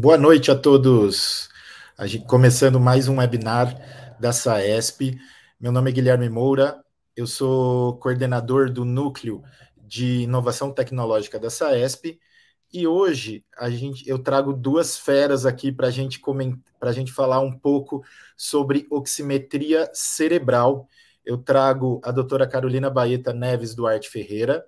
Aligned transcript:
Boa 0.00 0.16
noite 0.16 0.48
a 0.48 0.54
todos. 0.54 1.48
A 1.98 2.06
gente, 2.06 2.24
começando 2.24 2.78
mais 2.78 3.08
um 3.08 3.16
webinar 3.16 3.76
da 4.20 4.32
SAESP. 4.32 5.18
Meu 5.58 5.72
nome 5.72 5.90
é 5.90 5.92
Guilherme 5.92 6.28
Moura, 6.28 6.80
eu 7.16 7.26
sou 7.26 7.98
coordenador 7.98 8.70
do 8.70 8.84
Núcleo 8.84 9.42
de 9.76 10.20
Inovação 10.20 10.70
Tecnológica 10.70 11.36
da 11.36 11.50
SAESP 11.50 12.16
e 12.72 12.86
hoje 12.86 13.44
a 13.58 13.68
gente, 13.70 14.08
eu 14.08 14.20
trago 14.20 14.52
duas 14.52 14.96
feras 14.96 15.44
aqui 15.44 15.72
para 15.72 15.90
gente 15.90 16.22
a 16.80 16.92
gente 16.92 17.10
falar 17.10 17.40
um 17.40 17.58
pouco 17.58 18.04
sobre 18.36 18.86
oximetria 18.92 19.90
cerebral. 19.92 20.86
Eu 21.26 21.38
trago 21.38 22.00
a 22.04 22.12
doutora 22.12 22.46
Carolina 22.46 22.88
Baeta 22.88 23.32
Neves 23.32 23.74
Duarte 23.74 24.08
Ferreira, 24.08 24.64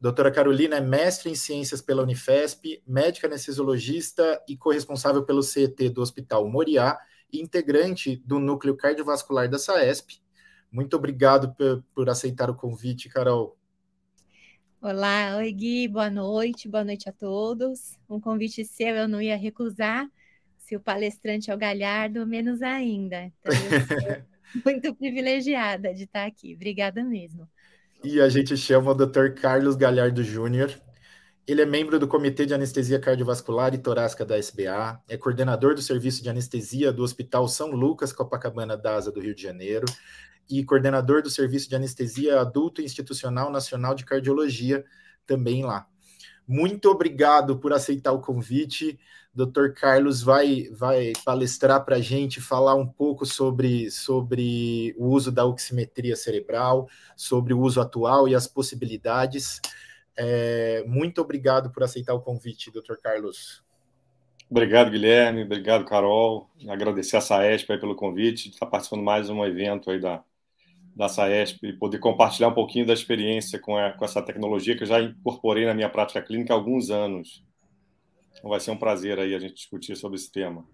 Doutora 0.00 0.30
Carolina 0.30 0.76
é 0.76 0.80
mestre 0.80 1.28
em 1.28 1.34
ciências 1.34 1.82
pela 1.82 2.04
Unifesp, 2.04 2.80
médica 2.86 3.26
anestesiologista 3.26 4.40
e 4.48 4.56
corresponsável 4.56 5.24
pelo 5.24 5.42
CET 5.42 5.88
do 5.88 6.00
Hospital 6.00 6.48
Moriá 6.48 6.96
e 7.32 7.40
integrante 7.40 8.14
do 8.24 8.38
núcleo 8.38 8.76
cardiovascular 8.76 9.50
da 9.50 9.58
SAESP. 9.58 10.20
Muito 10.70 10.94
obrigado 10.94 11.52
por, 11.52 11.82
por 11.92 12.08
aceitar 12.08 12.48
o 12.48 12.54
convite, 12.54 13.08
Carol. 13.08 13.58
Olá, 14.80 15.36
oi 15.38 15.52
Gui, 15.52 15.88
boa 15.88 16.08
noite, 16.08 16.68
boa 16.68 16.84
noite 16.84 17.08
a 17.08 17.12
todos. 17.12 17.98
Um 18.08 18.20
convite 18.20 18.64
seu 18.64 18.94
eu 18.94 19.08
não 19.08 19.20
ia 19.20 19.36
recusar, 19.36 20.08
se 20.58 20.76
o 20.76 20.80
palestrante 20.80 21.50
é 21.50 21.54
o 21.54 21.58
Galhardo, 21.58 22.24
menos 22.24 22.62
ainda. 22.62 23.24
Então, 23.24 23.52
eu 23.52 24.22
sou 24.52 24.62
muito 24.64 24.94
privilegiada 24.94 25.92
de 25.92 26.04
estar 26.04 26.24
aqui. 26.24 26.54
Obrigada 26.54 27.02
mesmo. 27.02 27.48
E 28.04 28.20
a 28.20 28.28
gente 28.28 28.56
chama 28.56 28.92
o 28.92 28.94
Dr. 28.94 29.30
Carlos 29.30 29.74
Galhardo 29.74 30.22
Júnior. 30.22 30.72
Ele 31.44 31.62
é 31.62 31.66
membro 31.66 31.98
do 31.98 32.06
Comitê 32.06 32.46
de 32.46 32.54
Anestesia 32.54 33.00
Cardiovascular 33.00 33.74
e 33.74 33.78
Torácica 33.78 34.24
da 34.24 34.38
SBA, 34.38 35.02
é 35.08 35.16
coordenador 35.16 35.74
do 35.74 35.82
Serviço 35.82 36.22
de 36.22 36.30
Anestesia 36.30 36.92
do 36.92 37.02
Hospital 37.02 37.48
São 37.48 37.72
Lucas 37.72 38.12
Copacabana 38.12 38.76
DASA 38.76 39.10
do 39.10 39.18
Rio 39.18 39.34
de 39.34 39.42
Janeiro 39.42 39.86
e 40.48 40.64
coordenador 40.64 41.22
do 41.22 41.30
Serviço 41.30 41.68
de 41.68 41.74
Anestesia 41.74 42.40
Adulto 42.40 42.80
Institucional 42.80 43.50
Nacional 43.50 43.94
de 43.94 44.04
Cardiologia, 44.04 44.84
também 45.26 45.64
lá. 45.64 45.86
Muito 46.46 46.88
obrigado 46.90 47.58
por 47.58 47.72
aceitar 47.72 48.12
o 48.12 48.20
convite. 48.20 48.98
Dr. 49.34 49.72
Carlos 49.74 50.22
vai, 50.22 50.68
vai 50.72 51.12
palestrar 51.24 51.84
para 51.84 51.96
a 51.96 52.00
gente, 52.00 52.40
falar 52.40 52.74
um 52.74 52.86
pouco 52.86 53.24
sobre, 53.24 53.90
sobre 53.90 54.94
o 54.98 55.06
uso 55.08 55.30
da 55.30 55.44
oximetria 55.44 56.16
cerebral, 56.16 56.88
sobre 57.16 57.54
o 57.54 57.60
uso 57.60 57.80
atual 57.80 58.28
e 58.28 58.34
as 58.34 58.46
possibilidades. 58.46 59.60
É, 60.16 60.82
muito 60.86 61.20
obrigado 61.20 61.70
por 61.70 61.82
aceitar 61.82 62.14
o 62.14 62.20
convite, 62.20 62.70
Dr. 62.70 62.96
Carlos. 63.02 63.62
Obrigado, 64.50 64.90
Guilherme. 64.90 65.44
Obrigado, 65.44 65.84
Carol. 65.84 66.50
Agradecer 66.68 67.16
a 67.16 67.20
Saesp 67.20 67.68
pelo 67.78 67.94
convite 67.94 68.48
de 68.48 68.54
estar 68.54 68.66
participando 68.66 69.02
mais 69.02 69.26
de 69.26 69.32
um 69.32 69.44
evento 69.44 69.90
aí 69.90 70.00
da, 70.00 70.24
da 70.98 71.08
SAESP 71.08 71.64
e 71.64 71.72
poder 71.72 72.00
compartilhar 72.00 72.48
um 72.48 72.54
pouquinho 72.54 72.84
da 72.84 72.92
experiência 72.92 73.56
com, 73.56 73.76
a, 73.76 73.92
com 73.92 74.04
essa 74.04 74.20
tecnologia 74.20 74.76
que 74.76 74.82
eu 74.82 74.86
já 74.86 75.00
incorporei 75.00 75.64
na 75.64 75.72
minha 75.72 75.88
prática 75.88 76.20
clínica 76.20 76.52
há 76.52 76.56
alguns 76.56 76.90
anos. 76.90 77.44
Então 78.38 78.50
vai 78.50 78.60
ser 78.60 78.70
um 78.70 78.78
prazer 78.78 79.18
aí 79.18 79.34
a 79.34 79.38
gente 79.38 79.54
discutir 79.54 79.96
sobre 79.96 80.16
esse 80.16 80.30
tema. 80.30 80.66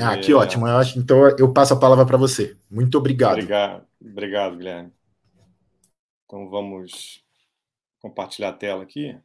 Ah, 0.00 0.14
é... 0.14 0.20
que 0.20 0.32
ótimo. 0.32 0.66
Eu 0.66 0.78
acho, 0.78 0.98
então 0.98 1.28
eu 1.38 1.52
passo 1.52 1.74
a 1.74 1.78
palavra 1.78 2.06
para 2.06 2.16
você. 2.16 2.56
Muito 2.70 2.96
obrigado. 2.96 3.32
Obrigado, 3.32 3.86
obrigado, 4.00 4.56
Guilherme. 4.56 4.92
Então 6.24 6.48
vamos 6.48 7.22
compartilhar 8.00 8.50
a 8.50 8.52
tela 8.52 8.82
aqui. 8.82 9.18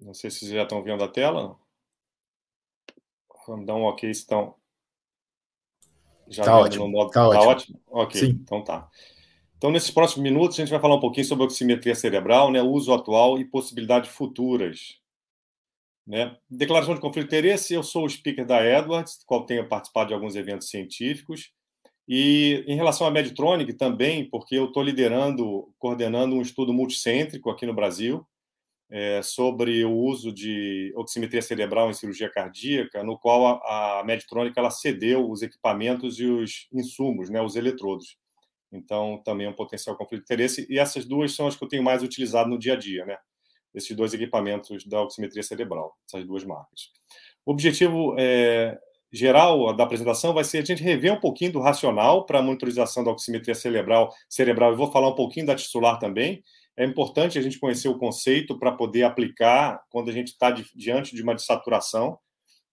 Não 0.00 0.14
sei 0.14 0.30
se 0.30 0.38
vocês 0.38 0.52
já 0.52 0.62
estão 0.62 0.82
vendo 0.82 1.04
a 1.04 1.08
tela. 1.08 1.58
Vamos 3.48 3.66
dar 3.66 3.74
um 3.74 3.84
ok 3.84 4.10
estão. 4.10 4.54
Já 6.28 6.44
tá 6.44 6.58
ótimo. 6.58 6.84
No 6.84 6.90
modo... 6.90 7.10
Tá, 7.10 7.22
tá 7.22 7.40
ótimo. 7.40 7.50
ótimo. 7.50 7.80
Ok, 7.88 8.20
Sim. 8.20 8.38
então 8.42 8.62
tá. 8.62 8.88
Então, 9.56 9.70
nesses 9.70 9.90
próximos 9.90 10.22
minutos, 10.22 10.58
a 10.58 10.62
gente 10.62 10.70
vai 10.70 10.80
falar 10.80 10.96
um 10.96 11.00
pouquinho 11.00 11.26
sobre 11.26 11.44
oximetria 11.44 11.94
cerebral, 11.94 12.52
né, 12.52 12.62
uso 12.62 12.92
atual 12.92 13.40
e 13.40 13.44
possibilidades 13.44 14.10
futuras. 14.10 14.98
Né? 16.06 16.36
Declaração 16.48 16.94
de 16.94 17.00
conflito 17.00 17.28
de 17.28 17.36
interesse, 17.36 17.74
eu 17.74 17.82
sou 17.82 18.04
o 18.04 18.08
speaker 18.08 18.46
da 18.46 18.64
Edwards, 18.64 19.24
qual 19.26 19.44
tenho 19.44 19.66
participado 19.66 20.08
de 20.08 20.14
alguns 20.14 20.36
eventos 20.36 20.68
científicos. 20.68 21.50
E 22.06 22.64
em 22.66 22.76
relação 22.76 23.06
à 23.06 23.10
Medtronic 23.10 23.72
também, 23.74 24.28
porque 24.28 24.54
eu 24.54 24.66
estou 24.66 24.82
liderando, 24.82 25.72
coordenando 25.78 26.36
um 26.36 26.42
estudo 26.42 26.72
multicêntrico 26.72 27.50
aqui 27.50 27.66
no 27.66 27.74
Brasil, 27.74 28.24
é, 28.90 29.20
sobre 29.22 29.84
o 29.84 29.92
uso 29.92 30.32
de 30.32 30.92
oximetria 30.96 31.42
cerebral 31.42 31.90
em 31.90 31.94
cirurgia 31.94 32.30
cardíaca, 32.30 33.02
no 33.02 33.18
qual 33.18 33.60
a, 33.62 34.00
a 34.00 34.04
Medtronic 34.04 34.58
ela 34.58 34.70
cedeu 34.70 35.30
os 35.30 35.42
equipamentos 35.42 36.18
e 36.18 36.26
os 36.26 36.66
insumos, 36.72 37.28
né, 37.28 37.42
os 37.42 37.56
eletrodos. 37.56 38.16
Então, 38.72 39.20
também 39.24 39.46
é 39.46 39.50
um 39.50 39.54
potencial 39.54 39.96
conflito 39.96 40.20
de 40.20 40.24
interesse. 40.24 40.66
E 40.68 40.78
essas 40.78 41.04
duas 41.04 41.34
são 41.34 41.46
as 41.46 41.56
que 41.56 41.64
eu 41.64 41.68
tenho 41.68 41.82
mais 41.82 42.02
utilizado 42.02 42.48
no 42.48 42.58
dia 42.58 42.74
a 42.74 42.76
dia, 42.76 43.04
né? 43.06 43.16
Esses 43.74 43.96
dois 43.96 44.12
equipamentos 44.12 44.84
da 44.86 45.02
oximetria 45.02 45.42
cerebral, 45.42 45.96
essas 46.06 46.26
duas 46.26 46.44
marcas. 46.44 46.90
O 47.46 47.52
objetivo 47.52 48.14
é, 48.18 48.78
geral 49.12 49.74
da 49.74 49.84
apresentação 49.84 50.34
vai 50.34 50.44
ser 50.44 50.58
a 50.58 50.64
gente 50.64 50.82
rever 50.82 51.12
um 51.12 51.20
pouquinho 51.20 51.52
do 51.52 51.60
racional 51.60 52.26
para 52.26 52.40
a 52.40 52.42
monitorização 52.42 53.02
da 53.02 53.10
oximetria 53.10 53.54
cerebral, 53.54 54.12
cerebral. 54.28 54.72
Eu 54.72 54.76
vou 54.76 54.92
falar 54.92 55.08
um 55.08 55.14
pouquinho 55.14 55.46
da 55.46 55.54
tisular 55.54 55.98
também, 55.98 56.42
é 56.78 56.84
importante 56.84 57.36
a 57.36 57.42
gente 57.42 57.58
conhecer 57.58 57.88
o 57.88 57.98
conceito 57.98 58.56
para 58.56 58.70
poder 58.70 59.02
aplicar 59.02 59.82
quando 59.90 60.10
a 60.10 60.12
gente 60.12 60.28
está 60.28 60.52
diante 60.52 61.14
de 61.14 61.22
uma 61.22 61.34
dessaturação. 61.34 62.16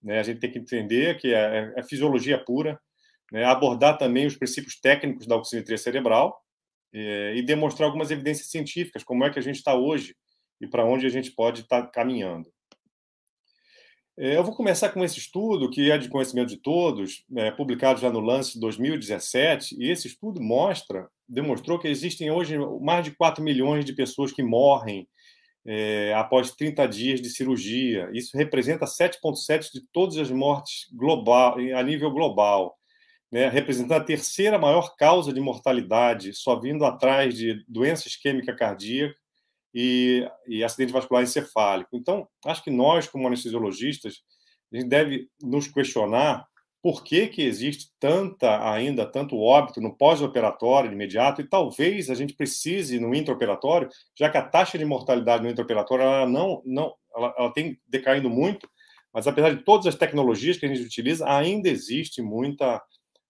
Né? 0.01 0.19
A 0.19 0.23
gente 0.23 0.39
tem 0.39 0.51
que 0.51 0.59
entender 0.59 1.17
que 1.17 1.33
é, 1.33 1.73
é 1.75 1.83
fisiologia 1.83 2.37
pura, 2.37 2.79
né? 3.31 3.43
abordar 3.45 3.97
também 3.97 4.27
os 4.27 4.37
princípios 4.37 4.79
técnicos 4.79 5.25
da 5.25 5.35
oximetria 5.35 5.77
cerebral 5.79 6.39
é, 6.93 7.33
e 7.35 7.41
demonstrar 7.41 7.87
algumas 7.87 8.11
evidências 8.11 8.51
científicas, 8.51 9.03
como 9.03 9.25
é 9.25 9.31
que 9.31 9.39
a 9.39 9.41
gente 9.41 9.55
está 9.55 9.73
hoje 9.73 10.15
e 10.61 10.67
para 10.67 10.85
onde 10.85 11.07
a 11.07 11.09
gente 11.09 11.31
pode 11.31 11.61
estar 11.61 11.81
tá 11.81 11.87
caminhando. 11.87 12.47
É, 14.17 14.37
eu 14.37 14.43
vou 14.45 14.55
começar 14.55 14.89
com 14.89 15.03
esse 15.03 15.19
estudo, 15.19 15.69
que 15.69 15.91
é 15.91 15.97
de 15.97 16.07
conhecimento 16.07 16.47
de 16.47 16.57
todos, 16.57 17.25
é, 17.35 17.51
publicado 17.51 17.99
já 17.99 18.09
no 18.09 18.21
Lance 18.21 18.57
2017, 18.57 19.75
e 19.77 19.91
esse 19.91 20.07
estudo 20.07 20.41
mostra, 20.41 21.09
demonstrou 21.27 21.77
que 21.77 21.89
existem 21.89 22.31
hoje 22.31 22.57
mais 22.81 23.03
de 23.03 23.11
4 23.11 23.43
milhões 23.43 23.83
de 23.83 23.91
pessoas 23.91 24.31
que 24.31 24.41
morrem 24.41 25.05
é, 25.65 26.13
após 26.13 26.51
30 26.51 26.87
dias 26.87 27.21
de 27.21 27.29
cirurgia. 27.29 28.09
Isso 28.13 28.37
representa 28.37 28.85
7,7% 28.85 29.71
de 29.73 29.81
todas 29.91 30.17
as 30.17 30.31
mortes 30.31 30.87
global, 30.93 31.57
a 31.75 31.83
nível 31.83 32.09
global, 32.09 32.77
né, 33.29 33.49
representando 33.49 33.99
a 33.99 34.03
terceira 34.03 34.57
maior 34.57 34.95
causa 34.95 35.33
de 35.33 35.41
mortalidade, 35.41 36.33
só 36.33 36.57
vindo 36.57 36.85
atrás 36.85 37.35
de 37.35 37.65
doença 37.67 38.07
isquêmica 38.07 38.55
cardíaca 38.55 39.24
e, 39.77 40.25
e 40.47 40.63
acidente 40.63 40.93
vascular 40.93 41.21
encefálico. 41.21 41.97
Então, 41.97 42.25
acho 42.45 42.63
que 42.63 42.71
nós, 42.71 43.09
como 43.09 43.27
anestesiologistas, 43.27 44.21
a 44.71 44.77
gente 44.77 44.87
deve 44.87 45.27
nos 45.43 45.67
questionar 45.67 46.47
por 46.81 47.03
que, 47.03 47.27
que 47.27 47.41
existe 47.41 47.89
tanta 47.99 48.71
ainda 48.71 49.05
tanto 49.05 49.37
óbito 49.37 49.81
no 49.81 49.97
pós-operatório 49.97 50.91
imediato 50.91 51.41
e 51.41 51.49
talvez 51.49 52.09
a 52.09 52.15
gente 52.15 52.35
precise 52.35 52.99
no 52.99 53.13
intraoperatório, 53.13 53.89
já 54.17 54.29
que 54.29 54.37
a 54.37 54.43
taxa 54.43 54.77
de 54.77 54.85
mortalidade 54.85 55.43
no 55.43 55.49
intraoperatório 55.49 56.03
ela 56.03 56.27
não 56.27 56.61
não 56.63 56.93
ela, 57.13 57.35
ela 57.37 57.51
tem 57.51 57.77
decaindo 57.87 58.29
muito, 58.29 58.69
mas 59.11 59.27
apesar 59.27 59.55
de 59.55 59.63
todas 59.63 59.87
as 59.87 59.95
tecnologias 59.95 60.57
que 60.57 60.65
a 60.65 60.69
gente 60.69 60.85
utiliza, 60.85 61.27
ainda 61.27 61.67
existe 61.67 62.21
muita 62.21 62.81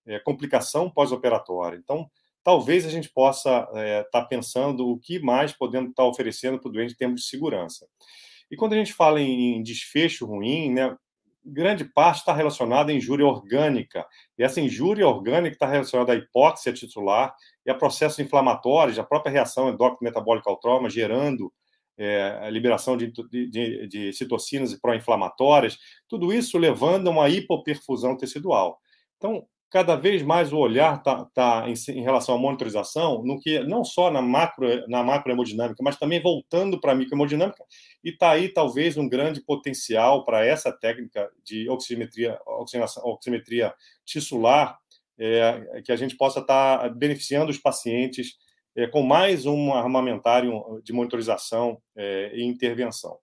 é, 0.05 0.19
complicação 0.19 0.89
pós-operatória. 0.89 1.77
Então, 1.77 2.09
talvez 2.45 2.85
a 2.85 2.89
gente 2.89 3.09
possa 3.09 3.61
estar 3.61 3.79
é, 3.79 4.03
tá 4.03 4.23
pensando 4.23 4.87
o 4.87 4.99
que 4.99 5.17
mais 5.19 5.51
podemos 5.51 5.89
estar 5.89 6.03
tá 6.03 6.07
oferecendo 6.07 6.59
para 6.59 6.69
o 6.69 6.71
doente 6.71 6.93
em 6.93 6.97
termos 6.97 7.21
de 7.21 7.27
segurança. 7.27 7.87
E 8.51 8.55
quando 8.55 8.73
a 8.73 8.77
gente 8.77 8.93
fala 8.93 9.19
em 9.19 9.63
desfecho 9.63 10.27
ruim, 10.27 10.71
né, 10.71 10.95
grande 11.43 11.83
parte 11.83 12.19
está 12.19 12.33
relacionada 12.33 12.91
à 12.91 12.95
injúria 12.95 13.25
orgânica. 13.25 14.05
E 14.37 14.43
essa 14.43 14.61
injúria 14.61 15.07
orgânica 15.07 15.55
está 15.55 15.67
relacionada 15.67 16.13
à 16.13 16.15
hipóxia 16.15 16.71
titular 16.71 17.35
e 17.65 17.71
a 17.71 17.73
processos 17.73 18.19
inflamatórios, 18.19 18.99
a 18.99 19.03
própria 19.03 19.31
reação 19.31 19.67
endócrino-metabólica 19.69 20.47
ao 20.47 20.59
trauma, 20.59 20.87
gerando 20.87 21.51
é, 21.97 22.41
a 22.43 22.49
liberação 22.51 22.95
de, 22.95 23.11
de, 23.11 23.87
de 23.87 24.13
citocinas 24.13 24.71
pró-inflamatórias, 24.75 25.79
tudo 26.07 26.31
isso 26.31 26.59
levando 26.59 27.07
a 27.07 27.11
uma 27.11 27.27
hipoperfusão 27.27 28.15
tecidual. 28.15 28.79
Então, 29.17 29.47
cada 29.75 29.97
vez 29.97 30.21
mais 30.21 30.53
o 30.53 30.57
olhar 30.57 30.99
está 30.99 31.25
tá 31.33 31.65
em, 31.67 31.73
em, 31.97 32.01
relação 32.01 32.33
à 32.33 32.37
monitorização, 32.37 33.21
no 33.25 33.37
que 33.41 33.59
não 33.59 33.83
só 33.83 34.09
na 34.09 34.21
macro, 34.21 34.65
na 34.87 35.03
macrohemodinâmica, 35.03 35.83
mas 35.83 35.97
também 35.97 36.21
voltando 36.21 36.79
para 36.79 36.93
a 36.93 36.95
microhemodinâmica, 36.95 37.61
e 38.01 38.11
está 38.11 38.29
aí 38.29 38.47
talvez 38.47 38.95
um 38.95 39.09
grande 39.09 39.41
potencial 39.41 40.23
para 40.23 40.45
essa 40.45 40.71
técnica 40.71 41.29
de 41.43 41.69
oximetria, 41.69 42.39
oximetria 43.03 43.73
tissular, 44.05 44.79
é, 45.19 45.81
que 45.83 45.91
a 45.91 45.97
gente 45.97 46.15
possa 46.15 46.39
estar 46.39 46.79
tá 46.79 46.87
beneficiando 46.87 47.51
os 47.51 47.57
pacientes 47.57 48.37
é, 48.77 48.87
com 48.87 49.03
mais 49.03 49.45
um 49.45 49.73
armamentário 49.73 50.53
de 50.85 50.93
monitorização 50.93 51.81
é, 51.97 52.31
e 52.33 52.45
intervenção. 52.45 53.17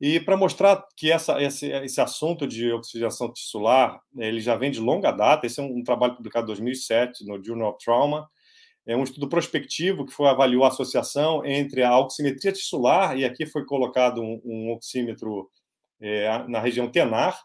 E 0.00 0.18
para 0.18 0.36
mostrar 0.36 0.82
que 0.96 1.12
essa, 1.12 1.42
esse, 1.42 1.66
esse 1.66 2.00
assunto 2.00 2.46
de 2.46 2.72
oxigenação 2.72 3.30
tissular 3.30 4.00
ele 4.16 4.40
já 4.40 4.56
vem 4.56 4.70
de 4.70 4.80
longa 4.80 5.10
data, 5.10 5.46
esse 5.46 5.60
é 5.60 5.62
um, 5.62 5.78
um 5.78 5.84
trabalho 5.84 6.16
publicado 6.16 6.46
em 6.46 6.54
2007 6.54 7.26
no 7.26 7.42
Journal 7.44 7.70
of 7.70 7.84
Trauma, 7.84 8.26
é 8.86 8.96
um 8.96 9.04
estudo 9.04 9.28
prospectivo 9.28 10.06
que 10.06 10.12
foi 10.12 10.26
avaliou 10.28 10.64
a 10.64 10.68
associação 10.68 11.44
entre 11.44 11.82
a 11.82 11.98
oximetria 11.98 12.50
tissular, 12.50 13.16
e 13.16 13.24
aqui 13.26 13.44
foi 13.44 13.64
colocado 13.66 14.22
um, 14.22 14.40
um 14.42 14.72
oxímetro 14.72 15.50
é, 16.00 16.44
na 16.48 16.60
região 16.60 16.90
tenar, 16.90 17.38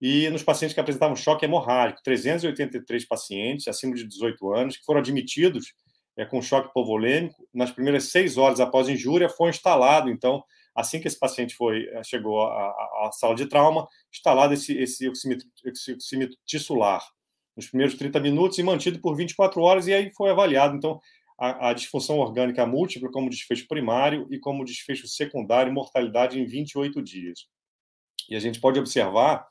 e 0.00 0.30
nos 0.30 0.42
pacientes 0.42 0.74
que 0.74 0.80
apresentavam 0.80 1.14
choque 1.14 1.44
hemorrágico, 1.44 2.02
383 2.02 3.04
pacientes 3.06 3.68
acima 3.68 3.94
de 3.94 4.06
18 4.06 4.54
anos 4.54 4.76
que 4.76 4.84
foram 4.84 5.00
admitidos 5.00 5.74
é, 6.16 6.24
com 6.24 6.40
choque 6.40 6.70
hipovolêmico, 6.70 7.46
nas 7.52 7.70
primeiras 7.70 8.04
seis 8.04 8.38
horas 8.38 8.60
após 8.60 8.88
injúria, 8.88 9.28
foi 9.28 9.50
instalado, 9.50 10.08
então, 10.08 10.42
assim 10.78 11.00
que 11.00 11.08
esse 11.08 11.18
paciente 11.18 11.54
foi 11.54 11.88
eh, 11.88 12.02
chegou 12.04 12.40
à, 12.40 12.70
à 13.06 13.10
sala 13.12 13.34
de 13.34 13.46
trauma, 13.46 13.88
instalado 14.12 14.54
esse, 14.54 14.76
esse, 14.78 15.08
oxímetro, 15.08 15.46
tissular 16.46 17.02
nos 17.56 17.66
primeiros 17.66 17.96
30 17.96 18.20
minutos 18.20 18.56
e 18.58 18.62
mantido 18.62 19.00
por 19.00 19.16
24 19.16 19.60
horas, 19.60 19.88
e 19.88 19.92
aí 19.92 20.10
foi 20.10 20.30
avaliado, 20.30 20.76
então, 20.76 21.00
a, 21.36 21.70
a 21.70 21.72
disfunção 21.72 22.18
orgânica 22.18 22.64
múltipla 22.64 23.10
como 23.10 23.28
desfecho 23.28 23.66
primário 23.66 24.28
e 24.30 24.38
como 24.38 24.64
desfecho 24.64 25.08
secundário, 25.08 25.72
mortalidade 25.72 26.38
em 26.38 26.46
28 26.46 27.02
dias. 27.02 27.46
E 28.30 28.36
a 28.36 28.40
gente 28.40 28.60
pode 28.60 28.78
observar 28.78 29.44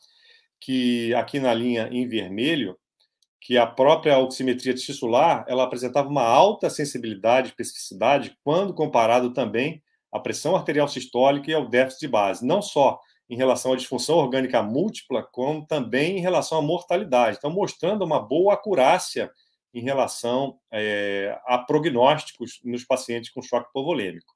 que 0.61 1.13
aqui 1.15 1.39
na 1.39 1.53
linha 1.53 1.89
em 1.91 2.07
vermelho, 2.07 2.77
que 3.41 3.57
a 3.57 3.67
própria 3.67 4.17
oximetria 4.17 4.73
tissular, 4.73 5.45
ela 5.47 5.63
apresentava 5.63 6.07
uma 6.07 6.23
alta 6.23 6.69
sensibilidade 6.69 7.47
e 7.47 7.51
especificidade 7.51 8.37
quando 8.43 8.73
comparado 8.73 9.33
também 9.33 9.83
à 10.11 10.19
pressão 10.19 10.55
arterial 10.55 10.87
sistólica 10.87 11.51
e 11.51 11.53
ao 11.53 11.67
déficit 11.67 12.01
de 12.01 12.07
base, 12.07 12.45
não 12.45 12.61
só 12.61 12.99
em 13.29 13.35
relação 13.35 13.73
à 13.73 13.75
disfunção 13.75 14.17
orgânica 14.17 14.63
múltipla, 14.63 15.23
como 15.23 15.65
também 15.65 16.17
em 16.17 16.21
relação 16.21 16.57
à 16.57 16.61
mortalidade. 16.61 17.37
Então, 17.37 17.51
mostrando 17.51 18.03
uma 18.03 18.19
boa 18.19 18.53
acurácia 18.53 19.29
em 19.73 19.81
relação 19.81 20.57
é, 20.71 21.37
a 21.45 21.57
prognósticos 21.57 22.59
nos 22.63 22.85
pacientes 22.85 23.29
com 23.29 23.41
choque 23.41 23.69
hipovolêmico. 23.69 24.33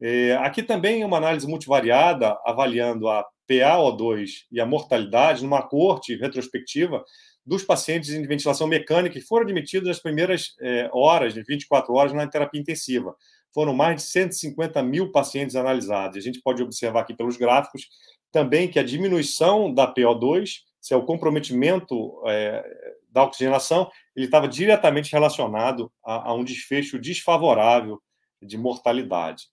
É, 0.00 0.32
aqui 0.36 0.62
também 0.62 1.04
uma 1.04 1.18
análise 1.18 1.46
multivariada 1.46 2.36
avaliando 2.44 3.08
a 3.08 3.24
PaO2 3.48 4.46
e 4.50 4.60
a 4.60 4.66
mortalidade 4.66 5.42
numa 5.42 5.62
corte 5.62 6.16
retrospectiva 6.16 7.04
dos 7.44 7.62
pacientes 7.62 8.10
em 8.10 8.26
ventilação 8.26 8.66
mecânica 8.66 9.18
que 9.18 9.26
foram 9.26 9.44
admitidos 9.44 9.88
nas 9.88 10.00
primeiras 10.00 10.54
é, 10.60 10.88
horas, 10.92 11.34
de 11.34 11.42
24 11.42 11.92
horas, 11.94 12.12
na 12.12 12.26
terapia 12.26 12.60
intensiva. 12.60 13.14
Foram 13.54 13.74
mais 13.74 13.96
de 13.96 14.02
150 14.02 14.82
mil 14.82 15.12
pacientes 15.12 15.56
analisados. 15.56 16.16
A 16.16 16.20
gente 16.20 16.40
pode 16.40 16.62
observar 16.62 17.00
aqui 17.00 17.14
pelos 17.14 17.36
gráficos 17.36 17.88
também 18.30 18.68
que 18.68 18.78
a 18.78 18.82
diminuição 18.82 19.72
da 19.72 19.92
PO2, 19.92 20.60
se 20.80 20.94
é 20.94 20.96
o 20.96 21.04
comprometimento 21.04 22.22
é, 22.26 22.64
da 23.10 23.24
oxigenação, 23.24 23.90
ele 24.16 24.26
estava 24.26 24.48
diretamente 24.48 25.12
relacionado 25.12 25.92
a, 26.04 26.30
a 26.30 26.34
um 26.34 26.44
desfecho 26.44 26.98
desfavorável 26.98 28.00
de 28.40 28.56
mortalidade 28.56 29.44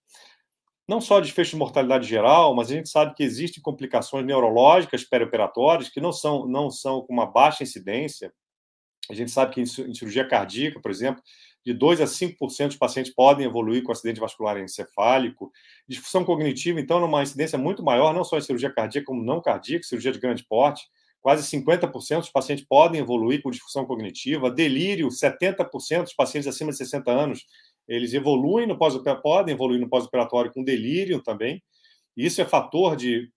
não 0.90 1.00
só 1.00 1.20
desfecho 1.20 1.52
de 1.52 1.58
mortalidade 1.58 2.08
geral, 2.08 2.56
mas 2.56 2.72
a 2.72 2.74
gente 2.74 2.90
sabe 2.90 3.14
que 3.14 3.22
existem 3.22 3.62
complicações 3.62 4.26
neurológicas 4.26 5.04
perioperatórias 5.04 5.88
que 5.88 6.02
não 6.02 6.12
são, 6.12 6.48
não 6.48 6.72
são 6.72 7.02
com 7.02 7.14
uma 7.14 7.28
baixa 7.28 7.62
incidência. 7.62 8.34
A 9.08 9.14
gente 9.14 9.30
sabe 9.30 9.54
que 9.54 9.62
em 9.62 9.66
cirurgia 9.68 10.28
cardíaca, 10.28 10.80
por 10.82 10.90
exemplo, 10.90 11.22
de 11.70 11.74
2 11.76 12.02
a 12.02 12.06
5% 12.06 12.68
dos 12.68 12.78
pacientes 12.78 13.14
podem 13.14 13.46
evoluir 13.46 13.84
com 13.84 13.92
acidente 13.92 14.20
vascular 14.20 14.58
encefálico. 14.58 15.52
Disfunção 15.88 16.26
cognitiva, 16.26 16.80
então, 16.80 17.00
numa 17.00 17.22
incidência 17.22 17.60
muito 17.60 17.84
maior, 17.84 18.12
não 18.12 18.24
só 18.24 18.40
em 18.40 18.42
cirurgia 18.42 18.74
cardíaca, 18.74 19.06
como 19.06 19.24
não 19.24 19.40
cardíaca, 19.40 19.84
cirurgia 19.84 20.12
de 20.12 20.20
grande 20.20 20.44
porte. 20.44 20.88
Quase 21.22 21.44
50% 21.44 22.20
dos 22.20 22.32
pacientes 22.32 22.66
podem 22.68 23.00
evoluir 23.00 23.44
com 23.44 23.52
disfunção 23.52 23.86
cognitiva. 23.86 24.50
Delírio, 24.50 25.10
70% 25.10 26.04
dos 26.04 26.14
pacientes 26.14 26.48
acima 26.48 26.72
de 26.72 26.78
60 26.78 27.12
anos 27.12 27.46
eles 27.88 28.14
evoluem 28.14 28.68
no 28.68 28.78
pós 28.78 28.96
podem 29.22 29.54
evoluir 29.54 29.82
no 29.82 29.90
pós-operatório 29.90 30.52
com 30.52 30.64
delírio 30.64 31.22
também. 31.24 31.64
Isso 32.16 32.40
é 32.40 32.46
fator 32.46 32.96
de, 32.96 33.32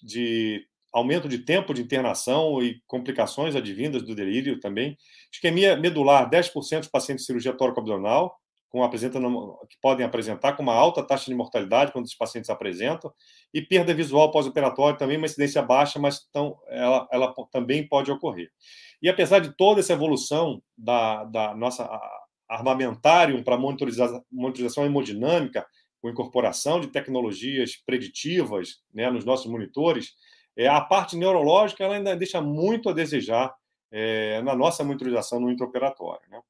de 0.00 0.64
aumento 0.92 1.28
de 1.28 1.38
tempo 1.38 1.74
de 1.74 1.82
internação 1.82 2.62
e 2.62 2.80
complicações 2.86 3.54
advindas 3.54 4.02
do 4.02 4.14
delírio 4.14 4.58
também. 4.58 4.96
Isquemia 5.32 5.76
medular, 5.76 6.28
10% 6.28 6.80
dos 6.80 6.88
pacientes 6.88 7.22
de 7.22 7.26
cirurgia 7.26 7.52
tóraco-abdominal, 7.52 8.36
com 8.70 8.86
que 8.90 9.76
podem 9.80 10.04
apresentar 10.04 10.52
com 10.52 10.62
uma 10.62 10.74
alta 10.74 11.02
taxa 11.02 11.30
de 11.30 11.34
mortalidade 11.34 11.90
quando 11.92 12.04
os 12.04 12.14
pacientes 12.14 12.50
apresentam, 12.50 13.12
e 13.52 13.62
perda 13.62 13.94
visual 13.94 14.30
pós-operatório 14.30 14.98
também 14.98 15.16
uma 15.16 15.26
incidência 15.26 15.62
baixa, 15.62 15.98
mas 15.98 16.26
então, 16.28 16.58
ela, 16.68 17.08
ela 17.10 17.34
também 17.50 17.86
pode 17.86 18.10
ocorrer. 18.10 18.50
E 19.00 19.08
apesar 19.08 19.38
de 19.38 19.56
toda 19.56 19.80
essa 19.80 19.94
evolução 19.94 20.62
da, 20.76 21.24
da 21.24 21.54
nossa 21.54 21.88
armamentário 22.48 23.42
para 23.44 23.58
monitorização, 23.58 24.24
monitorização 24.30 24.86
hemodinâmica, 24.86 25.66
com 26.00 26.08
incorporação 26.08 26.80
de 26.80 26.88
tecnologias 26.88 27.76
preditivas 27.76 28.80
né, 28.94 29.10
nos 29.10 29.24
nossos 29.24 29.50
monitores, 29.50 30.12
é, 30.58 30.66
a 30.66 30.80
parte 30.80 31.16
neurológica 31.16 31.84
ela 31.84 31.94
ainda 31.94 32.16
deixa 32.16 32.40
muito 32.40 32.90
a 32.90 32.92
desejar 32.92 33.54
é, 33.92 34.42
na 34.42 34.56
nossa 34.56 34.82
monitorização 34.82 35.38
no 35.38 35.50
intraoperatório. 35.50 36.28
Né? 36.28 36.42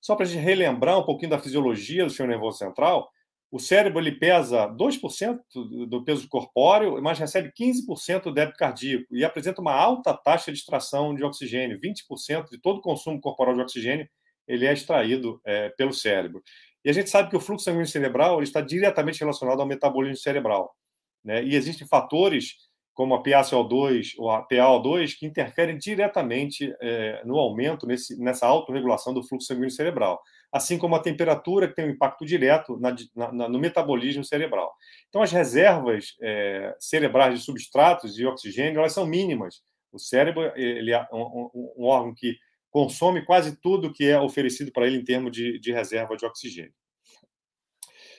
Só 0.00 0.14
para 0.14 0.24
a 0.24 0.28
gente 0.28 0.40
relembrar 0.40 0.98
um 0.98 1.04
pouquinho 1.04 1.30
da 1.30 1.38
fisiologia 1.38 2.04
do 2.04 2.10
sistema 2.10 2.28
nervoso 2.28 2.58
central, 2.58 3.10
o 3.50 3.58
cérebro 3.58 4.00
ele 4.00 4.12
pesa 4.12 4.66
2% 4.68 5.40
do 5.86 6.04
peso 6.04 6.26
corpóreo, 6.28 7.02
mas 7.02 7.18
recebe 7.18 7.52
15% 7.52 8.22
do 8.22 8.32
débito 8.32 8.56
cardíaco 8.56 9.04
e 9.10 9.24
apresenta 9.24 9.60
uma 9.60 9.74
alta 9.74 10.14
taxa 10.14 10.50
de 10.50 10.58
extração 10.58 11.14
de 11.14 11.22
oxigênio, 11.22 11.78
20% 11.78 12.48
de 12.50 12.58
todo 12.58 12.78
o 12.78 12.80
consumo 12.80 13.20
corporal 13.20 13.54
de 13.54 13.60
oxigênio 13.60 14.08
ele 14.48 14.66
é 14.66 14.72
extraído 14.72 15.40
é, 15.44 15.68
pelo 15.70 15.92
cérebro. 15.92 16.42
E 16.84 16.90
a 16.90 16.92
gente 16.92 17.10
sabe 17.10 17.30
que 17.30 17.36
o 17.36 17.40
fluxo 17.40 17.64
sanguíneo 17.64 17.86
cerebral 17.86 18.42
está 18.42 18.60
diretamente 18.60 19.20
relacionado 19.20 19.60
ao 19.60 19.66
metabolismo 19.66 20.16
cerebral. 20.16 20.74
Né? 21.22 21.44
E 21.44 21.54
existem 21.54 21.86
fatores 21.86 22.56
como 22.94 23.14
a 23.14 23.22
PaCO2 23.22 24.12
ou 24.18 24.30
a 24.30 24.46
PaO2 24.46 25.16
que 25.18 25.26
interferem 25.26 25.78
diretamente 25.78 26.74
é, 26.80 27.22
no 27.24 27.38
aumento, 27.38 27.86
nesse, 27.86 28.20
nessa 28.22 28.46
autorregulação 28.46 29.14
do 29.14 29.22
fluxo 29.22 29.46
sanguíneo 29.46 29.70
cerebral, 29.70 30.20
assim 30.52 30.76
como 30.76 30.94
a 30.94 31.00
temperatura 31.00 31.68
que 31.68 31.74
tem 31.74 31.86
um 31.86 31.90
impacto 31.90 32.26
direto 32.26 32.78
na, 32.78 32.94
na, 33.14 33.48
no 33.48 33.58
metabolismo 33.58 34.22
cerebral. 34.22 34.72
Então, 35.08 35.22
as 35.22 35.32
reservas 35.32 36.14
é, 36.20 36.74
cerebrais 36.78 37.38
de 37.38 37.44
substratos 37.44 38.14
de 38.14 38.26
oxigênio 38.26 38.78
elas 38.78 38.92
são 38.92 39.06
mínimas. 39.06 39.62
O 39.90 39.98
cérebro 39.98 40.52
ele 40.56 40.92
é 40.92 41.06
um, 41.12 41.50
um, 41.54 41.72
um 41.78 41.84
órgão 41.84 42.14
que 42.14 42.36
consome 42.70 43.24
quase 43.24 43.60
tudo 43.60 43.92
que 43.92 44.04
é 44.04 44.18
oferecido 44.18 44.72
para 44.72 44.86
ele 44.86 44.96
em 44.96 45.04
termos 45.04 45.32
de, 45.32 45.58
de 45.58 45.72
reserva 45.72 46.16
de 46.16 46.24
oxigênio. 46.24 46.72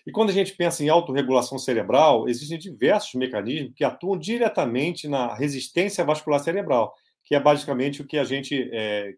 E 0.05 0.11
quando 0.11 0.29
a 0.29 0.33
gente 0.33 0.53
pensa 0.53 0.83
em 0.83 0.89
autorregulação 0.89 1.57
cerebral, 1.57 2.27
existem 2.27 2.57
diversos 2.57 3.13
mecanismos 3.13 3.73
que 3.75 3.83
atuam 3.83 4.17
diretamente 4.17 5.07
na 5.07 5.33
resistência 5.33 6.03
vascular 6.03 6.41
cerebral, 6.41 6.93
que 7.23 7.35
é 7.35 7.39
basicamente 7.39 8.01
o 8.01 8.07
que 8.07 8.17
a 8.17 8.23
gente 8.23 8.69
é, 8.73 9.13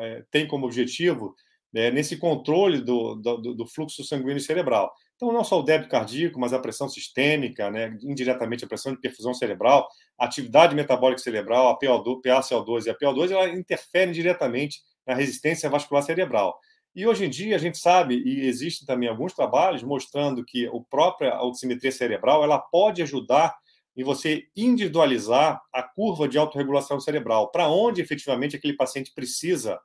é, 0.00 0.24
tem 0.30 0.46
como 0.46 0.66
objetivo 0.66 1.34
é, 1.74 1.90
nesse 1.90 2.16
controle 2.16 2.80
do, 2.80 3.14
do, 3.16 3.54
do, 3.54 3.66
fluxo 3.66 4.04
sanguíneo 4.04 4.40
cerebral. 4.40 4.92
Então, 5.14 5.32
não 5.32 5.44
só 5.44 5.58
o 5.58 5.62
débito 5.62 5.90
cardíaco, 5.90 6.38
mas 6.38 6.52
a 6.52 6.58
pressão 6.58 6.88
sistêmica, 6.88 7.70
né, 7.70 7.96
indiretamente 8.02 8.64
a 8.64 8.68
pressão 8.68 8.92
de 8.92 9.00
perfusão 9.00 9.34
cerebral, 9.34 9.88
a 10.18 10.26
atividade 10.26 10.74
metabólica 10.74 11.20
cerebral, 11.20 11.68
a 11.68 11.78
PaCO2, 11.78 12.20
PaCO2 12.22 12.86
e 12.86 12.90
a 12.90 12.94
PO2, 12.94 13.30
ela 13.30 13.48
interferem 13.48 14.12
diretamente 14.12 14.80
na 15.06 15.14
resistência 15.14 15.70
vascular 15.70 16.02
cerebral. 16.02 16.58
E 16.96 17.06
hoje 17.06 17.26
em 17.26 17.28
dia 17.28 17.56
a 17.56 17.58
gente 17.58 17.76
sabe, 17.76 18.16
e 18.24 18.46
existem 18.46 18.86
também 18.86 19.06
alguns 19.06 19.34
trabalhos 19.34 19.82
mostrando 19.82 20.42
que 20.42 20.66
a 20.66 20.70
própria 20.88 21.38
oximetria 21.42 21.92
cerebral 21.92 22.42
ela 22.42 22.58
pode 22.58 23.02
ajudar 23.02 23.54
em 23.94 24.02
você 24.02 24.44
individualizar 24.56 25.60
a 25.74 25.82
curva 25.82 26.26
de 26.26 26.38
autorregulação 26.38 26.98
cerebral, 26.98 27.50
para 27.50 27.68
onde 27.68 28.00
efetivamente 28.00 28.56
aquele 28.56 28.72
paciente 28.74 29.12
precisa 29.14 29.78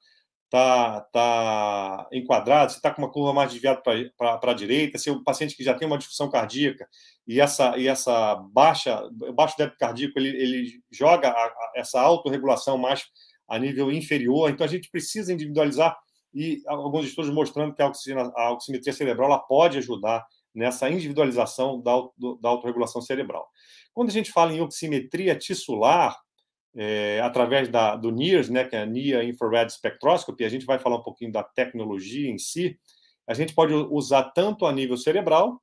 está 0.46 1.02
tá 1.14 2.08
enquadrado, 2.14 2.72
se 2.72 2.78
está 2.78 2.92
com 2.92 3.02
uma 3.02 3.12
curva 3.12 3.34
mais 3.34 3.52
desviada 3.52 3.82
para 4.18 4.40
a 4.42 4.54
direita, 4.54 4.98
se 4.98 5.10
o 5.10 5.22
paciente 5.24 5.56
que 5.56 5.64
já 5.64 5.74
tem 5.74 5.88
uma 5.88 5.98
disfunção 5.98 6.30
cardíaca 6.30 6.88
e 7.28 7.42
essa, 7.42 7.78
e 7.78 7.88
essa 7.88 8.36
baixa, 8.54 9.02
baixo 9.34 9.58
débito 9.58 9.78
cardíaco, 9.78 10.18
ele, 10.18 10.30
ele 10.30 10.82
joga 10.90 11.30
a, 11.30 11.46
a, 11.46 11.72
essa 11.76 12.02
autorregulação 12.02 12.78
mais 12.78 13.04
a 13.48 13.60
nível 13.60 13.92
inferior. 13.92 14.50
Então, 14.50 14.66
a 14.66 14.70
gente 14.70 14.90
precisa 14.90 15.32
individualizar 15.32 15.98
e 16.34 16.62
alguns 16.68 17.06
estudos 17.06 17.32
mostrando 17.32 17.74
que 17.74 17.82
a, 17.82 17.92
a 18.36 18.52
oximetria 18.52 18.94
cerebral 18.94 19.46
pode 19.48 19.78
ajudar 19.78 20.26
nessa 20.54 20.90
individualização 20.90 21.82
da, 21.82 21.94
da 22.42 22.50
autorregulação 22.50 23.02
cerebral. 23.02 23.48
Quando 23.94 24.10
a 24.10 24.14
gente 24.14 24.32
fala 24.32 24.54
em 24.54 24.62
oximetria 24.62 25.36
tissular, 25.36 26.18
é, 26.76 27.20
através 27.22 27.68
da, 27.70 27.96
do 27.96 28.12
NIRS, 28.12 28.50
né, 28.50 28.64
que 28.64 28.76
é 28.76 28.82
a 28.82 28.86
Near 28.86 29.24
Infrared 29.26 29.72
Spectroscopy, 29.72 30.44
a 30.44 30.50
gente 30.50 30.66
vai 30.66 30.80
falar 30.80 30.98
um 30.98 31.04
pouquinho 31.04 31.32
da 31.32 31.44
tecnologia 31.44 32.30
em 32.30 32.38
si, 32.38 32.78
a 33.28 33.34
gente 33.34 33.54
pode 33.54 33.74
usar 33.74 34.24
tanto 34.32 34.66
a 34.66 34.72
nível 34.72 34.98
cerebral, 34.98 35.62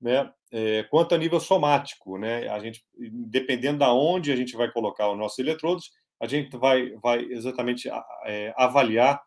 né, 0.00 0.30
é, 0.52 0.84
quanto 0.84 1.14
a 1.14 1.18
nível 1.18 1.40
somático, 1.40 2.18
né, 2.18 2.48
a 2.48 2.58
gente, 2.58 2.82
dependendo 3.28 3.78
da 3.78 3.92
onde 3.92 4.32
a 4.32 4.36
gente 4.36 4.56
vai 4.56 4.70
colocar 4.70 5.10
os 5.10 5.18
nossos 5.18 5.38
eletrodos, 5.38 5.90
a 6.20 6.26
gente 6.26 6.54
vai, 6.56 6.90
vai 7.02 7.22
exatamente 7.24 7.88
é, 8.26 8.52
avaliar 8.56 9.20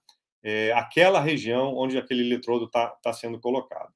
é, 0.44 0.72
aquela 0.74 1.20
região 1.20 1.76
onde 1.76 1.98
aquele 1.98 2.22
eletrodo 2.22 2.66
está 2.66 2.88
tá 3.02 3.14
sendo 3.14 3.40
colocado. 3.40 3.94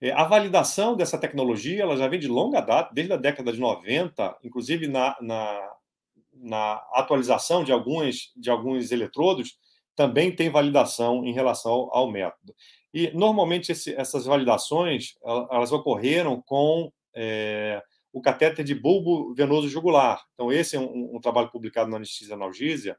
É, 0.00 0.12
a 0.12 0.24
validação 0.24 0.94
dessa 0.94 1.18
tecnologia 1.18 1.82
ela 1.82 1.96
já 1.96 2.06
vem 2.06 2.20
de 2.20 2.28
longa 2.28 2.60
data, 2.60 2.92
desde 2.94 3.12
a 3.12 3.16
década 3.16 3.52
de 3.52 3.58
90, 3.58 4.38
inclusive 4.44 4.86
na, 4.86 5.16
na, 5.20 5.72
na 6.34 6.74
atualização 6.92 7.64
de 7.64 7.72
alguns, 7.72 8.32
de 8.36 8.50
alguns 8.50 8.92
eletrodos, 8.92 9.58
também 9.96 10.34
tem 10.34 10.48
validação 10.48 11.24
em 11.24 11.32
relação 11.32 11.88
ao 11.90 12.08
método. 12.08 12.54
E, 12.94 13.10
normalmente, 13.10 13.72
esse, 13.72 13.94
essas 13.94 14.26
validações 14.26 15.14
elas 15.50 15.72
ocorreram 15.72 16.40
com 16.40 16.92
é, 17.14 17.82
o 18.12 18.22
catéter 18.22 18.64
de 18.64 18.74
bulbo 18.74 19.34
venoso 19.34 19.68
jugular. 19.68 20.24
Então, 20.34 20.52
esse 20.52 20.76
é 20.76 20.80
um, 20.80 21.16
um 21.16 21.20
trabalho 21.20 21.50
publicado 21.50 21.90
na 21.90 21.96
Anestesia 21.96 22.34
Analgésia, 22.34 22.96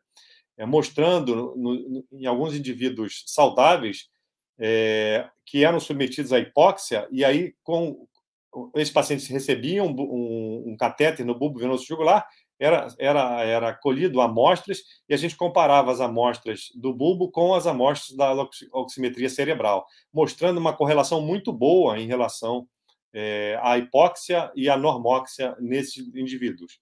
é, 0.60 0.66
mostrando 0.66 1.56
no, 1.56 2.06
em 2.12 2.26
alguns 2.26 2.54
indivíduos 2.54 3.24
saudáveis 3.26 4.10
é, 4.60 5.26
que 5.46 5.64
eram 5.64 5.80
submetidos 5.80 6.34
à 6.34 6.40
hipóxia, 6.40 7.08
e 7.10 7.24
aí, 7.24 7.54
com 7.64 8.06
esses 8.76 8.94
pacientes 8.94 9.28
recebiam 9.28 9.88
um, 9.88 10.02
um, 10.02 10.64
um 10.72 10.78
catéter 10.78 11.26
no 11.26 11.34
bulbo 11.34 11.60
venoso 11.60 11.86
jugular, 11.86 12.28
era, 12.60 12.88
era, 13.00 13.44
era 13.44 13.74
colhido 13.74 14.20
amostras 14.20 14.80
e 15.08 15.14
a 15.14 15.18
gente 15.18 15.38
comparava 15.38 15.94
as 15.94 16.02
amostras 16.02 16.70
do 16.76 16.94
bulbo 16.94 17.32
com 17.32 17.54
as 17.54 17.66
amostras 17.66 18.18
da 18.18 18.34
oximetria 18.74 19.30
cerebral, 19.30 19.86
mostrando 20.14 20.58
uma 20.58 20.76
correlação 20.76 21.22
muito 21.22 21.54
boa 21.54 21.98
em 21.98 22.06
relação 22.06 22.68
é, 23.14 23.58
à 23.62 23.78
hipóxia 23.78 24.52
e 24.56 24.68
à 24.68 24.76
normóxia 24.76 25.56
nesses 25.58 26.06
indivíduos. 26.14 26.80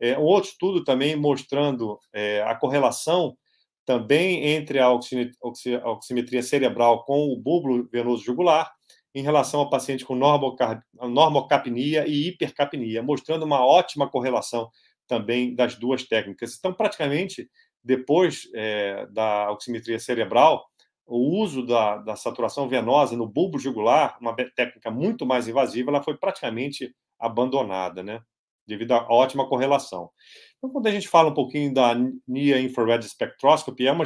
É, 0.00 0.18
um 0.18 0.22
outro 0.22 0.50
estudo 0.50 0.82
também 0.82 1.14
mostrando 1.14 1.98
é, 2.12 2.42
a 2.42 2.54
correlação 2.54 3.36
também 3.84 4.46
entre 4.46 4.78
a 4.78 4.90
oximetria 4.90 6.42
cerebral 6.42 7.04
com 7.04 7.28
o 7.32 7.36
bulbo 7.36 7.88
venoso 7.90 8.24
jugular 8.24 8.70
em 9.14 9.22
relação 9.22 9.60
ao 9.60 9.70
paciente 9.70 10.04
com 10.04 10.14
normocapnia 10.14 12.06
e 12.06 12.28
hipercapnia, 12.28 13.02
mostrando 13.02 13.44
uma 13.44 13.64
ótima 13.64 14.08
correlação 14.08 14.70
também 15.08 15.54
das 15.54 15.74
duas 15.74 16.04
técnicas. 16.04 16.56
Então, 16.56 16.72
praticamente, 16.72 17.50
depois 17.82 18.48
é, 18.54 19.06
da 19.06 19.50
oximetria 19.50 19.98
cerebral, 19.98 20.64
o 21.04 21.42
uso 21.42 21.66
da, 21.66 21.96
da, 21.96 22.14
saturação 22.14 22.68
venosa 22.68 23.16
no 23.16 23.26
bulbo 23.26 23.58
jugular, 23.58 24.16
uma 24.20 24.34
técnica 24.54 24.92
muito 24.92 25.26
mais 25.26 25.48
invasiva, 25.48 25.90
ela 25.90 26.04
foi 26.04 26.16
praticamente 26.16 26.94
abandonada, 27.18 28.04
né? 28.04 28.22
Devido 28.70 28.92
à 28.92 29.06
ótima 29.10 29.48
correlação. 29.48 30.10
Então, 30.56 30.70
quando 30.70 30.86
a 30.86 30.90
gente 30.90 31.08
fala 31.08 31.30
um 31.30 31.34
pouquinho 31.34 31.74
da 31.74 31.94
Near 32.28 32.60
Infrared 32.60 33.08
Spectroscopy, 33.08 33.86
é 33.86 33.92
uma 33.92 34.04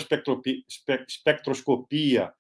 espectroscopia 1.09 2.33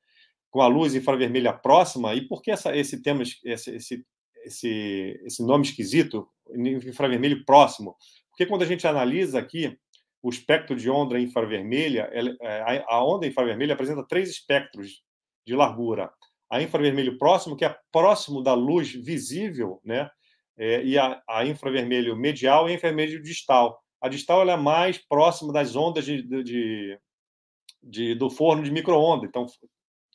com 0.50 0.62
a 0.62 0.66
luz 0.66 0.94
infravermelha 0.94 1.52
próxima. 1.52 2.14
E 2.14 2.26
por 2.26 2.40
que 2.40 2.50
essa, 2.50 2.74
esse 2.76 3.02
tema, 3.02 3.22
esse, 3.22 3.74
esse, 3.74 4.06
esse, 4.44 5.20
esse 5.24 5.42
nome 5.42 5.64
esquisito, 5.64 6.28
infravermelho 6.56 7.44
próximo? 7.44 7.96
Porque 8.30 8.46
quando 8.46 8.62
a 8.62 8.66
gente 8.66 8.86
analisa 8.86 9.38
aqui 9.38 9.76
o 10.22 10.30
espectro 10.30 10.74
de 10.74 10.88
onda 10.88 11.20
infravermelha, 11.20 12.08
é, 12.40 12.84
a 12.88 13.04
onda 13.04 13.26
infravermelha 13.26 13.74
apresenta 13.74 14.06
três 14.06 14.30
espectros 14.30 15.02
de 15.46 15.54
largura. 15.54 16.10
A 16.48 16.62
infravermelho 16.62 17.18
próximo, 17.18 17.56
que 17.56 17.64
é 17.64 17.76
próximo 17.92 18.42
da 18.42 18.54
luz 18.54 18.92
visível, 18.92 19.80
né? 19.84 20.08
É, 20.56 20.84
e 20.84 20.99
a, 20.99 21.23
a, 21.28 21.44
infravermelho 21.44 22.16
medial 22.16 22.68
e 22.68 22.73
a 22.73 22.75
infravermelho 22.75 23.23
distal. 23.23 23.82
A 24.00 24.08
distal 24.08 24.49
é 24.49 24.56
mais 24.56 24.99
próxima 24.99 25.52
das 25.52 25.75
ondas 25.75 26.04
de, 26.04 26.23
de, 26.23 26.99
de 27.82 28.14
do 28.14 28.30
forno 28.30 28.62
de 28.62 28.70
microondas, 28.70 29.28
então 29.28 29.46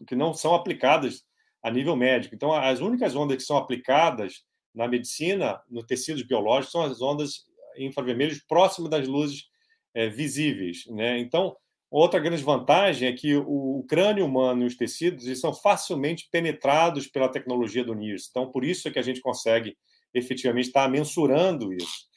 que 0.07 0.15
não 0.15 0.33
são 0.33 0.55
aplicadas 0.55 1.23
a 1.61 1.69
nível 1.69 1.95
médico. 1.95 2.33
Então, 2.35 2.53
as 2.53 2.79
únicas 2.79 3.15
ondas 3.15 3.37
que 3.37 3.43
são 3.43 3.57
aplicadas 3.57 4.43
na 4.73 4.87
medicina, 4.87 5.61
no 5.69 5.85
tecidos 5.85 6.23
biológicos, 6.23 6.71
são 6.71 6.81
as 6.81 7.01
ondas 7.01 7.45
infravermelhos 7.77 8.39
próximo 8.47 8.87
das 8.87 9.07
luzes 9.07 9.45
é, 9.93 10.07
visíveis. 10.07 10.85
Né? 10.87 11.19
Então, 11.19 11.55
outra 11.89 12.19
grande 12.19 12.43
vantagem 12.43 13.09
é 13.09 13.13
que 13.13 13.35
o, 13.35 13.79
o 13.79 13.85
crânio 13.87 14.25
humano 14.25 14.63
e 14.63 14.67
os 14.67 14.77
tecidos 14.77 15.25
eles 15.25 15.39
são 15.39 15.53
facilmente 15.53 16.27
penetrados 16.31 17.07
pela 17.07 17.29
tecnologia 17.29 17.83
do 17.83 17.93
NIRS. 17.93 18.27
Então, 18.29 18.51
por 18.51 18.63
isso 18.63 18.87
é 18.87 18.91
que 18.91 18.99
a 18.99 19.03
gente 19.03 19.21
consegue 19.21 19.77
efetivamente 20.13 20.67
estar 20.67 20.89
mensurando 20.89 21.73
isso. 21.73 22.09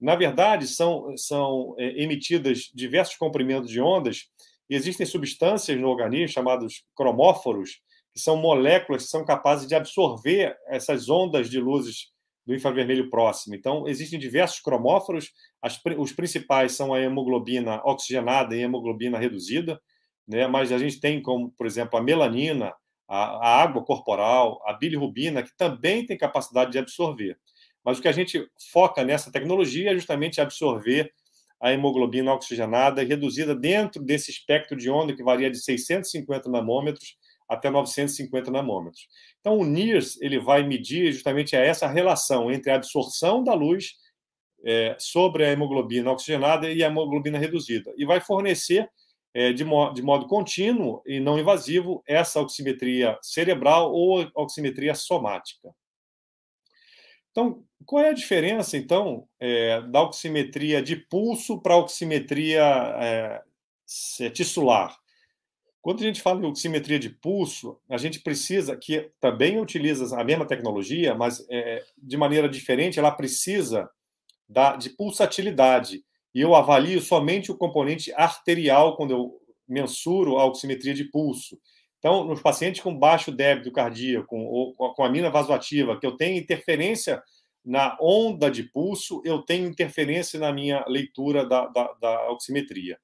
Na 0.00 0.16
verdade, 0.16 0.66
são, 0.66 1.16
são 1.16 1.74
é, 1.78 2.02
emitidas 2.02 2.70
diversos 2.74 3.16
comprimentos 3.16 3.70
de 3.70 3.80
ondas 3.80 4.24
e 4.68 4.74
existem 4.74 5.06
substâncias 5.06 5.78
no 5.78 5.88
organismo 5.88 6.28
chamados 6.28 6.84
cromóforos, 6.96 7.80
que 8.12 8.20
são 8.20 8.36
moléculas 8.36 9.04
que 9.04 9.10
são 9.10 9.24
capazes 9.24 9.68
de 9.68 9.74
absorver 9.74 10.56
essas 10.68 11.08
ondas 11.08 11.48
de 11.48 11.60
luzes 11.60 12.12
do 12.44 12.54
infravermelho 12.54 13.08
próximo. 13.08 13.54
Então, 13.54 13.86
existem 13.86 14.18
diversos 14.18 14.60
cromóforos, 14.60 15.30
as, 15.62 15.80
os 15.96 16.12
principais 16.12 16.72
são 16.72 16.92
a 16.92 17.00
hemoglobina 17.00 17.80
oxigenada 17.84 18.56
e 18.56 18.60
a 18.60 18.64
hemoglobina 18.64 19.18
reduzida, 19.18 19.80
né? 20.26 20.46
mas 20.46 20.72
a 20.72 20.78
gente 20.78 21.00
tem 21.00 21.22
como, 21.22 21.52
por 21.56 21.66
exemplo, 21.66 21.98
a 21.98 22.02
melanina, 22.02 22.74
a, 23.08 23.24
a 23.46 23.62
água 23.62 23.84
corporal, 23.84 24.62
a 24.66 24.72
bilirrubina, 24.72 25.42
que 25.42 25.56
também 25.56 26.06
tem 26.06 26.16
capacidade 26.16 26.72
de 26.72 26.78
absorver. 26.78 27.38
Mas 27.84 27.98
o 27.98 28.02
que 28.02 28.08
a 28.08 28.12
gente 28.12 28.46
foca 28.72 29.04
nessa 29.04 29.30
tecnologia 29.30 29.90
é 29.90 29.94
justamente 29.94 30.40
absorver 30.40 31.12
a 31.60 31.72
hemoglobina 31.72 32.32
oxigenada 32.32 33.02
reduzida 33.04 33.54
dentro 33.54 34.02
desse 34.02 34.30
espectro 34.30 34.76
de 34.76 34.90
onda 34.90 35.14
que 35.14 35.22
varia 35.22 35.50
de 35.50 35.58
650 35.58 36.50
nanômetros 36.50 37.16
até 37.48 37.70
950 37.70 38.50
nanômetros. 38.50 39.06
Então, 39.40 39.58
o 39.58 39.64
NIRS 39.64 40.20
ele 40.20 40.38
vai 40.38 40.62
medir 40.62 41.12
justamente 41.12 41.54
essa 41.54 41.86
relação 41.86 42.50
entre 42.50 42.70
a 42.70 42.76
absorção 42.76 43.44
da 43.44 43.54
luz 43.54 43.94
é, 44.64 44.96
sobre 44.98 45.44
a 45.44 45.50
hemoglobina 45.50 46.10
oxigenada 46.10 46.70
e 46.70 46.82
a 46.82 46.86
hemoglobina 46.86 47.38
reduzida, 47.38 47.92
e 47.96 48.04
vai 48.04 48.20
fornecer 48.20 48.88
de, 49.54 49.64
mo 49.64 49.92
de 49.92 50.02
modo 50.02 50.26
contínuo 50.26 51.02
e 51.06 51.18
não 51.18 51.38
invasivo 51.38 52.02
essa 52.06 52.40
oximetria 52.40 53.18
cerebral 53.22 53.92
ou 53.92 54.30
oximetria 54.34 54.94
somática. 54.94 55.74
Então, 57.30 57.64
qual 57.86 58.04
é 58.04 58.10
a 58.10 58.14
diferença, 58.14 58.76
então, 58.76 59.26
é, 59.40 59.80
da 59.82 60.02
oximetria 60.02 60.82
de 60.82 60.96
pulso 60.96 61.60
para 61.60 61.74
a 61.74 61.78
oximetria 61.78 62.62
é, 62.62 63.42
tissular? 64.30 64.94
Quando 65.80 66.00
a 66.00 66.04
gente 66.04 66.22
fala 66.22 66.40
em 66.40 66.46
oximetria 66.46 66.98
de 66.98 67.10
pulso, 67.10 67.80
a 67.88 67.96
gente 67.96 68.20
precisa, 68.20 68.76
que 68.76 69.10
também 69.18 69.58
utiliza 69.58 70.16
a 70.16 70.22
mesma 70.22 70.46
tecnologia, 70.46 71.14
mas 71.14 71.44
é, 71.50 71.82
de 71.98 72.16
maneira 72.16 72.48
diferente, 72.48 72.98
ela 72.98 73.10
precisa 73.10 73.90
da, 74.48 74.76
de 74.76 74.90
pulsatilidade. 74.90 76.04
E 76.34 76.40
eu 76.40 76.54
avalio 76.54 77.00
somente 77.00 77.50
o 77.50 77.56
componente 77.56 78.12
arterial 78.14 78.96
quando 78.96 79.10
eu 79.10 79.40
mensuro 79.68 80.38
a 80.38 80.44
oximetria 80.44 80.94
de 80.94 81.04
pulso. 81.04 81.58
Então, 81.98 82.24
nos 82.24 82.40
pacientes 82.40 82.80
com 82.80 82.98
baixo 82.98 83.30
débito 83.30 83.70
cardíaco 83.70 84.36
ou 84.36 84.74
com 84.74 85.04
a 85.04 85.08
mina 85.08 85.30
vasoativa, 85.30 85.98
que 85.98 86.06
eu 86.06 86.16
tenho 86.16 86.36
interferência 86.36 87.22
na 87.64 87.96
onda 88.00 88.50
de 88.50 88.64
pulso, 88.64 89.22
eu 89.24 89.40
tenho 89.42 89.68
interferência 89.68 90.40
na 90.40 90.52
minha 90.52 90.84
leitura 90.88 91.46
da, 91.46 91.66
da, 91.66 91.92
da 92.00 92.30
oximetria 92.32 92.98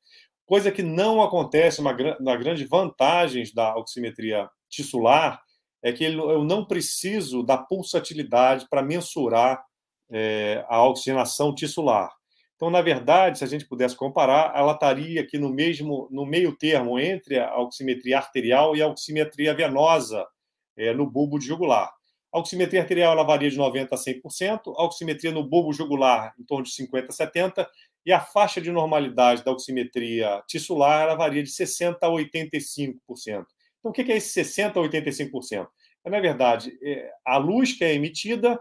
coisa 0.48 0.72
que 0.72 0.82
não 0.82 1.22
acontece, 1.22 1.78
uma 1.78 1.94
na 2.18 2.34
grande 2.34 2.64
vantagem 2.64 3.44
da 3.54 3.76
oximetria 3.76 4.48
tissular 4.66 5.40
é 5.82 5.92
que 5.92 6.02
eu 6.02 6.42
não 6.42 6.64
preciso 6.64 7.42
da 7.42 7.58
pulsatilidade 7.58 8.66
para 8.68 8.82
mensurar 8.82 9.62
é, 10.10 10.64
a 10.66 10.82
oxigenação 10.82 11.54
tissular. 11.54 12.10
Então, 12.58 12.70
na 12.70 12.82
verdade, 12.82 13.38
se 13.38 13.44
a 13.44 13.46
gente 13.46 13.64
pudesse 13.64 13.94
comparar, 13.94 14.52
ela 14.52 14.72
estaria 14.72 15.20
aqui 15.20 15.38
no 15.38 15.48
mesmo, 15.48 16.08
no 16.10 16.26
meio 16.26 16.56
termo 16.56 16.98
entre 16.98 17.38
a 17.38 17.56
oximetria 17.56 18.18
arterial 18.18 18.74
e 18.74 18.82
a 18.82 18.88
oximetria 18.88 19.54
venosa 19.54 20.26
é, 20.76 20.92
no 20.92 21.08
bulbo 21.08 21.40
jugular. 21.40 21.88
A 22.32 22.40
oximetria 22.40 22.80
arterial 22.80 23.12
ela 23.12 23.22
varia 23.22 23.48
de 23.48 23.56
90% 23.56 23.90
a 23.92 23.96
100%, 23.96 24.74
a 24.76 24.84
oximetria 24.84 25.30
no 25.30 25.48
bulbo 25.48 25.72
jugular 25.72 26.34
em 26.36 26.42
torno 26.42 26.64
de 26.64 26.72
50% 26.72 27.06
a 27.08 27.12
70%, 27.12 27.66
e 28.04 28.12
a 28.12 28.18
faixa 28.18 28.60
de 28.60 28.72
normalidade 28.72 29.44
da 29.44 29.52
oximetria 29.52 30.42
tissular 30.48 31.02
ela 31.02 31.14
varia 31.14 31.44
de 31.44 31.50
60% 31.50 31.96
a 32.02 32.08
85%. 32.08 32.96
Então, 33.24 33.44
o 33.84 33.92
que 33.92 34.02
é 34.02 34.16
esse 34.16 34.42
60% 34.42 34.70
a 34.70 34.80
85%? 34.80 35.68
É, 36.04 36.10
na 36.10 36.18
verdade, 36.18 36.76
é 36.82 37.08
a 37.24 37.36
luz 37.36 37.72
que 37.72 37.84
é 37.84 37.94
emitida, 37.94 38.60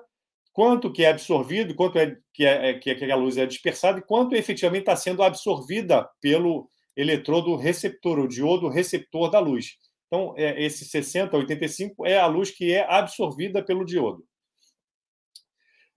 quanto 0.58 0.92
que 0.92 1.06
é 1.06 1.10
absorvido, 1.10 1.76
quanto 1.76 2.00
é 2.00 2.18
que, 2.34 2.44
é, 2.44 2.74
que, 2.74 2.96
que 2.96 3.12
a 3.12 3.16
luz 3.16 3.38
é 3.38 3.46
dispersada 3.46 4.00
e 4.00 4.02
quanto 4.02 4.36
efetivamente 4.36 4.80
está 4.80 4.96
sendo 4.96 5.22
absorvida 5.22 6.10
pelo 6.20 6.68
eletrodo 6.96 7.56
receptor, 7.56 8.18
o 8.18 8.28
diodo 8.28 8.68
receptor 8.68 9.30
da 9.30 9.38
luz. 9.38 9.76
Então, 10.08 10.34
é, 10.36 10.60
esse 10.64 10.84
60 10.84 11.38
a 11.38 11.40
85 11.42 12.08
é 12.08 12.18
a 12.18 12.26
luz 12.26 12.50
que 12.50 12.74
é 12.74 12.92
absorvida 12.92 13.64
pelo 13.64 13.86
diodo. 13.86 14.26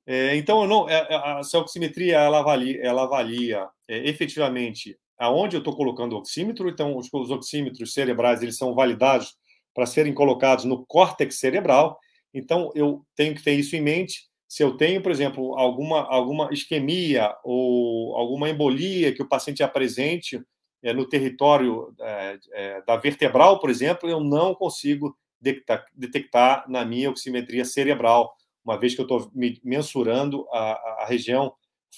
É, 0.06 0.36
então, 0.36 0.66
não, 0.66 0.86
é, 0.90 1.06
é, 1.08 1.14
a, 1.14 1.40
oximetria 1.40 2.18
ela 2.18 2.40
avalia, 2.40 2.82
ela 2.82 3.04
avalia 3.04 3.66
é, 3.88 4.10
efetivamente 4.10 4.94
aonde 5.18 5.56
eu 5.56 5.60
estou 5.60 5.74
colocando 5.74 6.12
o 6.12 6.18
oxímetro. 6.18 6.68
Então, 6.68 6.98
os, 6.98 7.08
os 7.10 7.30
oxímetros 7.30 7.94
cerebrais 7.94 8.42
eles 8.42 8.58
são 8.58 8.74
validados 8.74 9.34
para 9.74 9.86
serem 9.86 10.12
colocados 10.12 10.66
no 10.66 10.84
córtex 10.84 11.36
cerebral. 11.36 11.98
Então, 12.34 12.70
eu 12.74 13.06
tenho 13.16 13.34
que 13.34 13.42
ter 13.42 13.54
isso 13.54 13.74
em 13.74 13.80
mente. 13.80 14.28
Se 14.50 14.64
eu 14.64 14.76
tenho, 14.76 15.00
por 15.00 15.12
exemplo, 15.12 15.56
alguma, 15.56 16.00
alguma 16.12 16.52
isquemia 16.52 17.32
ou 17.44 18.16
alguma 18.16 18.50
embolia 18.50 19.14
que 19.14 19.22
o 19.22 19.28
paciente 19.28 19.62
apresente 19.62 20.44
é, 20.82 20.92
no 20.92 21.08
território 21.08 21.94
é, 22.00 22.38
é, 22.52 22.82
da 22.82 22.96
vertebral, 22.96 23.60
por 23.60 23.70
exemplo, 23.70 24.10
eu 24.10 24.18
não 24.18 24.52
consigo 24.52 25.16
detectar, 25.40 25.84
detectar 25.94 26.68
na 26.68 26.84
minha 26.84 27.08
oximetria 27.08 27.64
cerebral 27.64 28.34
uma 28.64 28.76
vez 28.76 28.92
que 28.92 29.00
eu 29.00 29.04
estou 29.04 29.30
mensurando 29.62 30.44
a, 30.50 31.02
a, 31.02 31.06
região 31.06 31.54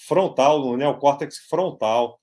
frontal, 0.07 0.59
no 0.59 0.77
neocórtex 0.77 1.39
frontal 1.49 2.19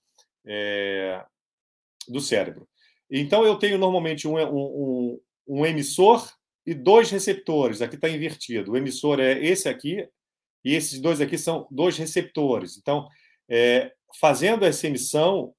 do 2.06 2.20
cérebro. 2.20 2.68
Então, 3.10 3.44
eu 3.44 3.56
tenho 3.56 3.76
normalmente 3.78 4.28
um, 4.28 4.38
um, 4.38 5.20
um 5.46 5.66
emissor 5.66 6.24
e 6.64 6.72
dois 6.72 7.10
receptores. 7.10 7.82
Aqui 7.82 7.96
está 7.96 8.08
invertido. 8.08 8.72
O 8.72 8.76
emissor 8.76 9.18
é 9.18 9.32
esse 9.44 9.68
aqui, 9.68 10.08
e 10.64 10.74
esses 10.74 11.00
dois 11.00 11.20
aqui 11.20 11.38
são 11.38 11.66
dois 11.70 11.96
receptores. 11.96 12.76
Então, 12.76 13.08
é, 13.48 13.92
fazendo 14.20 14.64
essa 14.64 14.86
emissão, 14.86 15.54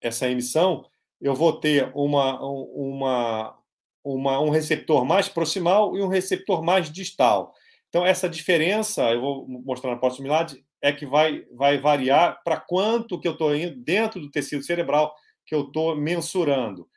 essa 0.00 0.28
emissão, 0.28 0.84
eu 1.20 1.34
vou 1.34 1.58
ter 1.58 1.90
uma, 1.94 2.40
uma, 2.42 3.58
uma, 4.04 4.40
um 4.40 4.50
receptor 4.50 5.04
mais 5.04 5.28
proximal 5.28 5.96
e 5.96 6.02
um 6.02 6.08
receptor 6.08 6.62
mais 6.62 6.90
distal. 6.90 7.54
Então, 7.88 8.04
essa 8.06 8.28
diferença, 8.28 9.10
eu 9.12 9.20
vou 9.20 9.48
mostrar 9.48 9.90
na 9.90 9.98
próxima 9.98 10.26
slide, 10.26 10.64
é 10.80 10.92
que 10.92 11.06
vai, 11.06 11.44
vai 11.52 11.78
variar 11.78 12.42
para 12.42 12.56
quanto 12.58 13.20
que 13.20 13.28
eu 13.28 13.32
estou 13.32 13.54
indo 13.54 13.76
dentro 13.76 14.20
do 14.20 14.30
tecido 14.30 14.64
cerebral 14.64 15.14
que 15.46 15.54
eu 15.54 15.62
estou 15.62 15.94
mensurando. 15.94 16.88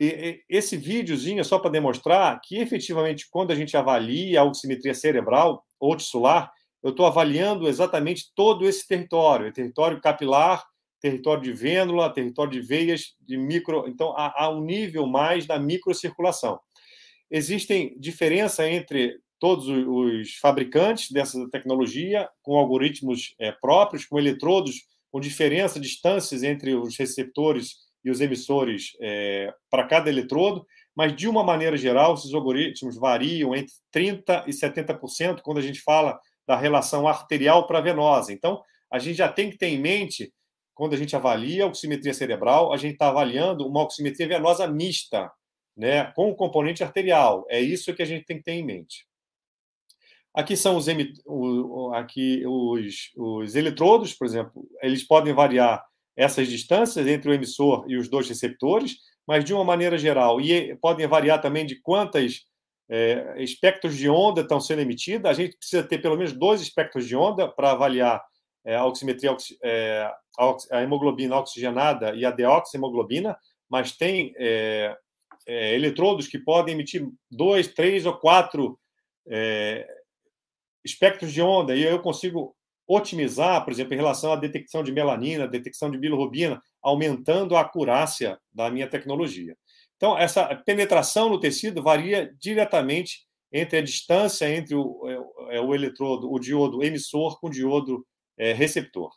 E, 0.00 0.06
e, 0.06 0.44
esse 0.48 0.76
videozinho 0.76 1.40
é 1.40 1.44
só 1.44 1.58
para 1.58 1.70
demonstrar 1.70 2.40
que, 2.42 2.58
efetivamente, 2.58 3.28
quando 3.30 3.52
a 3.52 3.54
gente 3.54 3.76
avalia 3.76 4.40
a 4.40 4.44
oximetria 4.44 4.94
cerebral 4.94 5.64
ou 5.82 5.96
tissular, 5.96 6.52
eu 6.80 6.90
estou 6.90 7.06
avaliando 7.06 7.68
exatamente 7.68 8.32
todo 8.36 8.68
esse 8.68 8.86
território, 8.86 9.52
território 9.52 10.00
capilar, 10.00 10.64
território 11.00 11.42
de 11.42 11.52
vênula, 11.52 12.12
território 12.12 12.52
de 12.52 12.60
veias, 12.60 13.16
de 13.20 13.36
micro. 13.36 13.88
Então, 13.88 14.14
há, 14.16 14.44
há 14.44 14.48
um 14.48 14.60
nível 14.60 15.06
mais 15.06 15.44
da 15.44 15.58
microcirculação. 15.58 16.60
Existem 17.28 17.98
diferença 17.98 18.68
entre 18.68 19.18
todos 19.40 19.66
os 19.66 20.36
fabricantes 20.36 21.10
dessa 21.10 21.50
tecnologia, 21.50 22.28
com 22.42 22.56
algoritmos 22.56 23.34
é, 23.40 23.50
próprios, 23.50 24.04
com 24.04 24.16
eletrodos, 24.16 24.86
com 25.10 25.18
diferença, 25.18 25.80
distâncias 25.80 26.44
entre 26.44 26.76
os 26.76 26.96
receptores 26.96 27.74
e 28.04 28.10
os 28.10 28.20
emissores 28.20 28.92
é, 29.00 29.52
para 29.68 29.86
cada 29.88 30.08
eletrodo, 30.08 30.64
mas, 30.94 31.14
de 31.16 31.28
uma 31.28 31.42
maneira 31.42 31.76
geral, 31.76 32.14
esses 32.14 32.32
algoritmos 32.34 32.96
variam 32.96 33.54
entre 33.54 33.72
30% 33.94 34.44
e 34.46 34.50
70% 34.50 35.40
quando 35.42 35.58
a 35.58 35.62
gente 35.62 35.80
fala 35.80 36.18
da 36.46 36.56
relação 36.56 37.08
arterial 37.08 37.66
para 37.66 37.80
venosa. 37.80 38.32
Então, 38.32 38.62
a 38.90 38.98
gente 38.98 39.16
já 39.16 39.28
tem 39.28 39.50
que 39.50 39.56
ter 39.56 39.68
em 39.68 39.78
mente 39.78 40.32
quando 40.74 40.94
a 40.94 40.96
gente 40.96 41.14
avalia 41.14 41.64
a 41.64 41.66
oximetria 41.66 42.14
cerebral, 42.14 42.72
a 42.72 42.76
gente 42.76 42.94
está 42.94 43.08
avaliando 43.08 43.66
uma 43.66 43.82
oximetria 43.82 44.26
venosa 44.26 44.66
mista, 44.66 45.30
né, 45.76 46.12
com 46.12 46.30
o 46.30 46.34
componente 46.34 46.82
arterial. 46.82 47.46
É 47.48 47.60
isso 47.60 47.94
que 47.94 48.02
a 48.02 48.06
gente 48.06 48.24
tem 48.24 48.38
que 48.38 48.44
ter 48.44 48.52
em 48.52 48.64
mente. 48.64 49.06
Aqui 50.34 50.56
são 50.56 50.76
os, 50.76 50.86
aqui 51.94 52.42
os, 52.46 53.12
os 53.16 53.54
eletrodos, 53.54 54.14
por 54.14 54.26
exemplo, 54.26 54.66
eles 54.82 55.06
podem 55.06 55.34
variar 55.34 55.84
essas 56.16 56.48
distâncias 56.48 57.06
entre 57.06 57.30
o 57.30 57.34
emissor 57.34 57.84
e 57.86 57.96
os 57.96 58.08
dois 58.08 58.28
receptores, 58.28 58.96
mas 59.26 59.44
de 59.44 59.54
uma 59.54 59.64
maneira 59.64 59.96
geral, 59.96 60.40
e 60.40 60.76
podem 60.76 61.06
variar 61.06 61.40
também 61.40 61.64
de 61.64 61.80
quantas 61.80 62.46
é, 62.90 63.34
espectros 63.38 63.96
de 63.96 64.08
onda 64.08 64.42
estão 64.42 64.60
sendo 64.60 64.82
emitidas. 64.82 65.30
A 65.30 65.34
gente 65.34 65.56
precisa 65.56 65.82
ter 65.82 65.98
pelo 65.98 66.16
menos 66.16 66.32
dois 66.32 66.60
espectros 66.60 67.06
de 67.06 67.16
onda 67.16 67.48
para 67.48 67.70
avaliar 67.70 68.22
é, 68.64 68.76
a 68.76 68.84
oximetria, 68.84 69.34
a 70.70 70.82
hemoglobina 70.82 71.36
oxigenada 71.38 72.14
e 72.14 72.24
a 72.24 72.30
deoxihemoglobina, 72.30 73.36
mas 73.68 73.96
tem 73.96 74.34
eletrodos 75.46 76.26
que 76.26 76.38
podem 76.38 76.74
emitir 76.74 77.08
dois, 77.30 77.66
três 77.66 78.06
ou 78.06 78.16
quatro 78.16 78.78
espectros 80.84 81.32
de 81.32 81.40
onda, 81.40 81.74
e 81.74 81.82
eu 81.82 82.00
consigo 82.00 82.54
otimizar, 82.86 83.64
por 83.64 83.72
exemplo, 83.72 83.94
em 83.94 83.96
relação 83.96 84.32
à 84.32 84.36
detecção 84.36 84.82
de 84.82 84.92
melanina, 84.92 85.48
detecção 85.48 85.90
de 85.90 85.98
bilirrubina, 85.98 86.60
aumentando 86.82 87.56
a 87.56 87.60
acurácia 87.60 88.38
da 88.52 88.70
minha 88.70 88.88
tecnologia. 88.88 89.56
Então, 89.96 90.18
essa 90.18 90.54
penetração 90.56 91.28
no 91.28 91.38
tecido 91.38 91.82
varia 91.82 92.34
diretamente 92.40 93.26
entre 93.52 93.78
a 93.78 93.82
distância 93.82 94.48
entre 94.48 94.74
o, 94.74 94.82
o, 94.82 95.66
o 95.66 95.74
eletrodo, 95.74 96.32
o 96.32 96.38
diodo 96.38 96.82
emissor 96.82 97.38
com 97.38 97.46
o 97.46 97.50
diodo 97.50 98.04
é, 98.36 98.52
receptor. 98.52 99.10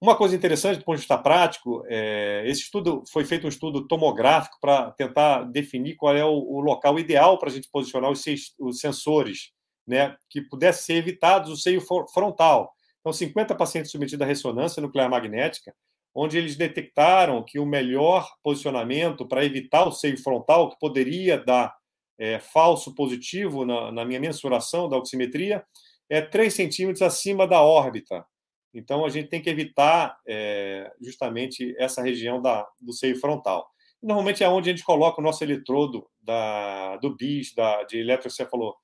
Uma 0.00 0.16
coisa 0.16 0.36
interessante 0.36 0.78
do 0.78 0.84
ponto 0.84 0.96
de 0.96 1.00
vista 1.00 1.16
prático, 1.16 1.82
é, 1.86 2.44
esse 2.46 2.62
estudo 2.62 3.02
foi 3.10 3.24
feito 3.24 3.46
um 3.46 3.48
estudo 3.48 3.86
tomográfico 3.86 4.58
para 4.60 4.90
tentar 4.92 5.44
definir 5.44 5.96
qual 5.96 6.14
é 6.14 6.24
o, 6.24 6.30
o 6.30 6.60
local 6.60 6.98
ideal 6.98 7.38
para 7.38 7.48
a 7.48 7.52
gente 7.52 7.68
posicionar 7.70 8.10
os, 8.10 8.22
os 8.58 8.80
sensores, 8.80 9.50
né, 9.86 10.14
que 10.28 10.42
pudesse 10.42 10.84
ser 10.84 10.94
evitados 10.94 11.50
o 11.50 11.56
seio 11.56 11.80
frontal. 12.12 12.72
Então, 13.00 13.12
50 13.12 13.54
pacientes 13.54 13.90
submetidos 13.90 14.22
à 14.22 14.26
ressonância 14.26 14.82
nuclear 14.82 15.08
magnética, 15.08 15.74
onde 16.14 16.38
eles 16.38 16.56
detectaram 16.56 17.42
que 17.42 17.58
o 17.58 17.66
melhor 17.66 18.30
posicionamento 18.42 19.26
para 19.26 19.44
evitar 19.44 19.86
o 19.86 19.92
seio 19.92 20.16
frontal, 20.16 20.70
que 20.70 20.78
poderia 20.78 21.36
dar 21.36 21.74
é, 22.18 22.38
falso 22.38 22.94
positivo 22.94 23.64
na, 23.64 23.90
na 23.90 24.04
minha 24.04 24.20
mensuração 24.20 24.88
da 24.88 24.96
oximetria, 24.96 25.64
é 26.08 26.20
3 26.20 26.54
centímetros 26.54 27.02
acima 27.02 27.46
da 27.46 27.62
órbita. 27.62 28.24
Então, 28.72 29.04
a 29.04 29.08
gente 29.08 29.28
tem 29.28 29.40
que 29.40 29.50
evitar 29.50 30.16
é, 30.26 30.92
justamente 31.00 31.74
essa 31.78 32.02
região 32.02 32.40
da, 32.40 32.66
do 32.80 32.92
seio 32.92 33.18
frontal. 33.18 33.68
Normalmente 34.02 34.44
é 34.44 34.48
onde 34.48 34.68
a 34.68 34.72
gente 34.72 34.84
coloca 34.84 35.20
o 35.20 35.24
nosso 35.24 35.42
eletrodo 35.42 36.06
da, 36.20 36.96
do 36.98 37.16
BIS, 37.16 37.54
da, 37.54 37.84
de 37.84 37.98
eletrocefalo, 37.98 38.76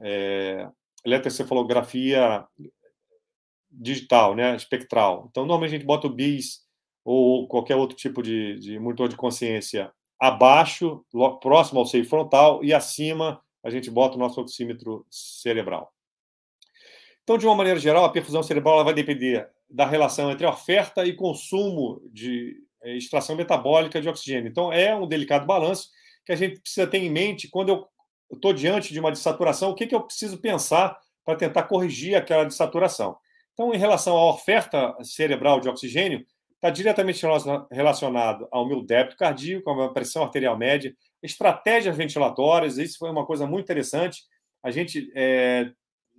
é, 0.00 0.68
eletrocefalografia 1.04 2.44
digital, 3.76 4.34
né, 4.34 4.56
espectral. 4.56 5.26
Então, 5.30 5.44
normalmente 5.44 5.74
a 5.74 5.78
gente 5.78 5.86
bota 5.86 6.06
o 6.06 6.10
BIS 6.10 6.64
ou 7.04 7.46
qualquer 7.46 7.76
outro 7.76 7.96
tipo 7.96 8.22
de, 8.22 8.58
de 8.58 8.78
monitor 8.78 9.08
de 9.08 9.16
consciência 9.16 9.92
abaixo, 10.18 11.04
próximo 11.40 11.78
ao 11.78 11.86
seio 11.86 12.04
frontal, 12.04 12.64
e 12.64 12.72
acima 12.72 13.40
a 13.62 13.70
gente 13.70 13.90
bota 13.90 14.16
o 14.16 14.18
nosso 14.18 14.40
oxímetro 14.40 15.06
cerebral. 15.10 15.92
Então, 17.22 17.36
de 17.36 17.46
uma 17.46 17.54
maneira 17.54 17.78
geral, 17.78 18.04
a 18.04 18.12
perfusão 18.12 18.42
cerebral 18.42 18.84
vai 18.84 18.94
depender 18.94 19.48
da 19.68 19.84
relação 19.84 20.30
entre 20.30 20.46
oferta 20.46 21.04
e 21.04 21.12
consumo 21.12 22.00
de 22.12 22.56
eh, 22.82 22.96
extração 22.96 23.34
metabólica 23.34 24.00
de 24.00 24.08
oxigênio. 24.08 24.48
Então, 24.48 24.72
é 24.72 24.94
um 24.94 25.08
delicado 25.08 25.44
balanço 25.44 25.90
que 26.24 26.32
a 26.32 26.36
gente 26.36 26.60
precisa 26.60 26.86
ter 26.86 26.98
em 26.98 27.10
mente 27.10 27.48
quando 27.48 27.68
eu 27.70 27.88
estou 28.32 28.52
diante 28.52 28.92
de 28.92 29.00
uma 29.00 29.10
dessaturação, 29.10 29.70
o 29.70 29.74
que, 29.74 29.86
que 29.86 29.94
eu 29.94 30.02
preciso 30.02 30.38
pensar 30.38 30.96
para 31.24 31.36
tentar 31.36 31.64
corrigir 31.64 32.14
aquela 32.14 32.44
dessaturação. 32.44 33.16
Então, 33.56 33.72
em 33.72 33.78
relação 33.78 34.14
à 34.18 34.28
oferta 34.28 34.94
cerebral 35.02 35.60
de 35.60 35.68
oxigênio, 35.68 36.26
está 36.56 36.68
diretamente 36.68 37.24
relacionado 37.72 38.46
ao 38.50 38.68
meu 38.68 38.84
débito 38.84 39.16
cardíaco, 39.16 39.70
à 39.70 39.74
minha 39.74 39.92
pressão 39.94 40.22
arterial 40.22 40.58
média, 40.58 40.94
estratégias 41.22 41.96
ventilatórias, 41.96 42.76
isso 42.76 42.98
foi 42.98 43.10
uma 43.10 43.24
coisa 43.24 43.46
muito 43.46 43.64
interessante. 43.64 44.24
A 44.62 44.70
gente 44.70 45.10
é, 45.16 45.70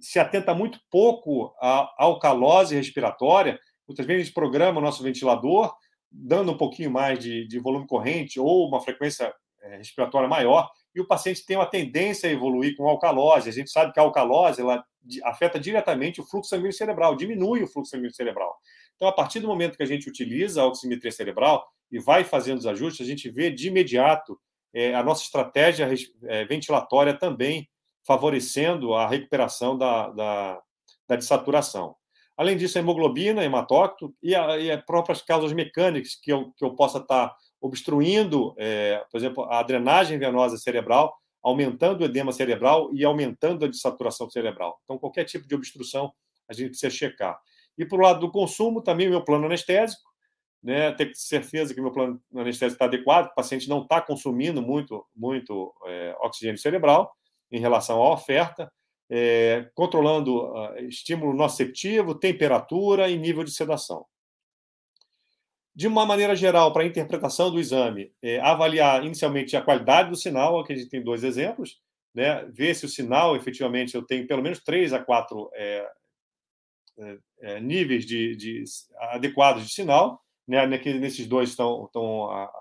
se 0.01 0.17
atenta 0.17 0.55
muito 0.55 0.79
pouco 0.89 1.53
à 1.61 1.93
alcalose 1.99 2.75
respiratória. 2.75 3.59
Muitas 3.87 4.07
vezes 4.07 4.21
a 4.21 4.25
gente 4.25 4.33
programa 4.33 4.79
o 4.79 4.83
nosso 4.83 5.03
ventilador, 5.03 5.75
dando 6.11 6.51
um 6.51 6.57
pouquinho 6.57 6.89
mais 6.89 7.19
de, 7.19 7.47
de 7.47 7.59
volume 7.59 7.85
corrente 7.85 8.39
ou 8.39 8.67
uma 8.67 8.81
frequência 8.81 9.31
é, 9.61 9.77
respiratória 9.77 10.27
maior, 10.27 10.71
e 10.97 11.01
o 11.01 11.05
paciente 11.05 11.45
tem 11.45 11.55
uma 11.55 11.67
tendência 11.67 12.27
a 12.27 12.33
evoluir 12.33 12.75
com 12.75 12.89
alcalose. 12.89 13.47
A 13.47 13.53
gente 13.53 13.69
sabe 13.69 13.93
que 13.93 13.99
a 13.99 14.03
alcalose 14.03 14.61
ela 14.61 14.83
afeta 15.23 15.59
diretamente 15.59 16.19
o 16.19 16.23
fluxo 16.23 16.49
sanguíneo 16.49 16.73
cerebral, 16.73 17.15
diminui 17.15 17.61
o 17.61 17.67
fluxo 17.67 17.91
sanguíneo 17.91 18.15
cerebral. 18.15 18.57
Então, 18.95 19.07
a 19.07 19.11
partir 19.11 19.39
do 19.39 19.47
momento 19.47 19.77
que 19.77 19.83
a 19.83 19.87
gente 19.87 20.09
utiliza 20.09 20.63
a 20.63 20.65
oximetria 20.65 21.11
cerebral 21.11 21.67
e 21.91 21.99
vai 21.99 22.23
fazendo 22.23 22.57
os 22.57 22.65
ajustes, 22.65 23.05
a 23.05 23.09
gente 23.09 23.29
vê 23.29 23.51
de 23.51 23.67
imediato 23.67 24.39
é, 24.73 24.95
a 24.95 25.03
nossa 25.03 25.21
estratégia 25.21 25.87
é, 26.23 26.45
ventilatória 26.45 27.13
também 27.13 27.69
favorecendo 28.03 28.95
a 28.95 29.07
recuperação 29.07 29.77
da, 29.77 30.09
da, 30.09 30.61
da. 31.07 31.95
Além 32.35 32.57
disso, 32.57 32.77
a 32.77 32.81
hemoglobina, 32.81 33.43
hematócrito 33.43 34.15
e, 34.21 34.33
a, 34.33 34.57
e 34.57 34.71
as 34.71 34.83
próprias 34.83 35.21
causas 35.21 35.53
mecânicas 35.53 36.15
que 36.15 36.33
eu, 36.33 36.51
que 36.53 36.65
eu 36.65 36.73
possa 36.75 36.97
estar 36.97 37.35
obstruindo, 37.61 38.53
é, 38.57 39.03
por 39.11 39.17
exemplo, 39.17 39.43
a 39.45 39.61
drenagem 39.63 40.17
venosa 40.17 40.57
cerebral, 40.57 41.15
aumentando 41.41 42.01
o 42.01 42.05
edema 42.05 42.31
cerebral 42.31 42.89
e 42.93 43.03
aumentando 43.03 43.65
a 43.65 43.67
dessaturação 43.67 44.29
cerebral. 44.29 44.79
Então, 44.83 44.97
qualquer 44.97 45.25
tipo 45.25 45.47
de 45.47 45.55
obstrução 45.55 46.11
a 46.49 46.53
gente 46.53 46.69
precisa 46.69 46.89
checar. 46.89 47.39
E 47.77 47.85
para 47.85 47.97
o 47.97 48.01
lado 48.01 48.19
do 48.19 48.31
consumo, 48.31 48.81
também 48.81 49.07
o 49.07 49.11
meu 49.11 49.23
plano 49.23 49.45
anestésico, 49.45 50.07
né, 50.63 50.91
ter 50.91 51.11
certeza 51.15 51.73
que 51.73 51.81
meu 51.81 51.91
plano 51.91 52.21
anestésico 52.35 52.75
está 52.75 52.85
adequado, 52.85 53.27
o 53.27 53.35
paciente 53.35 53.69
não 53.69 53.83
está 53.83 54.01
consumindo 54.01 54.61
muito, 54.61 55.05
muito 55.15 55.73
é, 55.85 56.15
oxigênio 56.19 56.57
cerebral 56.57 57.13
em 57.51 57.59
relação 57.59 58.01
à 58.01 58.13
oferta, 58.13 58.71
é, 59.09 59.69
controlando 59.73 60.51
uh, 60.51 60.77
estímulo 60.79 61.33
noceptivo, 61.33 62.13
temperatura 62.13 63.09
e 63.09 63.17
nível 63.17 63.43
de 63.43 63.51
sedação. 63.51 64.05
De 65.77 65.87
uma 65.87 66.07
maneira 66.07 66.35
geral, 66.35 66.73
para 66.73 66.81
a 66.81 66.87
interpretação 66.87 67.51
do 67.51 67.59
exame, 67.59 68.11
é, 68.19 68.39
avaliar 68.39 69.05
inicialmente 69.05 69.55
a 69.55 69.61
qualidade 69.61 70.09
do 70.09 70.15
sinal, 70.15 70.59
aqui 70.59 70.73
a 70.73 70.75
gente 70.75 70.89
tem 70.89 71.03
dois 71.03 71.23
exemplos, 71.23 71.79
né, 72.15 72.43
ver 72.45 72.73
se 72.73 72.83
o 72.83 72.89
sinal, 72.89 73.35
efetivamente, 73.35 73.93
eu 73.93 74.01
tenho 74.01 74.25
pelo 74.25 74.41
menos 74.41 74.57
três 74.63 74.91
a 74.91 74.97
quatro 74.97 75.51
é, 75.53 75.87
é, 76.97 77.17
é 77.41 77.59
níveis 77.59 78.07
de, 78.07 78.35
de, 78.35 78.63
adequados 79.11 79.67
de 79.67 79.71
sinal, 79.71 80.19
né, 80.47 80.65
nesses 80.65 81.27
dois 81.27 81.51
estão, 81.51 81.85
estão 81.85 82.31
a, 82.31 82.51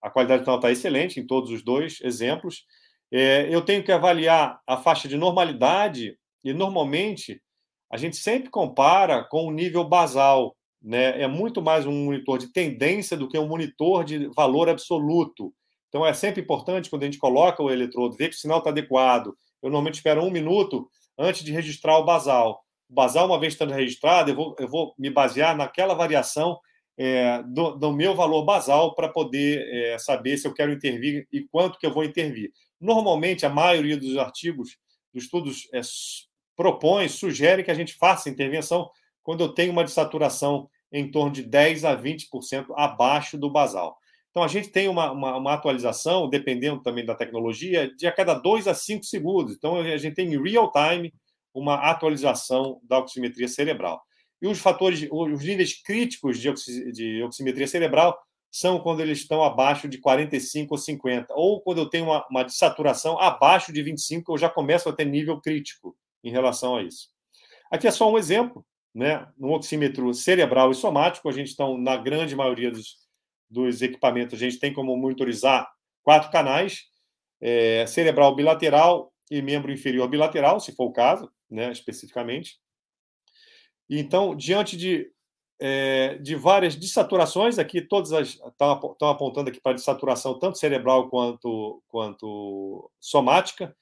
a 0.00 0.08
qualidade 0.08 0.40
do 0.40 0.44
sinal 0.46 0.56
está 0.56 0.70
excelente 0.70 1.20
em 1.20 1.26
todos 1.26 1.50
os 1.50 1.62
dois 1.62 2.00
exemplos, 2.00 2.64
é, 3.12 3.54
eu 3.54 3.60
tenho 3.60 3.84
que 3.84 3.92
avaliar 3.92 4.58
a 4.66 4.78
faixa 4.78 5.06
de 5.06 5.18
normalidade 5.18 6.16
e, 6.42 6.54
normalmente, 6.54 7.42
a 7.90 7.98
gente 7.98 8.16
sempre 8.16 8.48
compara 8.48 9.22
com 9.22 9.46
o 9.46 9.52
nível 9.52 9.84
basal. 9.84 10.56
Né? 10.82 11.22
É 11.22 11.28
muito 11.28 11.62
mais 11.62 11.86
um 11.86 12.06
monitor 12.06 12.38
de 12.38 12.52
tendência 12.52 13.16
do 13.16 13.28
que 13.28 13.38
um 13.38 13.46
monitor 13.46 14.04
de 14.04 14.26
valor 14.34 14.68
absoluto. 14.68 15.54
Então, 15.88 16.04
é 16.04 16.12
sempre 16.12 16.40
importante, 16.40 16.90
quando 16.90 17.02
a 17.02 17.04
gente 17.04 17.18
coloca 17.18 17.62
o 17.62 17.70
eletrodo, 17.70 18.16
ver 18.16 18.30
que 18.30 18.34
o 18.34 18.38
sinal 18.38 18.58
está 18.58 18.70
adequado. 18.70 19.28
Eu 19.62 19.70
normalmente 19.70 19.96
espero 19.96 20.22
um 20.22 20.30
minuto 20.30 20.88
antes 21.18 21.44
de 21.44 21.52
registrar 21.52 21.98
o 21.98 22.04
basal. 22.04 22.64
O 22.90 22.94
basal, 22.94 23.26
uma 23.26 23.38
vez 23.38 23.52
estando 23.52 23.72
registrado, 23.72 24.30
eu 24.30 24.34
vou, 24.34 24.56
eu 24.58 24.68
vou 24.68 24.94
me 24.98 25.10
basear 25.10 25.56
naquela 25.56 25.94
variação 25.94 26.58
é, 26.98 27.42
do, 27.44 27.72
do, 27.72 27.92
meu 27.92 28.14
valor 28.14 28.44
basal 28.44 28.94
para 28.94 29.08
poder 29.08 29.66
é, 29.72 29.98
saber 29.98 30.36
se 30.36 30.46
eu 30.46 30.54
quero 30.54 30.72
intervir 30.72 31.26
e 31.32 31.42
quanto 31.42 31.78
que 31.78 31.86
eu 31.86 31.92
vou 31.92 32.04
intervir. 32.04 32.50
Normalmente, 32.80 33.46
a 33.46 33.50
maioria 33.50 33.96
dos 33.96 34.16
artigos, 34.16 34.76
dos 35.12 35.24
estudos, 35.24 35.68
é, 35.72 35.80
propõe, 36.56 37.08
sugere 37.08 37.62
que 37.62 37.70
a 37.70 37.74
gente 37.74 37.94
faça 37.94 38.28
intervenção 38.28 38.90
quando 39.22 39.42
eu 39.42 39.48
tenho 39.48 39.72
uma 39.72 39.84
dessaturação 39.84 40.68
em 40.92 41.10
torno 41.10 41.32
de 41.32 41.42
10 41.42 41.84
a 41.84 41.96
20% 41.96 42.66
abaixo 42.76 43.38
do 43.38 43.50
basal. 43.50 43.96
Então, 44.30 44.42
a 44.42 44.48
gente 44.48 44.68
tem 44.68 44.88
uma, 44.88 45.12
uma, 45.12 45.36
uma, 45.36 45.52
atualização, 45.52 46.28
dependendo 46.28 46.82
também 46.82 47.04
da 47.04 47.14
tecnologia, 47.14 47.94
de 47.94 48.06
a 48.06 48.12
cada 48.12 48.34
2 48.34 48.66
a 48.66 48.74
5 48.74 49.04
segundos. 49.04 49.54
Então, 49.54 49.76
a 49.76 49.98
gente 49.98 50.14
tem 50.14 50.32
em 50.32 50.42
real 50.42 50.72
time 50.72 51.12
uma 51.52 51.74
atualização 51.74 52.80
da 52.82 52.98
oximetria 52.98 53.46
cerebral. 53.46 54.02
E 54.40 54.46
os 54.46 54.58
fatores, 54.58 55.06
os 55.10 55.44
níveis 55.44 55.80
críticos 55.82 56.38
de, 56.38 56.48
oxi, 56.48 56.90
de 56.92 57.22
oximetria 57.22 57.68
cerebral 57.68 58.18
são 58.50 58.80
quando 58.80 59.00
eles 59.00 59.18
estão 59.18 59.42
abaixo 59.42 59.86
de 59.86 59.98
45 59.98 60.74
ou 60.74 60.78
50, 60.78 61.26
ou 61.34 61.60
quando 61.60 61.78
eu 61.78 61.88
tenho 61.88 62.06
uma, 62.06 62.26
uma 62.28 62.48
saturação 62.48 63.18
abaixo 63.18 63.72
de 63.72 63.82
25, 63.82 64.32
eu 64.32 64.38
já 64.38 64.48
começo 64.48 64.88
a 64.88 64.92
ter 64.92 65.04
nível 65.04 65.40
crítico 65.40 65.96
em 66.24 66.30
relação 66.30 66.76
a 66.76 66.82
isso. 66.82 67.08
Aqui 67.70 67.86
é 67.86 67.90
só 67.90 68.10
um 68.10 68.18
exemplo, 68.18 68.64
né? 68.94 69.26
No 69.38 69.52
oxímetro 69.52 70.12
cerebral 70.12 70.70
e 70.70 70.74
somático, 70.74 71.28
a 71.28 71.32
gente 71.32 71.48
está, 71.48 71.66
na 71.78 71.96
grande 71.96 72.36
maioria 72.36 72.70
dos, 72.70 72.98
dos 73.48 73.82
equipamentos, 73.82 74.34
a 74.34 74.38
gente 74.38 74.58
tem 74.58 74.72
como 74.72 74.96
monitorizar 74.96 75.70
quatro 76.02 76.30
canais, 76.30 76.84
é, 77.40 77.86
cerebral 77.86 78.34
bilateral 78.34 79.12
e 79.30 79.40
membro 79.40 79.72
inferior 79.72 80.08
bilateral, 80.08 80.60
se 80.60 80.72
for 80.72 80.84
o 80.86 80.92
caso, 80.92 81.30
né, 81.50 81.70
especificamente. 81.72 82.58
Então, 83.88 84.34
diante 84.36 84.76
de 84.76 85.10
é, 85.64 86.18
de 86.18 86.34
várias 86.34 86.74
dessaturações, 86.74 87.56
aqui 87.56 87.80
todas 87.80 88.10
estão 88.10 89.08
apontando 89.08 89.48
aqui 89.48 89.60
para 89.60 89.74
dessaturação 89.74 90.36
tanto 90.36 90.58
cerebral 90.58 91.08
quanto, 91.08 91.80
quanto 91.86 92.90
somática. 92.98 93.72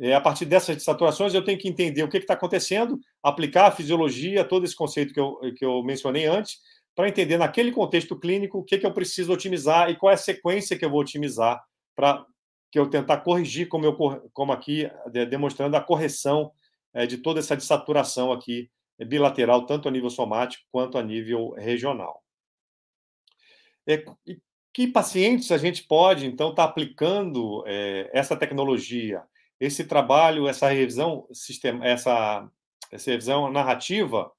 É, 0.00 0.14
a 0.14 0.20
partir 0.20 0.44
dessas 0.44 0.76
dessaturações, 0.76 1.34
eu 1.34 1.44
tenho 1.44 1.58
que 1.58 1.68
entender 1.68 2.02
o 2.02 2.08
que 2.08 2.16
está 2.16 2.34
acontecendo, 2.34 2.98
aplicar 3.22 3.66
a 3.66 3.70
fisiologia, 3.70 4.44
todo 4.44 4.64
esse 4.64 4.74
conceito 4.74 5.14
que 5.14 5.20
eu, 5.20 5.38
que 5.56 5.64
eu 5.64 5.82
mencionei 5.84 6.26
antes, 6.26 6.58
para 6.94 7.08
entender 7.08 7.38
naquele 7.38 7.72
contexto 7.72 8.18
clínico 8.18 8.58
o 8.58 8.64
que, 8.64 8.78
que 8.78 8.86
eu 8.86 8.92
preciso 8.92 9.32
otimizar 9.32 9.90
e 9.90 9.96
qual 9.96 10.10
é 10.10 10.14
a 10.14 10.18
sequência 10.18 10.76
que 10.76 10.84
eu 10.84 10.90
vou 10.90 11.00
otimizar 11.00 11.62
para 11.94 12.24
que 12.70 12.78
eu 12.78 12.90
tentar 12.90 13.18
corrigir, 13.18 13.68
como, 13.68 13.84
eu, 13.84 13.96
como 14.32 14.52
aqui, 14.52 14.90
demonstrando 15.28 15.76
a 15.76 15.80
correção 15.80 16.50
é, 16.92 17.06
de 17.06 17.18
toda 17.18 17.38
essa 17.38 17.56
dessaturação 17.56 18.32
aqui 18.32 18.68
bilateral, 18.98 19.64
tanto 19.64 19.88
a 19.88 19.92
nível 19.92 20.10
somático 20.10 20.64
quanto 20.72 20.98
a 20.98 21.02
nível 21.02 21.50
regional. 21.50 22.20
É, 23.86 24.04
que 24.72 24.88
pacientes 24.88 25.52
a 25.52 25.58
gente 25.58 25.84
pode, 25.84 26.26
então, 26.26 26.50
estar 26.50 26.64
tá 26.64 26.68
aplicando 26.68 27.62
é, 27.66 28.10
essa 28.12 28.36
tecnologia, 28.36 29.22
esse 29.60 29.84
trabalho, 29.84 30.48
essa 30.48 30.68
revisão, 30.68 31.26
sistema, 31.32 31.86
essa, 31.86 32.48
essa 32.90 33.10
revisão 33.10 33.50
narrativa, 33.50 34.30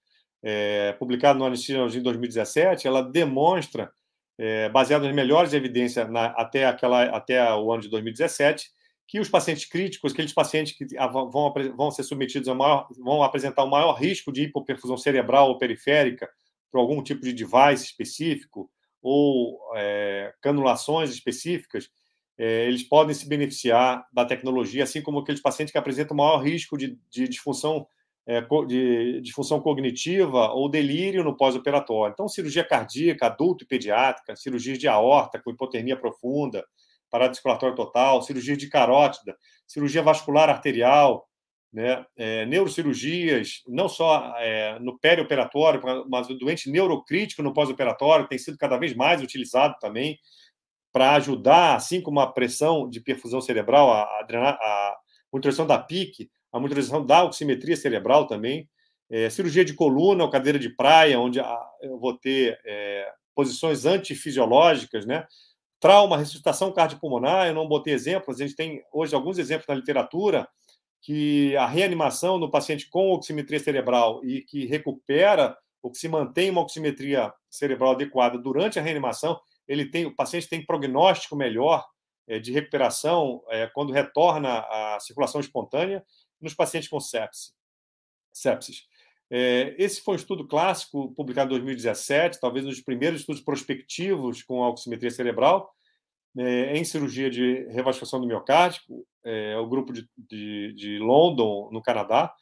é, 0.43 0.93
publicada 0.93 1.39
no 1.39 1.45
Anesthesia 1.45 1.99
em 1.99 2.03
2017, 2.03 2.87
ela 2.87 3.01
demonstra, 3.01 3.91
é, 4.37 4.69
baseada 4.69 5.05
nas 5.05 5.15
melhores 5.15 5.53
evidências 5.53 6.09
na, 6.09 6.27
até, 6.27 6.65
aquela, 6.65 7.03
até 7.03 7.53
o 7.55 7.71
ano 7.71 7.81
de 7.81 7.89
2017, 7.89 8.69
que 9.07 9.19
os 9.19 9.29
pacientes 9.29 9.65
críticos, 9.65 10.13
aqueles 10.13 10.33
pacientes 10.33 10.73
que 10.77 10.85
vão, 11.11 11.53
vão 11.75 11.91
ser 11.91 12.03
submetidos 12.03 12.47
a 12.47 12.55
maior, 12.55 12.87
vão 12.97 13.23
apresentar 13.23 13.63
o 13.63 13.69
maior 13.69 13.93
risco 13.93 14.31
de 14.31 14.43
hipoperfusão 14.43 14.97
cerebral 14.97 15.49
ou 15.49 15.57
periférica 15.57 16.29
por 16.71 16.79
algum 16.79 17.01
tipo 17.01 17.21
de 17.21 17.33
device 17.33 17.85
específico 17.85 18.69
ou 19.01 19.59
é, 19.75 20.33
canulações 20.41 21.11
específicas, 21.11 21.89
é, 22.37 22.67
eles 22.67 22.83
podem 22.83 23.13
se 23.13 23.27
beneficiar 23.27 24.05
da 24.11 24.25
tecnologia, 24.25 24.83
assim 24.83 25.01
como 25.01 25.19
aqueles 25.19 25.41
pacientes 25.41 25.71
que 25.71 25.77
apresentam 25.77 26.17
maior 26.17 26.37
risco 26.37 26.77
de, 26.77 26.97
de 27.09 27.27
disfunção 27.27 27.87
é, 28.27 28.41
de 28.67 29.21
disfunção 29.21 29.61
cognitiva 29.61 30.49
ou 30.49 30.67
delírio 30.67 31.23
no 31.23 31.37
pós-operatório. 31.37 32.11
Então, 32.11 32.27
cirurgia 32.27 32.63
cardíaca, 32.63 33.27
adulto 33.27 33.63
e 33.63 33.67
pediátrica, 33.67 34.35
cirurgia 34.35 34.75
de 34.75 34.87
aorta 34.87 35.39
com 35.39 35.51
hipotermia 35.51 35.95
profunda, 35.95 36.65
parada 37.09 37.35
circulatória 37.35 37.75
total, 37.75 38.23
cirurgia 38.23 38.57
de 38.57 38.67
carótida, 38.67 39.37
cirurgia 39.67 40.01
vascular 40.01 40.49
arterial, 40.49 41.29
né, 41.71 42.05
é, 42.15 42.45
neurocirurgias, 42.45 43.61
não 43.67 43.87
só 43.87 44.33
é, 44.39 44.79
no 44.79 44.97
perioperatório, 44.97 45.81
mas 46.09 46.29
o 46.29 46.33
doente 46.33 46.69
neurocrítico 46.69 47.43
no 47.43 47.53
pós-operatório 47.53 48.27
tem 48.27 48.37
sido 48.37 48.57
cada 48.57 48.77
vez 48.77 48.95
mais 48.95 49.21
utilizado 49.21 49.75
também 49.79 50.17
para 50.95 51.15
ajudar, 51.15 51.75
assim 51.75 51.99
como 51.99 52.21
a 52.21 52.31
pressão 52.31 52.89
de 52.89 53.01
perfusão 53.01 53.41
cerebral, 53.41 53.91
a, 53.91 54.03
a, 54.03 54.49
a 54.49 54.97
monitorização 55.29 55.67
da 55.67 55.77
PIC, 55.77 56.31
a 56.53 56.57
monitorização 56.57 57.05
da 57.05 57.25
oximetria 57.25 57.75
cerebral 57.75 58.27
também, 58.27 58.69
é, 59.09 59.29
cirurgia 59.29 59.65
de 59.65 59.73
coluna 59.73 60.23
ou 60.23 60.29
cadeira 60.29 60.57
de 60.57 60.69
praia, 60.69 61.19
onde 61.19 61.41
a, 61.41 61.59
eu 61.81 61.99
vou 61.99 62.17
ter 62.17 62.57
é, 62.65 63.11
posições 63.35 63.85
antifisiológicas, 63.85 65.05
né? 65.05 65.27
Trauma, 65.81 66.17
ressuscitação 66.17 66.71
cardiopulmonar, 66.71 67.47
eu 67.47 67.53
não 67.53 67.67
botei 67.67 67.93
exemplos, 67.93 68.39
a 68.39 68.47
gente 68.47 68.55
tem 68.55 68.81
hoje 68.93 69.13
alguns 69.13 69.37
exemplos 69.37 69.67
na 69.67 69.75
literatura 69.75 70.47
que 71.01 71.57
a 71.57 71.67
reanimação 71.67 72.37
no 72.37 72.49
paciente 72.49 72.87
com 72.89 73.11
oximetria 73.11 73.59
cerebral 73.59 74.23
e 74.23 74.43
que 74.43 74.65
recupera 74.65 75.57
ou 75.83 75.91
que 75.91 75.97
se 75.97 76.07
mantém 76.07 76.49
uma 76.49 76.61
oximetria 76.61 77.33
cerebral 77.49 77.91
adequada 77.91 78.37
durante 78.37 78.79
a 78.79 78.81
reanimação, 78.81 79.37
ele 79.67 79.85
tem, 79.85 80.05
o 80.05 80.15
paciente 80.15 80.47
tem 80.47 80.65
prognóstico 80.65 81.35
melhor 81.35 81.85
é, 82.27 82.39
de 82.39 82.51
recuperação 82.51 83.43
é, 83.49 83.67
quando 83.67 83.93
retorna 83.93 84.59
à 84.59 84.99
circulação 84.99 85.39
espontânea 85.39 86.03
nos 86.41 86.53
pacientes 86.53 86.89
com 86.89 86.99
sepsis. 86.99 87.53
sepsis. 88.33 88.87
É, 89.29 89.75
esse 89.77 90.01
foi 90.01 90.13
um 90.13 90.17
estudo 90.17 90.47
clássico 90.47 91.13
publicado 91.15 91.49
em 91.49 91.57
2017, 91.57 92.39
talvez 92.39 92.65
um 92.65 92.69
dos 92.69 92.81
primeiros 92.81 93.21
estudos 93.21 93.41
prospectivos 93.41 94.43
com 94.43 94.59
oximetria 94.59 95.11
cerebral. 95.11 95.73
em 96.37 96.83
cirurgia 96.83 97.29
de 97.29 97.65
revasculação 97.69 98.19
do 98.19 98.27
miocárdio, 98.27 98.81
é, 99.23 99.57
o 99.57 99.67
grupo 99.67 99.93
de, 99.93 100.07
de, 100.17 100.73
de, 100.73 100.99
London, 100.99 101.69
no 101.71 101.81
Canadá, 101.81 102.33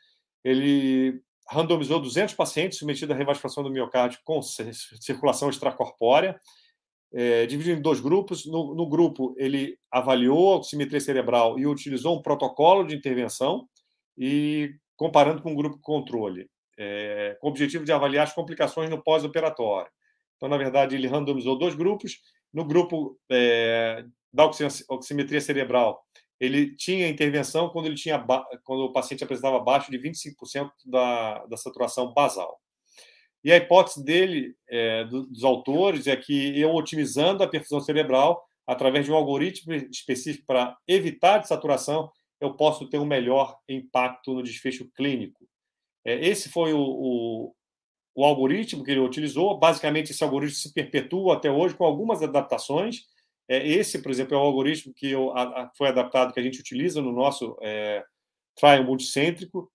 ele 0.43 1.21
randomizou 1.47 1.99
200 1.99 2.33
pacientes 2.33 2.79
submetidos 2.79 3.15
à 3.15 3.17
revasculação 3.17 3.63
do 3.63 3.69
miocárdio 3.69 4.19
com 4.25 4.41
circulação 4.41 5.49
extracorpórea, 5.49 6.39
é, 7.13 7.45
dividido 7.45 7.79
em 7.79 7.81
dois 7.81 7.99
grupos. 7.99 8.45
No, 8.45 8.73
no, 8.73 8.89
grupo, 8.89 9.35
ele 9.37 9.77
avaliou 9.91 10.53
a 10.53 10.57
oximetria 10.57 10.99
cerebral 10.99 11.59
e 11.59 11.67
utilizou 11.67 12.17
um 12.17 12.21
protocolo 12.21 12.85
de 12.85 12.95
intervenção, 12.95 13.67
e 14.17 14.73
comparando 14.95 15.41
com 15.41 15.53
o 15.53 15.55
grupo 15.55 15.79
controle, 15.81 16.49
é, 16.77 17.37
com 17.39 17.47
o 17.47 17.49
objetivo 17.49 17.85
de 17.85 17.91
avaliar 17.91 18.25
as 18.25 18.33
complicações 18.33 18.89
no 18.89 19.01
pós-operatório. 19.01 19.91
Então, 20.37 20.49
na 20.49 20.57
verdade, 20.57 20.95
ele 20.95 21.07
randomizou 21.07 21.57
dois 21.57 21.75
grupos. 21.75 22.19
No 22.53 22.65
grupo 22.65 23.17
é, 23.31 24.05
da 24.31 24.45
oximetria 24.89 25.41
cerebral, 25.41 26.03
ele 26.39 26.75
tinha 26.75 27.07
intervenção 27.07 27.69
quando 27.69 27.85
ele 27.85 27.95
tinha 27.95 28.23
quando 28.63 28.81
o 28.81 28.91
paciente 28.91 29.23
apresentava 29.23 29.57
abaixo 29.57 29.89
de 29.89 29.97
25% 29.97 30.69
da, 30.85 31.45
da 31.45 31.57
saturação 31.57 32.13
basal. 32.13 32.59
E 33.43 33.51
a 33.51 33.57
hipótese 33.57 34.03
dele, 34.03 34.55
é, 34.69 35.03
dos 35.05 35.43
autores, 35.43 36.07
é 36.07 36.15
que 36.15 36.59
eu 36.59 36.73
otimizando 36.73 37.43
a 37.43 37.47
perfusão 37.47 37.81
cerebral 37.81 38.43
através 38.65 39.05
de 39.05 39.11
um 39.11 39.15
algoritmo 39.15 39.73
específico 39.73 40.45
para 40.47 40.77
evitar 40.87 41.39
desaturação, 41.39 42.09
eu 42.39 42.53
posso 42.53 42.87
ter 42.89 42.97
um 42.97 43.05
melhor 43.05 43.57
impacto 43.67 44.33
no 44.33 44.43
desfecho 44.43 44.89
clínico. 44.95 45.45
É, 46.05 46.25
esse 46.25 46.49
foi 46.49 46.73
o, 46.73 46.79
o, 46.79 47.55
o 48.15 48.25
algoritmo 48.25 48.83
que 48.83 48.91
ele 48.91 48.99
utilizou. 48.99 49.57
Basicamente, 49.57 50.11
esse 50.11 50.23
algoritmo 50.23 50.55
se 50.55 50.73
perpetua 50.73 51.35
até 51.35 51.51
hoje 51.51 51.75
com 51.75 51.85
algumas 51.85 52.21
adaptações. 52.21 53.05
É, 53.47 53.65
esse, 53.67 54.01
por 54.01 54.11
exemplo, 54.11 54.35
é 54.35 54.37
o 54.37 54.41
algoritmo 54.41 54.93
que 54.93 55.11
eu, 55.11 55.31
a, 55.31 55.43
a, 55.43 55.71
foi 55.77 55.89
adaptado, 55.89 56.33
que 56.33 56.39
a 56.39 56.43
gente 56.43 56.59
utiliza 56.59 57.01
no 57.01 57.11
nosso 57.11 57.57
é, 57.61 58.03
trial 58.55 58.83
multicêntrico. 58.83 59.71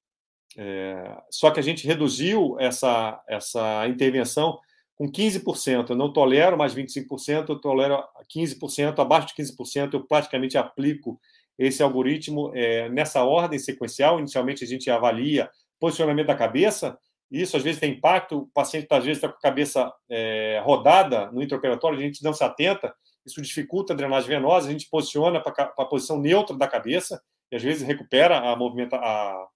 É, 0.57 1.17
só 1.31 1.51
que 1.51 1.61
a 1.61 1.63
gente 1.63 1.87
reduziu 1.87 2.57
essa, 2.59 3.23
essa 3.29 3.87
intervenção 3.89 4.59
com 4.95 5.11
15%. 5.11 5.91
Eu 5.91 5.97
não 5.97 6.13
tolero 6.13 6.57
mais 6.57 6.75
25%, 6.75 7.49
eu 7.49 7.61
tolero 7.61 8.03
15%. 8.35 8.99
Abaixo 8.99 9.29
de 9.29 9.43
15%, 9.43 9.95
eu 9.95 10.07
praticamente 10.07 10.59
aplico 10.59 11.21
esse 11.59 11.83
algoritmo 11.83 12.53
é, 12.55 12.89
nessa 12.89 13.23
ordem 13.25 13.59
sequencial. 13.59 14.19
Inicialmente, 14.19 14.65
a 14.65 14.67
gente 14.67 14.91
avalia 14.91 15.51
posicionamento 15.79 16.27
da 16.27 16.35
cabeça, 16.35 16.99
isso 17.31 17.57
às 17.57 17.63
vezes 17.63 17.81
tem 17.81 17.93
impacto, 17.93 18.39
o 18.39 18.47
paciente 18.49 18.87
às 18.91 19.05
vezes 19.05 19.19
está 19.19 19.29
com 19.29 19.37
a 19.37 19.41
cabeça 19.41 19.93
é, 20.09 20.61
rodada 20.65 21.31
no 21.31 21.43
intraoperatório, 21.43 21.99
a 21.99 22.03
gente 22.03 22.23
não 22.25 22.33
se 22.33 22.43
atenta, 22.43 22.95
isso 23.25 23.43
dificulta 23.43 23.93
a 23.93 23.97
drenagem 23.97 24.29
venosa, 24.29 24.69
a 24.69 24.73
gente 24.73 24.89
posiciona 24.89 25.41
para 25.41 25.73
a 25.79 25.85
posição 25.85 26.19
neutra 26.19 26.57
da 26.57 26.67
cabeça, 26.67 27.23
e 27.51 27.57
às 27.57 27.63
vezes 27.63 27.87
recupera 27.87 28.39
a, 28.39 28.57
movimenta, 28.57 28.97
a, 28.97 29.47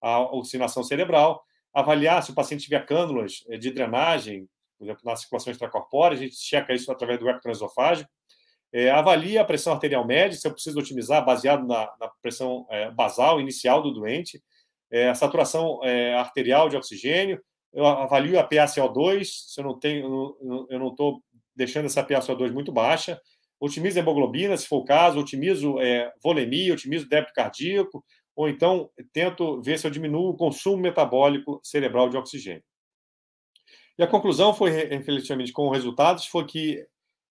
a 0.00 0.20
oxigenação 0.20 0.82
cerebral, 0.82 1.42
avaliar 1.72 2.22
se 2.22 2.30
o 2.30 2.34
paciente 2.34 2.64
tiver 2.64 2.84
cânulas 2.84 3.44
é, 3.48 3.56
de 3.56 3.70
drenagem, 3.70 4.48
por 4.78 4.84
exemplo, 4.84 5.02
na 5.04 5.16
circulação 5.16 5.50
extracorpórea, 5.50 6.16
a 6.16 6.20
gente 6.20 6.36
checa 6.36 6.72
isso 6.72 6.90
através 6.90 7.18
do 7.18 7.28
eco 7.28 7.40
transesofágico, 7.40 8.10
é, 8.72 8.90
avalia 8.90 9.40
a 9.40 9.44
pressão 9.44 9.72
arterial 9.72 10.06
média, 10.06 10.38
se 10.38 10.46
eu 10.46 10.52
preciso 10.52 10.78
otimizar, 10.78 11.24
baseado 11.24 11.66
na, 11.66 11.92
na 11.98 12.08
pressão 12.22 12.66
é, 12.70 12.90
basal 12.90 13.40
inicial 13.40 13.82
do 13.82 13.92
doente, 13.92 14.42
é, 14.90 15.08
a 15.08 15.14
saturação 15.14 15.80
arterial 16.18 16.68
de 16.68 16.76
oxigênio, 16.76 17.40
eu 17.72 17.86
avalio 17.86 18.40
a 18.40 18.48
PaCO2, 18.48 19.24
se 19.24 19.60
eu 19.60 19.64
não 19.64 19.78
tenho, 19.78 20.66
eu 20.68 20.78
não 20.80 20.88
estou 20.88 21.22
deixando 21.54 21.86
essa 21.86 22.02
PaCO2 22.02 22.52
muito 22.52 22.72
baixa, 22.72 23.20
otimizo 23.60 23.98
a 23.98 24.02
hemoglobina, 24.02 24.56
se 24.56 24.66
for 24.66 24.78
o 24.78 24.84
caso, 24.84 25.20
otimizo 25.20 25.78
é, 25.78 26.10
volemia, 26.22 26.72
otimizo 26.72 27.08
débito 27.08 27.32
cardíaco, 27.34 28.04
ou 28.40 28.48
então 28.48 28.88
tento 29.12 29.60
ver 29.60 29.78
se 29.78 29.86
eu 29.86 29.90
diminuo 29.90 30.30
o 30.30 30.36
consumo 30.36 30.78
metabólico 30.78 31.60
cerebral 31.62 32.08
de 32.08 32.16
oxigênio. 32.16 32.64
E 33.98 34.02
a 34.02 34.06
conclusão 34.06 34.54
foi, 34.54 34.70
efetivamente, 34.70 35.52
com 35.52 35.68
resultados, 35.68 36.24
foi 36.24 36.46
que 36.46 36.82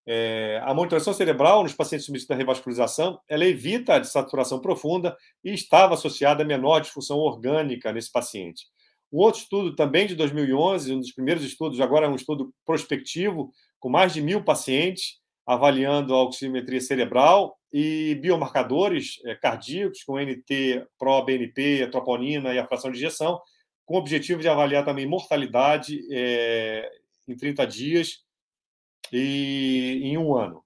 é, 0.06 0.60
a 0.62 0.72
monitoração 0.72 1.12
cerebral 1.12 1.64
nos 1.64 1.74
pacientes 1.74 2.06
submetidos 2.06 2.30
à 2.30 2.38
revascularização, 2.38 3.20
ela 3.28 3.44
evita 3.44 3.94
a 3.94 3.98
desaturação 3.98 4.60
profunda 4.60 5.16
e 5.42 5.52
estava 5.52 5.94
associada 5.94 6.44
a 6.44 6.46
menor 6.46 6.78
disfunção 6.78 7.18
orgânica 7.18 7.92
nesse 7.92 8.12
paciente. 8.12 8.66
Um 9.12 9.18
outro 9.18 9.40
estudo 9.40 9.74
também 9.74 10.06
de 10.06 10.14
2011, 10.14 10.94
um 10.94 11.00
dos 11.00 11.10
primeiros 11.10 11.42
estudos, 11.42 11.80
agora 11.80 12.06
é 12.06 12.08
um 12.08 12.14
estudo 12.14 12.54
prospectivo, 12.64 13.50
com 13.80 13.88
mais 13.88 14.14
de 14.14 14.22
mil 14.22 14.44
pacientes, 14.44 15.18
avaliando 15.44 16.14
a 16.14 16.22
oximetria 16.22 16.80
cerebral 16.80 17.56
e 17.72 18.16
biomarcadores 18.16 19.20
é, 19.24 19.34
cardíacos, 19.34 20.02
com 20.02 20.18
NT, 20.18 20.86
ProBNP, 20.98 21.84
a 21.84 21.90
troponina 21.90 22.52
e 22.52 22.58
a 22.58 22.66
fração 22.66 22.90
de 22.90 22.98
injeção, 22.98 23.40
com 23.86 23.94
o 23.94 23.98
objetivo 23.98 24.40
de 24.40 24.48
avaliar 24.48 24.84
também 24.84 25.06
mortalidade 25.06 26.00
é, 26.12 26.90
em 27.26 27.36
30 27.36 27.66
dias 27.66 28.24
e, 29.12 30.00
em 30.02 30.18
um 30.18 30.36
ano. 30.36 30.64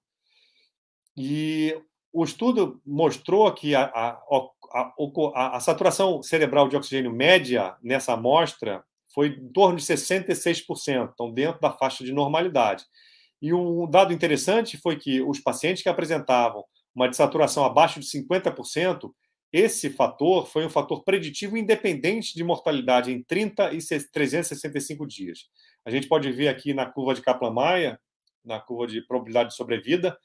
E 1.17 1.79
o 2.11 2.23
estudo 2.23 2.81
mostrou 2.85 3.51
que 3.53 3.75
a, 3.75 3.83
a, 3.83 4.19
a, 4.73 5.57
a, 5.57 5.59
saturação 5.59 6.21
cerebral 6.23 6.67
de 6.67 6.75
oxigênio 6.75 7.11
média 7.11 7.75
nessa 7.81 8.13
amostra 8.13 8.83
foi 9.13 9.27
em 9.29 9.49
torno 9.49 9.77
de 9.77 9.83
66%, 9.83 11.11
então 11.13 11.31
dentro 11.31 11.61
da 11.61 11.71
faixa 11.71 12.03
de 12.03 12.11
normalidade. 12.11 12.83
E 13.41 13.53
um 13.53 13.89
dado 13.89 14.13
interessante 14.13 14.77
foi 14.77 14.97
que 14.97 15.21
os 15.21 15.39
pacientes 15.39 15.83
que 15.83 15.89
apresentavam 15.89 16.63
uma 16.95 17.09
desaturação 17.09 17.65
abaixo 17.65 17.99
de 17.99 18.05
50%, 18.07 19.11
esse 19.51 19.89
fator 19.89 20.47
foi 20.47 20.65
um 20.65 20.69
fator 20.69 21.03
preditivo 21.03 21.57
independente 21.57 22.33
de 22.33 22.43
mortalidade 22.43 23.11
em 23.11 23.21
30 23.21 23.73
e 23.73 23.79
365 24.11 25.05
dias. 25.05 25.47
A 25.85 25.91
gente 25.91 26.07
pode 26.07 26.31
ver 26.31 26.47
aqui 26.47 26.73
na 26.73 26.85
curva 26.85 27.13
de 27.13 27.21
Kaplan-Meier 27.21 27.99
na 28.45 28.59
curva 28.59 28.85
de 28.87 29.01
probabilidade 29.01 29.49
de 29.49 29.55
sobrevida, 29.55 30.17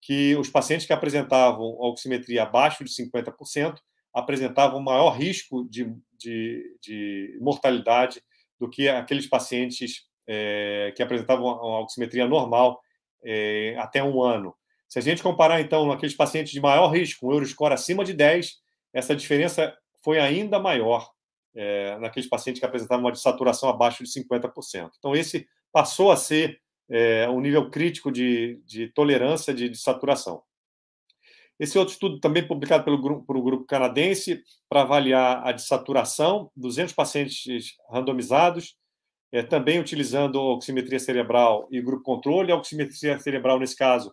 que 0.00 0.36
os 0.36 0.48
pacientes 0.48 0.86
que 0.86 0.92
apresentavam 0.92 1.64
oximetria 1.78 2.42
abaixo 2.42 2.84
de 2.84 2.90
50% 2.90 3.78
apresentavam 4.12 4.80
maior 4.80 5.10
risco 5.10 5.66
de, 5.68 5.94
de, 6.18 6.76
de 6.82 7.38
mortalidade 7.40 8.22
do 8.60 8.68
que 8.68 8.88
aqueles 8.88 9.26
pacientes 9.26 10.06
é, 10.28 10.92
que 10.94 11.02
apresentavam 11.02 11.48
a 11.48 11.80
oximetria 11.80 12.26
normal 12.26 12.80
é, 13.24 13.74
até 13.78 14.02
um 14.04 14.22
ano. 14.22 14.54
Se 14.92 14.98
a 14.98 15.02
gente 15.02 15.22
comparar, 15.22 15.58
então, 15.62 15.90
aqueles 15.90 16.14
pacientes 16.14 16.52
de 16.52 16.60
maior 16.60 16.86
risco, 16.88 17.26
um 17.26 17.32
Euroscore 17.32 17.72
acima 17.72 18.04
de 18.04 18.12
10, 18.12 18.58
essa 18.92 19.16
diferença 19.16 19.74
foi 20.04 20.18
ainda 20.18 20.58
maior 20.58 21.10
é, 21.54 21.96
naqueles 21.98 22.28
pacientes 22.28 22.60
que 22.60 22.66
apresentavam 22.66 23.06
uma 23.06 23.14
saturação 23.14 23.70
abaixo 23.70 24.04
de 24.04 24.10
50%. 24.10 24.90
Então, 24.98 25.16
esse 25.16 25.48
passou 25.72 26.12
a 26.12 26.16
ser 26.18 26.60
é, 26.90 27.26
um 27.30 27.40
nível 27.40 27.70
crítico 27.70 28.12
de, 28.12 28.60
de 28.66 28.86
tolerância 28.88 29.54
de, 29.54 29.70
de, 29.70 29.78
saturação. 29.78 30.42
Esse 31.58 31.78
outro 31.78 31.94
estudo, 31.94 32.20
também 32.20 32.46
publicado 32.46 32.84
pelo 32.84 33.00
grupo, 33.00 33.42
grupo 33.42 33.64
canadense, 33.64 34.42
para 34.68 34.82
avaliar 34.82 35.40
a 35.42 35.52
desaturação, 35.52 36.50
200 36.54 36.92
pacientes 36.92 37.78
randomizados, 37.90 38.76
é, 39.32 39.42
também 39.42 39.80
utilizando 39.80 40.36
oximetria 40.38 40.98
cerebral 40.98 41.66
e 41.70 41.80
grupo 41.80 42.02
controle. 42.02 42.52
A 42.52 42.56
oximetria 42.56 43.18
cerebral, 43.18 43.58
nesse 43.58 43.74
caso, 43.74 44.12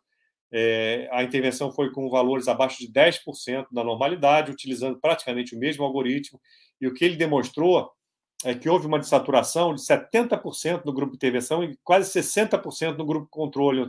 é, 0.52 1.08
a 1.12 1.24
intervenção 1.24 1.72
foi 1.72 1.92
com 1.92 2.10
valores 2.10 2.48
abaixo 2.48 2.80
de 2.80 2.92
10% 2.92 3.68
da 3.72 3.84
normalidade, 3.84 4.52
utilizando 4.52 5.00
praticamente 5.00 5.56
o 5.56 5.60
mesmo 5.60 5.84
algoritmo. 5.84 6.40
E 6.82 6.88
o 6.88 6.94
que 6.94 7.06
ele 7.06 7.16
demonstrou 7.16 7.92
é 8.44 8.56
que 8.56 8.70
houve 8.70 8.88
uma 8.88 9.00
desaturação 9.00 9.76
de 9.76 9.82
70% 9.82 10.86
no 10.86 10.94
grupo 10.94 11.12
de 11.12 11.18
intervenção 11.18 11.64
e 11.64 11.78
quase 11.84 12.12
60% 12.20 12.98
no 12.98 13.06
grupo 13.06 13.28
controle. 13.30 13.86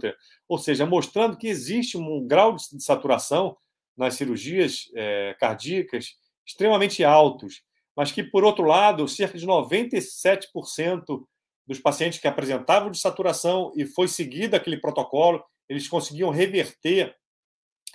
Ou 0.48 0.58
seja, 0.58 0.84
mostrando 0.84 1.36
que 1.36 1.46
existe 1.46 1.96
um 1.96 2.26
grau 2.26 2.56
de 2.56 2.82
saturação 2.82 3.56
nas 3.96 4.14
cirurgias 4.14 4.90
é, 4.94 5.36
cardíacas 5.38 6.16
extremamente 6.44 7.04
altos, 7.04 7.62
mas 7.96 8.10
que, 8.10 8.24
por 8.24 8.44
outro 8.44 8.64
lado, 8.64 9.06
cerca 9.06 9.38
de 9.38 9.46
97% 9.46 11.22
dos 11.66 11.78
pacientes 11.78 12.18
que 12.18 12.26
apresentavam 12.26 12.90
de 12.90 12.98
saturação 12.98 13.72
e 13.76 13.86
foi 13.86 14.08
seguido 14.08 14.56
aquele 14.56 14.78
protocolo, 14.78 15.44
eles 15.70 15.88
conseguiam 15.88 16.30
reverter 16.30 17.16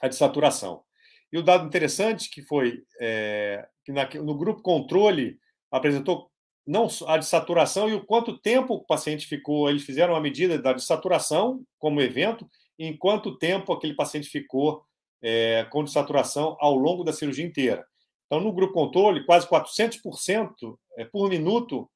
a 0.01 0.07
desaturação. 0.07 0.81
E 1.31 1.37
o 1.37 1.43
dado 1.43 1.67
interessante 1.67 2.29
que 2.29 2.41
foi 2.41 2.83
é, 2.99 3.67
que 3.83 3.91
na, 3.91 4.09
no 4.23 4.37
grupo 4.37 4.61
controle 4.61 5.37
apresentou 5.69 6.31
não 6.65 6.87
a 7.05 7.17
de 7.17 7.25
saturação 7.25 7.89
e 7.89 7.93
o 7.93 8.05
quanto 8.05 8.37
tempo 8.37 8.75
o 8.75 8.85
paciente 8.85 9.27
ficou. 9.27 9.69
Eles 9.69 9.83
fizeram 9.83 10.13
uma 10.13 10.21
medida 10.21 10.57
da 10.57 10.71
de 10.71 10.81
saturação 10.81 11.63
como 11.77 12.01
evento, 12.01 12.49
e 12.79 12.85
em 12.85 12.97
quanto 12.97 13.37
tempo 13.37 13.73
aquele 13.73 13.93
paciente 13.93 14.29
ficou 14.29 14.83
é, 15.21 15.65
com 15.69 15.83
desaturação 15.83 16.55
ao 16.59 16.75
longo 16.75 17.03
da 17.03 17.13
cirurgia 17.13 17.45
inteira. 17.45 17.85
Então, 18.25 18.39
no 18.39 18.53
grupo 18.53 18.73
controle, 18.73 19.25
quase 19.25 19.47
400% 19.47 20.77
é, 20.97 21.05
por 21.05 21.29
minuto 21.29 21.89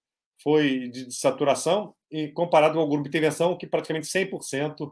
foi 0.43 0.89
de 0.89 1.11
saturação, 1.11 1.95
e 2.11 2.27
comparado 2.29 2.79
ao 2.79 2.87
grupo 2.87 3.07
intervenção, 3.07 3.57
que 3.57 3.67
praticamente 3.67 4.07
100% 4.07 4.91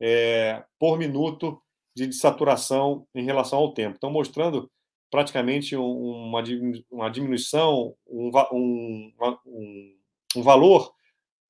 é, 0.00 0.62
por 0.78 0.98
minuto 0.98 1.60
de 1.94 2.12
saturação 2.12 3.06
em 3.14 3.24
relação 3.24 3.58
ao 3.58 3.72
tempo. 3.72 3.96
Então, 3.96 4.10
mostrando 4.10 4.70
praticamente 5.10 5.74
uma, 5.74 6.42
uma 6.90 7.10
diminuição, 7.10 7.94
um, 8.06 8.30
um, 8.52 9.12
um, 9.46 9.96
um 10.36 10.42
valor 10.42 10.92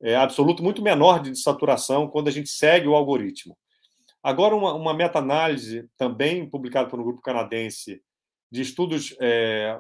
é, 0.00 0.14
absoluto 0.16 0.62
muito 0.62 0.82
menor 0.82 1.20
de 1.20 1.36
saturação 1.36 2.08
quando 2.08 2.28
a 2.28 2.30
gente 2.30 2.48
segue 2.48 2.86
o 2.86 2.94
algoritmo. 2.94 3.56
Agora, 4.22 4.54
uma, 4.54 4.74
uma 4.74 4.94
meta-análise 4.94 5.88
também 5.96 6.48
publicada 6.48 6.88
por 6.88 7.00
um 7.00 7.04
grupo 7.04 7.20
canadense 7.20 8.00
de 8.50 8.62
estudos 8.62 9.14
é, 9.20 9.78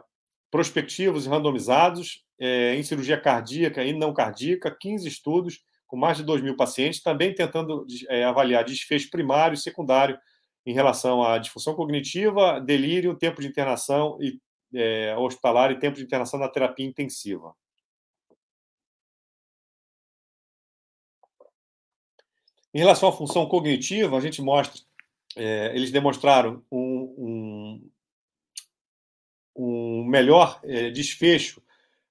prospectivos 0.50 1.26
e 1.26 1.28
randomizados 1.28 2.24
é, 2.38 2.74
em 2.74 2.82
cirurgia 2.82 3.20
cardíaca 3.20 3.84
e 3.84 3.92
não 3.92 4.12
cardíaca, 4.12 4.76
15 4.78 5.08
estudos 5.08 5.60
com 5.88 5.96
mais 5.96 6.18
de 6.18 6.22
2 6.22 6.42
mil 6.42 6.54
pacientes, 6.54 7.02
também 7.02 7.34
tentando 7.34 7.84
é, 8.08 8.22
avaliar 8.22 8.62
desfecho 8.62 9.10
primário 9.10 9.54
e 9.54 9.58
secundário 9.58 10.18
em 10.64 10.72
relação 10.72 11.24
à 11.24 11.38
disfunção 11.38 11.74
cognitiva, 11.74 12.60
delírio, 12.60 13.16
tempo 13.16 13.40
de 13.40 13.48
internação 13.48 14.18
e, 14.20 14.38
é, 14.74 15.16
hospitalar 15.16 15.72
e 15.72 15.78
tempo 15.78 15.96
de 15.96 16.04
internação 16.04 16.38
na 16.38 16.48
terapia 16.48 16.86
intensiva. 16.86 17.54
Em 22.74 22.78
relação 22.78 23.08
à 23.08 23.12
função 23.12 23.46
cognitiva, 23.46 24.16
a 24.16 24.20
gente 24.20 24.42
mostra, 24.42 24.78
é, 25.36 25.74
eles 25.74 25.90
demonstraram 25.90 26.62
um, 26.70 27.14
um, 27.18 27.90
um 29.56 30.04
melhor 30.04 30.60
é, 30.62 30.90
desfecho 30.90 31.62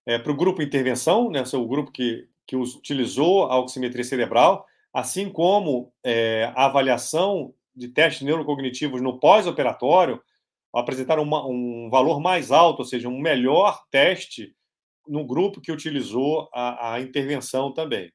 é, 0.04 0.18
para 0.18 0.32
o 0.32 0.36
grupo 0.36 0.64
intervenção, 0.64 1.30
né, 1.30 1.44
o 1.54 1.68
grupo 1.68 1.92
que, 1.92 2.28
que 2.48 2.56
utilizou 2.56 3.52
a 3.52 3.60
oximetria 3.60 4.04
cerebral, 4.04 4.66
assim 4.94 5.30
como 5.30 5.92
é, 6.04 6.52
a 6.56 6.66
avaliação 6.66 7.54
de 7.76 7.90
testes 7.90 8.24
neurocognitivos 8.24 9.02
no 9.02 9.20
pós-operatório 9.20 10.22
apresentaram 10.74 11.24
uma, 11.24 11.46
um 11.46 11.90
valor 11.90 12.20
mais 12.20 12.52
alto, 12.52 12.80
ou 12.80 12.86
seja, 12.86 13.10
um 13.10 13.20
melhor 13.20 13.84
teste 13.92 14.56
no 15.08 15.26
grupo 15.26 15.62
que 15.62 15.72
utilizou 15.72 16.50
a, 16.54 16.94
a 16.94 17.02
intervenção 17.02 17.74
também. 17.74 18.12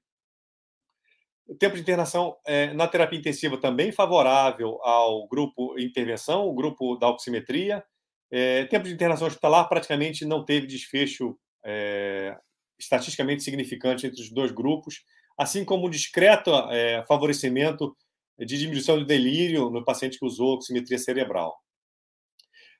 O 1.47 1.55
tempo 1.55 1.75
de 1.75 1.83
internação 1.83 2.37
é, 2.47 2.73
na 2.73 2.87
terapia 2.87 3.19
intensiva 3.19 3.59
também 3.59 3.93
favorável 3.93 4.79
ao 4.83 5.27
grupo 5.27 5.79
intervenção, 5.79 6.47
o 6.47 6.55
grupo 6.55 6.97
da 6.97 7.09
oximetria. 7.09 7.85
É, 8.31 8.65
tempo 8.65 8.87
de 8.87 8.95
internação 8.95 9.27
hospitalar 9.27 9.69
praticamente 9.69 10.25
não 10.25 10.45
teve 10.45 10.67
desfecho 10.67 11.37
é, 11.65 12.37
estatisticamente 12.83 13.43
significante 13.43 14.07
entre 14.07 14.21
os 14.21 14.31
dois 14.31 14.51
grupos, 14.51 15.05
assim 15.39 15.65
como 15.65 15.87
um 15.87 15.91
discreto 15.91 16.51
é, 16.71 17.05
favorecimento 17.07 17.97
de 18.39 18.59
diminuição 18.59 18.99
do 18.99 19.07
delírio 19.07 19.71
no 19.71 19.85
paciente 19.85 20.19
que 20.19 20.25
usou 20.25 20.55
oximetria 20.55 20.99
cerebral. 20.99 21.57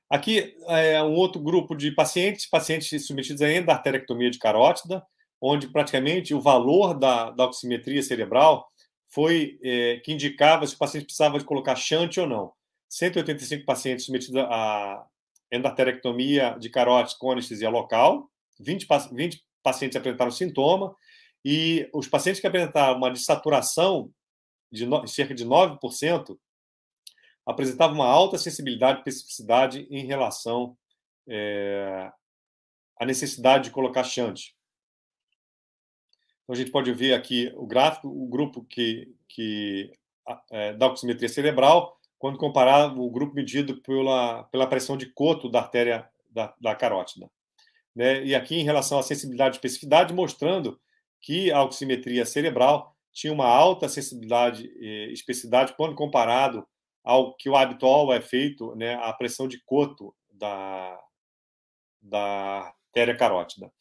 Aqui 0.09 0.55
é 0.67 1.01
um 1.01 1.13
outro 1.13 1.41
grupo 1.41 1.75
de 1.75 1.91
pacientes, 1.91 2.47
pacientes 2.47 3.05
submetidos 3.05 3.41
a 3.41 3.51
endarterectomia 3.51 4.29
de 4.29 4.37
carótida, 4.37 5.03
onde 5.41 5.67
praticamente 5.67 6.33
o 6.33 6.41
valor 6.41 6.93
da, 6.93 7.31
da 7.31 7.45
oximetria 7.45 8.03
cerebral 8.03 8.67
foi 9.07 9.57
é, 9.63 10.01
que 10.03 10.11
indicava 10.11 10.65
se 10.67 10.75
o 10.75 10.77
paciente 10.77 11.05
precisava 11.05 11.39
de 11.39 11.45
colocar 11.45 11.75
shunt 11.75 12.17
ou 12.17 12.27
não. 12.27 12.51
185 12.89 13.65
pacientes 13.65 14.05
submetidos 14.05 14.37
a 14.37 15.05
endarterectomia 15.51 16.55
de 16.59 16.69
carótida 16.69 17.17
com 17.19 17.31
anestesia 17.31 17.69
local, 17.69 18.29
20, 18.59 18.87
20 19.11 19.43
pacientes 19.63 19.95
apresentaram 19.95 20.31
sintoma, 20.31 20.95
e 21.43 21.89
os 21.93 22.07
pacientes 22.07 22.39
que 22.39 22.47
apresentaram 22.47 22.97
uma 22.97 23.11
desaturação 23.11 24.11
de 24.71 24.85
no, 24.85 25.07
cerca 25.07 25.33
de 25.33 25.45
9% 25.45 26.37
apresentavam 27.45 27.95
uma 27.95 28.07
alta 28.07 28.37
sensibilidade 28.37 28.97
e 28.97 28.99
especificidade 28.99 29.87
em 29.89 30.05
relação 30.05 30.77
é, 31.27 32.11
à 32.97 33.05
necessidade 33.05 33.65
de 33.65 33.71
colocar 33.71 34.03
shunt. 34.03 34.55
Então, 36.43 36.53
a 36.53 36.55
gente 36.55 36.71
pode 36.71 36.91
ver 36.93 37.13
aqui 37.13 37.51
o 37.55 37.65
gráfico, 37.65 38.07
o 38.07 38.27
grupo 38.27 38.63
que, 38.63 39.13
que 39.27 39.91
é, 40.51 40.73
da 40.73 40.87
oximetria 40.87 41.29
cerebral, 41.29 41.99
quando 42.17 42.37
comparado 42.37 43.01
o 43.01 43.11
grupo 43.11 43.35
medido 43.35 43.81
pela, 43.81 44.43
pela 44.45 44.67
pressão 44.67 44.95
de 44.95 45.07
coto 45.07 45.49
da 45.49 45.59
artéria 45.59 46.09
da, 46.29 46.53
da 46.59 46.75
carótida. 46.75 47.29
Né? 47.95 48.23
E 48.23 48.35
aqui, 48.35 48.55
em 48.55 48.63
relação 48.63 48.99
à 48.99 49.03
sensibilidade 49.03 49.55
e 49.55 49.57
especificidade, 49.57 50.13
mostrando 50.13 50.79
que 51.21 51.51
a 51.51 51.63
oximetria 51.63 52.25
cerebral 52.25 52.95
tinha 53.11 53.31
uma 53.31 53.47
alta 53.47 53.87
sensibilidade 53.87 54.65
e 54.79 55.11
especificidade 55.13 55.73
quando 55.77 55.95
comparado 55.95 56.65
ao 57.03 57.35
que 57.35 57.49
o 57.49 57.55
habitual 57.55 58.11
é 58.13 58.21
feito, 58.21 58.75
né, 58.75 58.95
a 58.95 59.11
pressão 59.13 59.47
de 59.47 59.61
coto 59.63 60.15
da, 60.31 60.99
da 62.01 62.73
artéria 62.87 63.15
carótida. 63.15 63.71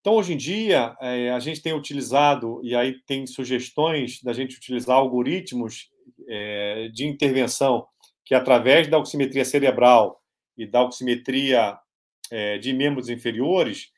Então, 0.00 0.14
hoje 0.14 0.34
em 0.34 0.36
dia, 0.36 0.96
é, 1.00 1.30
a 1.30 1.38
gente 1.38 1.62
tem 1.62 1.72
utilizado, 1.72 2.60
e 2.62 2.74
aí 2.74 3.00
tem 3.06 3.26
sugestões 3.26 4.22
da 4.22 4.32
gente 4.32 4.56
utilizar 4.56 4.96
algoritmos 4.96 5.90
é, 6.28 6.88
de 6.92 7.06
intervenção 7.06 7.86
que, 8.24 8.34
através 8.34 8.88
da 8.88 8.98
oximetria 8.98 9.44
cerebral 9.44 10.20
e 10.56 10.66
da 10.66 10.82
oximetria 10.82 11.78
é, 12.30 12.58
de 12.58 12.72
membros 12.72 13.08
inferiores, 13.08 13.90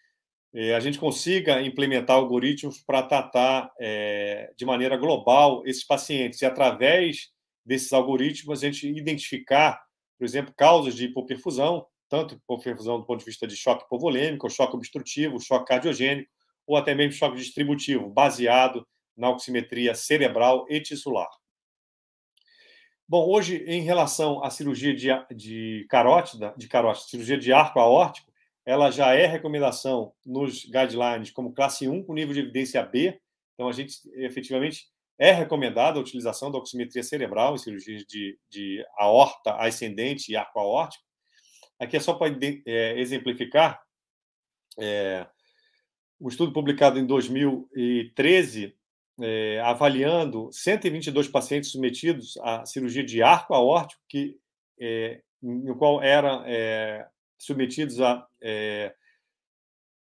é, 0.52 0.74
a 0.74 0.80
gente 0.80 0.98
consiga 0.98 1.62
implementar 1.62 2.16
algoritmos 2.16 2.80
para 2.80 3.02
tratar 3.02 3.70
é, 3.78 4.52
de 4.56 4.64
maneira 4.64 4.96
global 4.96 5.62
esses 5.64 5.84
pacientes. 5.84 6.42
E, 6.42 6.46
através 6.46 7.28
desses 7.64 7.92
algoritmos, 7.92 8.62
a 8.62 8.66
gente 8.66 8.88
identificar, 8.88 9.80
por 10.18 10.24
exemplo, 10.24 10.52
causas 10.56 10.94
de 10.94 11.04
hipoperfusão, 11.04 11.86
tanto 12.08 12.34
hipoperfusão 12.34 12.98
do 12.98 13.06
ponto 13.06 13.20
de 13.20 13.26
vista 13.26 13.46
de 13.46 13.56
choque 13.56 13.84
hipovolêmico, 13.84 14.50
choque 14.50 14.74
obstrutivo, 14.74 15.40
choque 15.40 15.66
cardiogênico, 15.66 16.28
ou 16.66 16.76
até 16.76 16.94
mesmo 16.94 17.12
choque 17.12 17.36
distributivo, 17.36 18.10
baseado 18.10 18.86
na 19.16 19.30
oximetria 19.30 19.94
cerebral 19.94 20.66
e 20.68 20.80
tissular. 20.80 21.28
Bom, 23.10 23.28
hoje, 23.28 23.64
em 23.66 23.82
relação 23.82 24.40
à 24.44 24.50
cirurgia 24.50 24.94
de, 24.94 25.08
de 25.34 25.84
carótida, 25.90 26.54
de 26.56 26.68
carótida, 26.68 27.08
cirurgia 27.08 27.36
de 27.36 27.52
arco 27.52 27.80
aórtico, 27.80 28.30
ela 28.64 28.88
já 28.92 29.12
é 29.12 29.26
recomendação 29.26 30.12
nos 30.24 30.64
guidelines 30.64 31.32
como 31.32 31.52
classe 31.52 31.88
1 31.88 32.04
com 32.04 32.14
nível 32.14 32.32
de 32.32 32.38
evidência 32.38 32.80
B. 32.84 33.20
Então, 33.54 33.68
a 33.68 33.72
gente 33.72 33.94
efetivamente 34.14 34.86
é 35.18 35.32
recomendada 35.32 35.98
a 35.98 36.00
utilização 36.00 36.52
da 36.52 36.58
oximetria 36.58 37.02
cerebral 37.02 37.56
em 37.56 37.58
cirurgias 37.58 38.04
de, 38.04 38.38
de 38.48 38.86
aorta 38.96 39.56
ascendente 39.56 40.30
e 40.30 40.36
arco 40.36 40.60
aórtico. 40.60 41.02
Aqui 41.80 41.96
é 41.96 42.00
só 42.00 42.14
para 42.14 42.32
é, 42.64 43.00
exemplificar. 43.00 43.82
É, 44.78 45.26
um 46.20 46.28
estudo 46.28 46.52
publicado 46.52 46.96
em 46.96 47.04
2013, 47.04 48.72
é, 49.22 49.60
avaliando 49.60 50.48
122 50.52 51.28
pacientes 51.28 51.70
submetidos 51.70 52.36
à 52.42 52.64
cirurgia 52.64 53.04
de 53.04 53.22
arco 53.22 53.54
aórtico, 53.54 54.02
que, 54.08 54.36
é, 54.78 55.20
no 55.42 55.76
qual 55.76 56.02
eram 56.02 56.42
é, 56.46 57.06
submetidos 57.38 58.00
a 58.00 58.26
é, 58.40 58.94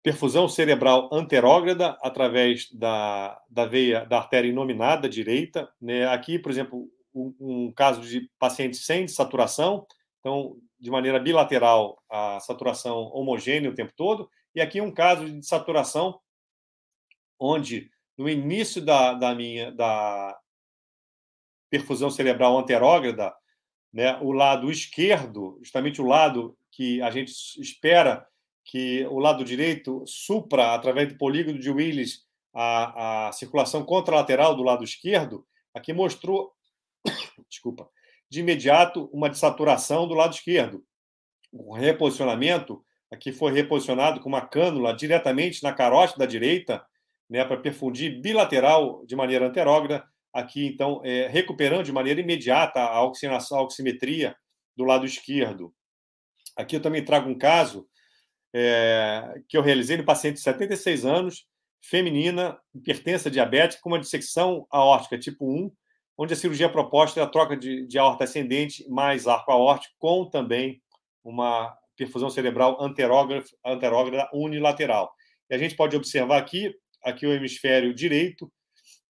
perfusão 0.03 0.49
cerebral 0.49 1.09
anterógrada 1.13 1.99
através 2.03 2.71
da, 2.73 3.41
da 3.49 3.67
veia 3.67 4.05
da 4.05 4.19
artéria 4.19 4.49
inominada 4.49 5.09
direita. 5.09 5.71
Né? 5.81 6.07
Aqui, 6.07 6.39
por 6.39 6.51
exemplo, 6.51 6.89
um, 7.15 7.35
um 7.41 7.73
caso 7.73 8.01
de 8.01 8.31
paciente 8.39 8.77
sem 8.77 9.07
saturação, 9.07 9.87
então 10.19 10.57
de 10.79 10.91
maneira 10.91 11.19
bilateral 11.19 12.03
a 12.11 12.41
saturação 12.41 13.11
homogênea 13.13 13.71
o 13.71 13.75
tempo 13.75 13.93
todo, 13.95 14.31
e 14.55 14.61
aqui 14.61 14.81
um 14.81 14.91
caso 14.91 15.29
de 15.29 15.47
saturação 15.47 16.19
onde 17.39 17.91
no 18.21 18.29
início 18.29 18.83
da, 18.83 19.15
da 19.15 19.35
minha 19.35 19.73
da 19.73 20.39
perfusão 21.71 22.11
cerebral 22.11 22.59
anterógrada, 22.59 23.35
né, 23.91 24.19
o 24.21 24.31
lado 24.31 24.71
esquerdo, 24.71 25.57
justamente 25.61 26.03
o 26.03 26.05
lado 26.05 26.55
que 26.71 27.01
a 27.01 27.11
gente 27.11 27.33
espera 27.59 28.27
que 28.63 29.07
o 29.07 29.19
lado 29.19 29.43
direito 29.43 30.05
supra 30.07 30.75
através 30.75 31.09
do 31.09 31.17
polígono 31.17 31.59
de 31.59 31.71
Willis 31.71 32.27
a, 32.53 33.29
a 33.29 33.33
circulação 33.33 33.83
contralateral 33.85 34.55
do 34.55 34.63
lado 34.63 34.85
esquerdo, 34.85 35.47
aqui 35.73 35.95
mostrou, 35.95 36.53
desculpa, 37.49 37.89
de 38.29 38.41
imediato 38.41 39.09
uma 39.15 39.31
desaturação 39.31 40.07
do 40.07 40.13
lado 40.13 40.35
esquerdo. 40.35 40.85
O 41.51 41.73
reposicionamento 41.73 42.85
aqui 43.11 43.33
foi 43.33 43.51
reposicionado 43.51 44.21
com 44.21 44.29
uma 44.29 44.47
cânula 44.47 44.95
diretamente 44.95 45.63
na 45.63 45.73
carótida 45.73 46.27
direita, 46.27 46.85
né, 47.31 47.45
para 47.45 47.57
perfundir 47.57 48.21
bilateral 48.21 49.07
de 49.07 49.15
maneira 49.15 49.47
anterógrada. 49.47 50.05
Aqui, 50.33 50.67
então, 50.67 51.01
é, 51.05 51.29
recuperando 51.29 51.85
de 51.85 51.93
maneira 51.93 52.21
imediata 52.21 52.81
a 52.81 53.03
oxigenação, 53.05 53.59
a 53.59 53.63
oximetria 53.63 54.37
do 54.77 54.85
lado 54.85 55.07
esquerdo. 55.07 55.73
Aqui 56.57 56.77
eu 56.77 56.83
também 56.83 57.05
trago 57.05 57.29
um 57.29 57.39
caso 57.39 57.87
é, 58.55 59.41
que 59.49 59.57
eu 59.57 59.63
realizei 59.63 59.97
no 59.97 60.05
paciente 60.05 60.35
de 60.35 60.41
76 60.41 61.05
anos, 61.05 61.47
feminina, 61.83 62.59
hipertensa 62.75 63.31
diabética, 63.31 63.81
com 63.83 63.91
uma 63.91 63.99
dissecção 63.99 64.67
aórtica 64.71 65.19
tipo 65.19 65.47
1, 65.47 65.73
onde 66.19 66.35
a 66.35 66.37
cirurgia 66.37 66.69
proposta 66.69 67.19
é 67.19 67.23
a 67.23 67.27
troca 67.27 67.57
de, 67.57 67.87
de 67.87 67.99
aorta 67.99 68.25
ascendente 68.25 68.89
mais 68.89 69.27
arco 69.27 69.51
aórtico, 69.51 69.95
com 69.99 70.29
também 70.29 70.81
uma 71.25 71.75
perfusão 71.97 72.31
cerebral 72.31 72.79
anterógrada 72.83 74.29
unilateral. 74.33 75.13
E 75.49 75.55
a 75.55 75.59
gente 75.59 75.75
pode 75.75 75.97
observar 75.97 76.39
aqui, 76.39 76.75
aqui 77.03 77.27
o 77.27 77.33
hemisfério 77.33 77.95
direito, 77.95 78.51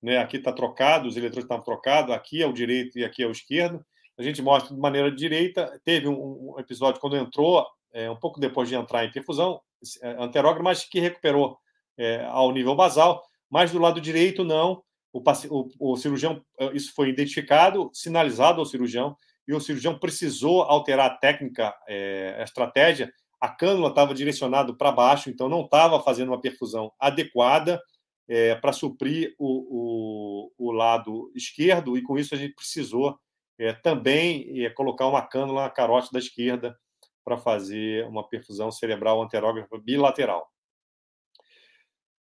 né, 0.02 0.18
aqui 0.18 0.36
está 0.36 0.52
trocado, 0.52 1.08
os 1.08 1.16
eletrodos 1.16 1.44
estão 1.44 1.60
trocados, 1.60 2.14
aqui 2.14 2.42
é 2.42 2.46
o 2.46 2.52
direito 2.52 2.98
e 2.98 3.04
aqui 3.04 3.22
é 3.22 3.26
o 3.26 3.32
esquerdo. 3.32 3.84
A 4.16 4.22
gente 4.22 4.42
mostra 4.42 4.74
de 4.74 4.80
maneira 4.80 5.10
direita. 5.10 5.80
Teve 5.84 6.08
um, 6.08 6.54
episódio 6.58 7.00
quando 7.00 7.16
entrou, 7.16 7.64
é, 7.92 8.10
um 8.10 8.16
pouco 8.16 8.40
depois 8.40 8.68
de 8.68 8.74
entrar 8.74 9.04
em 9.04 9.12
perfusão 9.12 9.60
é, 10.02 10.10
anterógrada, 10.18 10.62
mas 10.62 10.84
que 10.84 10.98
recuperou 10.98 11.56
é, 11.96 12.24
ao 12.24 12.50
nível 12.52 12.74
basal. 12.74 13.24
Mas 13.48 13.70
do 13.70 13.78
lado 13.78 14.00
direito, 14.00 14.44
não. 14.44 14.82
O, 15.12 15.22
o, 15.50 15.92
o 15.92 15.96
cirurgião, 15.96 16.42
é, 16.58 16.66
isso 16.76 16.92
foi 16.94 17.08
identificado, 17.08 17.90
sinalizado 17.94 18.60
ao 18.60 18.66
cirurgião, 18.66 19.16
e 19.46 19.54
o 19.54 19.60
cirurgião 19.60 19.98
precisou 19.98 20.62
alterar 20.62 21.06
a 21.06 21.14
técnica, 21.14 21.74
é, 21.88 22.36
a 22.40 22.42
estratégia. 22.42 23.12
A 23.40 23.48
cânula 23.48 23.88
estava 23.88 24.14
direcionada 24.14 24.74
para 24.74 24.92
baixo, 24.92 25.30
então 25.30 25.48
não 25.48 25.62
estava 25.62 26.02
fazendo 26.02 26.28
uma 26.28 26.40
perfusão 26.40 26.92
adequada 26.98 27.80
é, 28.28 28.54
para 28.56 28.72
suprir 28.72 29.34
o, 29.38 30.50
o, 30.58 30.68
o, 30.68 30.72
lado 30.72 31.32
esquerdo, 31.34 31.96
e 31.96 32.02
com 32.02 32.18
isso 32.18 32.34
a 32.34 32.38
gente 32.38 32.54
precisou 32.54 33.18
é, 33.58 33.72
também 33.72 34.64
é, 34.64 34.70
colocar 34.70 35.06
uma 35.06 35.22
cânula 35.22 35.62
na 35.62 35.70
carote 35.70 36.12
da 36.12 36.18
esquerda 36.18 36.78
para 37.24 37.36
fazer 37.36 38.06
uma 38.06 38.26
perfusão 38.28 38.70
cerebral 38.70 39.22
anterógrafa 39.22 39.78
bilateral. 39.78 40.50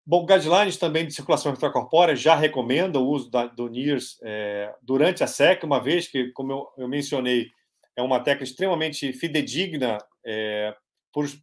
Bom, 0.05 0.25
guidelines 0.25 0.77
também 0.77 1.05
de 1.05 1.13
circulação 1.13 1.53
extracorpórea 1.53 2.15
já 2.15 2.35
recomendam 2.35 3.03
o 3.03 3.09
uso 3.09 3.29
da, 3.29 3.45
do 3.45 3.69
NIRS 3.69 4.17
é, 4.23 4.73
durante 4.81 5.23
a 5.23 5.27
SEC, 5.27 5.63
uma 5.63 5.79
vez 5.79 6.07
que, 6.07 6.31
como 6.31 6.51
eu, 6.51 6.67
eu 6.79 6.87
mencionei, 6.87 7.51
é 7.95 8.01
uma 8.01 8.19
técnica 8.19 8.45
extremamente 8.45 9.13
fidedigna 9.13 9.99
é, 10.25 10.75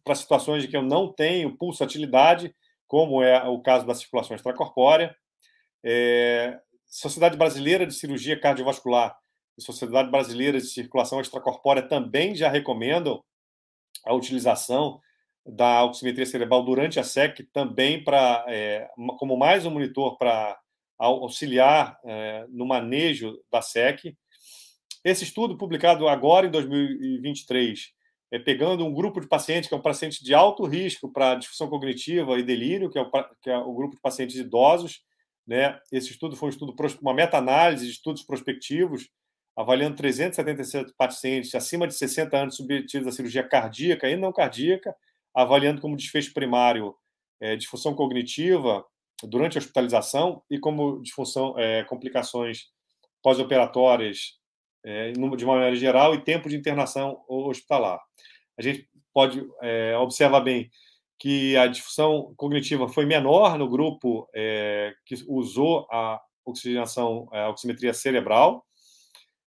para 0.03 0.15
situações 0.15 0.63
em 0.63 0.67
que 0.67 0.77
eu 0.77 0.81
não 0.81 1.11
tenho 1.11 1.57
pulsatilidade, 1.57 2.55
como 2.87 3.21
é 3.21 3.43
o 3.47 3.61
caso 3.61 3.85
da 3.85 3.93
circulação 3.93 4.35
extracorpórea. 4.35 5.15
É, 5.83 6.59
Sociedade 6.87 7.37
Brasileira 7.37 7.85
de 7.85 7.93
Cirurgia 7.93 8.39
Cardiovascular 8.39 9.17
e 9.57 9.61
Sociedade 9.61 10.09
Brasileira 10.09 10.59
de 10.59 10.67
Circulação 10.67 11.19
Extracorpórea 11.19 11.81
também 11.81 12.35
já 12.35 12.49
recomendam 12.49 13.23
a 14.05 14.13
utilização 14.13 15.01
da 15.45 15.83
oximetria 15.83 16.25
cerebral 16.25 16.63
durante 16.63 16.99
a 16.99 17.03
SEC 17.03 17.47
também 17.51 18.03
para 18.03 18.45
é, 18.47 18.89
como 19.17 19.37
mais 19.37 19.65
um 19.65 19.71
monitor 19.71 20.17
para 20.17 20.57
auxiliar 20.99 21.99
é, 22.05 22.45
no 22.49 22.65
manejo 22.65 23.39
da 23.51 23.61
SEC. 23.61 24.15
Esse 25.03 25.23
estudo 25.23 25.57
publicado 25.57 26.07
agora 26.07 26.47
em 26.47 26.51
2023, 26.51 27.93
é, 28.31 28.39
pegando 28.39 28.85
um 28.85 28.93
grupo 28.93 29.19
de 29.21 29.27
pacientes 29.27 29.69
que 29.69 29.75
é 29.75 29.77
um 29.77 29.81
paciente 29.81 30.23
de 30.23 30.33
alto 30.33 30.65
risco 30.65 31.11
para 31.11 31.35
disfunção 31.35 31.69
cognitiva 31.69 32.37
e 32.37 32.43
delírio, 32.43 32.89
que 32.89 32.97
é 32.97 33.01
o, 33.01 33.11
que 33.41 33.49
é 33.49 33.57
o 33.57 33.73
grupo 33.73 33.95
de 33.95 34.01
pacientes 34.01 34.35
idosos, 34.35 35.01
né? 35.47 35.79
Esse 35.91 36.11
estudo 36.11 36.35
foi 36.35 36.47
um 36.47 36.51
estudo 36.51 36.75
uma 37.01 37.13
meta-análise 37.13 37.85
de 37.85 37.91
estudos 37.91 38.23
prospectivos 38.23 39.09
avaliando 39.55 39.95
377 39.95 40.93
pacientes 40.95 41.55
acima 41.55 41.87
de 41.87 41.95
60 41.95 42.37
anos 42.37 42.55
submetidos 42.57 43.07
à 43.07 43.11
cirurgia 43.11 43.43
cardíaca 43.47 44.07
e 44.09 44.15
não 44.15 44.31
cardíaca 44.31 44.95
avaliando 45.33 45.81
como 45.81 45.95
desfecho 45.95 46.33
primário 46.33 46.93
é, 47.39 47.55
disfunção 47.55 47.95
cognitiva 47.95 48.85
durante 49.23 49.57
a 49.57 49.61
hospitalização 49.61 50.43
e 50.49 50.59
como 50.59 51.01
disfunção, 51.01 51.57
é, 51.57 51.83
complicações 51.85 52.67
pós-operatórias 53.23 54.37
é, 54.87 55.11
de 55.11 55.43
uma 55.43 55.55
maneira 55.55 55.75
geral 55.75 56.15
e 56.15 56.23
tempo 56.23 56.47
de 56.47 56.55
internação 56.55 57.21
hospitalar. 57.27 57.99
A 58.57 58.61
gente 58.61 58.87
pode 59.13 59.45
é, 59.61 59.97
observar 59.97 60.39
bem 60.39 60.69
que 61.19 61.57
a 61.57 61.67
disfunção 61.67 62.33
cognitiva 62.37 62.87
foi 62.87 63.05
menor 63.05 63.57
no 63.57 63.67
grupo 63.67 64.29
é, 64.33 64.93
que 65.05 65.15
usou 65.27 65.87
a 65.91 66.21
oxigenação, 66.45 67.27
a 67.33 67.49
oximetria 67.49 67.93
cerebral. 67.93 68.63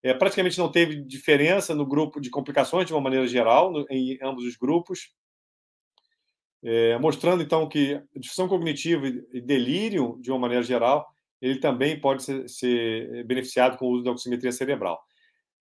É, 0.03 0.13
praticamente 0.13 0.59
não 0.59 0.71
teve 0.71 0.97
diferença 0.97 1.75
no 1.75 1.87
grupo 1.87 2.21
de 2.21 2.29
complicações 2.29 2.87
de 2.87 2.93
uma 2.93 3.01
maneira 3.01 3.27
geral, 3.27 3.73
no, 3.73 3.87
em 3.89 4.19
ambos 4.23 4.45
os 4.45 4.57
grupos 4.57 5.15
é, 6.63 6.99
mostrando 6.99 7.43
então 7.43 7.69
que 7.69 8.01
disfunção 8.17 8.49
cognitiva 8.49 9.07
e 9.07 9.41
delírio, 9.41 10.19
de 10.21 10.31
uma 10.31 10.39
maneira 10.39 10.63
geral, 10.63 11.09
ele 11.41 11.59
também 11.59 11.99
pode 11.99 12.23
ser, 12.23 12.49
ser 12.49 13.25
beneficiado 13.25 13.79
com 13.79 13.87
o 13.87 13.91
uso 13.93 14.05
da 14.05 14.11
oximetria 14.11 14.53
cerebral. 14.53 15.01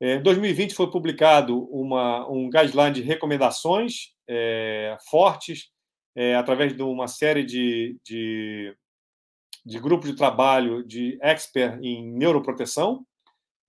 É, 0.02 0.16
em 0.16 0.22
2020 0.22 0.74
foi 0.74 0.89
publicado 0.89 1.66
uma, 1.66 2.28
um 2.30 2.50
guideline 2.50 2.93
de 2.93 3.02
recomendações 3.02 4.14
é, 4.28 4.95
fortes 5.10 5.70
é, 6.16 6.36
através 6.36 6.76
de 6.76 6.82
uma 6.82 7.08
série 7.08 7.43
de, 7.43 7.97
de, 8.04 8.76
de 9.66 9.80
grupos 9.80 10.10
de 10.10 10.16
trabalho 10.16 10.86
de 10.86 11.18
expert 11.22 11.80
em 11.82 12.06
neuroproteção, 12.12 13.06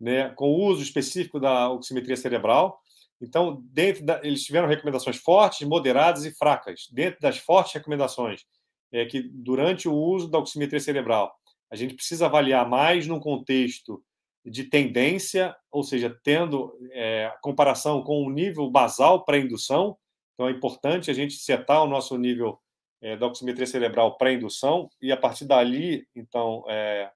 né, 0.00 0.30
com 0.30 0.50
o 0.50 0.64
uso 0.66 0.82
específico 0.82 1.40
da 1.40 1.68
oximetria 1.70 2.16
cerebral. 2.16 2.80
Então, 3.20 3.60
dentro 3.64 4.04
da, 4.04 4.20
eles 4.22 4.44
tiveram 4.44 4.68
recomendações 4.68 5.16
fortes, 5.16 5.66
moderadas 5.66 6.24
e 6.24 6.34
fracas. 6.36 6.86
Dentro 6.92 7.20
das 7.20 7.38
fortes 7.38 7.74
recomendações, 7.74 8.44
é 8.92 9.04
que 9.04 9.22
durante 9.22 9.88
o 9.88 9.94
uso 9.94 10.28
da 10.28 10.38
oximetria 10.38 10.80
cerebral, 10.80 11.32
a 11.70 11.76
gente 11.76 11.94
precisa 11.94 12.26
avaliar 12.26 12.68
mais 12.68 13.06
num 13.06 13.20
contexto 13.20 14.02
de 14.50 14.64
tendência, 14.64 15.54
ou 15.70 15.82
seja, 15.82 16.18
tendo 16.24 16.76
é, 16.92 17.32
comparação 17.40 18.02
com 18.02 18.24
o 18.24 18.30
nível 18.30 18.70
basal 18.70 19.24
pré-indução. 19.24 19.96
Então, 20.34 20.48
é 20.48 20.52
importante 20.52 21.10
a 21.10 21.14
gente 21.14 21.34
setar 21.34 21.82
o 21.82 21.88
nosso 21.88 22.16
nível 22.18 22.58
é, 23.00 23.16
da 23.16 23.26
oximetria 23.26 23.66
cerebral 23.66 24.16
pré-indução 24.16 24.90
e, 25.00 25.12
a 25.12 25.16
partir 25.16 25.44
dali, 25.44 26.06
então, 26.14 26.64
é, 26.68 27.10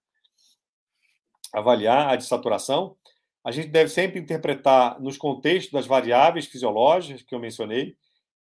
avaliar 1.52 2.08
a 2.08 2.16
desaturação 2.16 2.96
a 3.44 3.52
gente 3.52 3.68
deve 3.68 3.90
sempre 3.90 4.18
interpretar 4.18 4.98
nos 5.00 5.18
contextos 5.18 5.70
das 5.70 5.86
variáveis 5.86 6.46
fisiológicas 6.46 7.22
que 7.22 7.34
eu 7.34 7.38
mencionei 7.38 7.94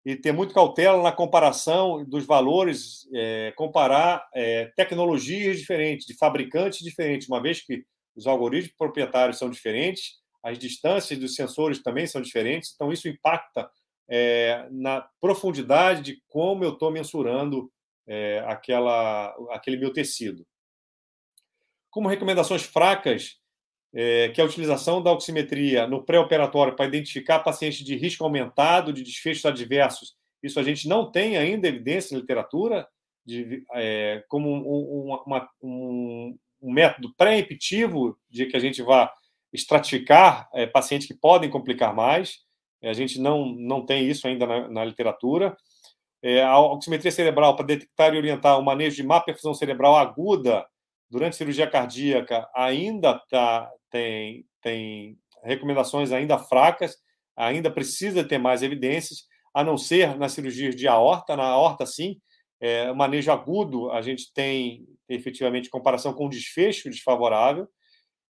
e 0.05 0.15
ter 0.15 0.33
muito 0.33 0.55
cautela 0.55 1.03
na 1.03 1.11
comparação 1.11 2.05
dos 2.05 2.25
valores, 2.25 3.09
é, 3.13 3.53
comparar 3.57 4.29
é, 4.33 4.71
tecnologias 4.77 5.59
diferentes, 5.59 6.07
de 6.07 6.17
fabricantes 6.17 6.81
diferentes, 6.81 7.29
uma 7.29 7.43
vez 7.43 7.61
que 7.61 7.85
os 8.17 8.27
algoritmos 8.27 8.75
proprietários 8.77 9.39
são 9.39 9.51
diferentes, 9.51 10.21
as 10.43 10.59
distâncias 10.59 11.19
dos 11.19 11.35
sensores 11.35 11.83
também 11.83 12.07
são 12.07 12.21
diferentes, 12.21 12.73
então 12.75 12.93
isso 12.93 13.09
impacta 13.09 13.71
é, 14.09 14.67
na 14.71 15.09
profundidade 15.21 16.03
de 16.03 16.23
como 16.29 16.65
eu 16.65 16.73
estou 16.73 16.91
mensurando 16.91 17.71
é, 18.07 18.45
aquela, 18.47 19.29
aquele 19.51 19.77
meu 19.77 19.93
tecido. 19.93 20.45
Como 21.91 22.09
recomendações 22.09 22.63
fracas, 22.63 23.39
é, 23.95 24.31
que 24.31 24.41
é 24.41 24.45
a 24.45 24.47
utilização 24.47 25.03
da 25.03 25.13
oximetria 25.13 25.87
no 25.87 26.03
pré-operatório 26.03 26.75
para 26.75 26.87
identificar 26.87 27.41
pacientes 27.41 27.85
de 27.85 27.95
risco 27.95 28.25
aumentado 28.25 28.93
de 28.93 29.03
desfechos 29.03 29.45
adversos. 29.45 30.17
Isso 30.43 30.59
a 30.59 30.63
gente 30.63 30.89
não 30.89 31.11
tem 31.11 31.37
ainda 31.37 31.69
evidência 31.69 32.15
na 32.15 32.21
literatura 32.21 32.89
de, 33.25 33.65
é, 33.75 34.25
como 34.29 34.51
um, 34.51 35.15
uma, 35.27 35.49
um, 35.63 36.37
um 36.63 36.73
método 36.73 37.13
pré-emptivo 37.17 38.17
de 38.31 38.47
que 38.47 38.57
a 38.57 38.61
gente 38.61 38.83
vá 38.83 39.13
estratificar 39.53 40.49
é, 40.55 40.67
pacientes 40.67 41.07
que 41.07 41.15
podem 41.15 41.51
complicar 41.51 41.95
mais. 41.95 42.39
É, 42.81 42.89
a 42.89 42.93
gente 42.93 43.21
não, 43.21 43.47
não 43.47 43.85
tem 43.85 44.09
isso 44.09 44.27
ainda 44.27 44.47
na, 44.47 44.69
na 44.69 44.85
literatura. 44.85 45.57
É, 46.23 46.43
a 46.43 46.59
oximetria 46.59 47.11
cerebral 47.11 47.57
para 47.57 47.67
detectar 47.67 48.15
e 48.15 48.17
orientar 48.17 48.59
o 48.59 48.65
manejo 48.65 48.97
de 48.97 49.03
má 49.03 49.21
perfusão 49.21 49.53
cerebral 49.53 49.97
aguda 49.97 50.65
durante 51.11 51.37
cirurgia 51.37 51.69
cardíaca 51.69 52.49
ainda 52.55 53.21
tá, 53.29 53.71
tem, 53.91 54.47
tem 54.63 55.19
recomendações 55.43 56.13
ainda 56.13 56.39
fracas, 56.39 56.97
ainda 57.37 57.71
precisa 57.71 58.25
ter 58.25 58.39
mais 58.39 58.63
evidências, 58.63 59.27
a 59.53 59.63
não 59.63 59.77
ser 59.77 60.17
nas 60.17 60.33
cirurgias 60.33 60.75
de 60.75 60.89
aorta. 60.89 61.37
Na 61.37 61.45
aorta, 61.45 61.85
sim, 61.85 62.19
é, 62.63 62.93
manejo 62.93 63.33
agudo, 63.33 63.91
a 63.91 64.01
gente 64.01 64.33
tem 64.33 64.87
efetivamente 65.09 65.69
comparação 65.69 66.15
com 66.15 66.29
desfecho 66.29 66.89
desfavorável, 66.89 67.69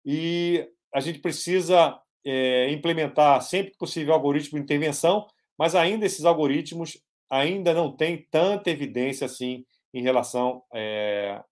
e 0.04 0.68
a 0.92 1.00
gente 1.00 1.18
precisa 1.18 1.98
é, 2.24 2.70
implementar 2.70 3.40
sempre 3.40 3.72
que 3.72 3.78
possível 3.78 4.12
algoritmo 4.12 4.58
de 4.58 4.62
intervenção, 4.64 5.26
mas 5.58 5.74
ainda 5.74 6.04
esses 6.04 6.26
algoritmos 6.26 7.02
ainda 7.30 7.72
não 7.72 7.90
têm 7.90 8.26
tanta 8.30 8.70
evidência 8.70 9.24
assim 9.24 9.64
em 9.94 10.02
relação 10.02 10.62
é, 10.74 11.42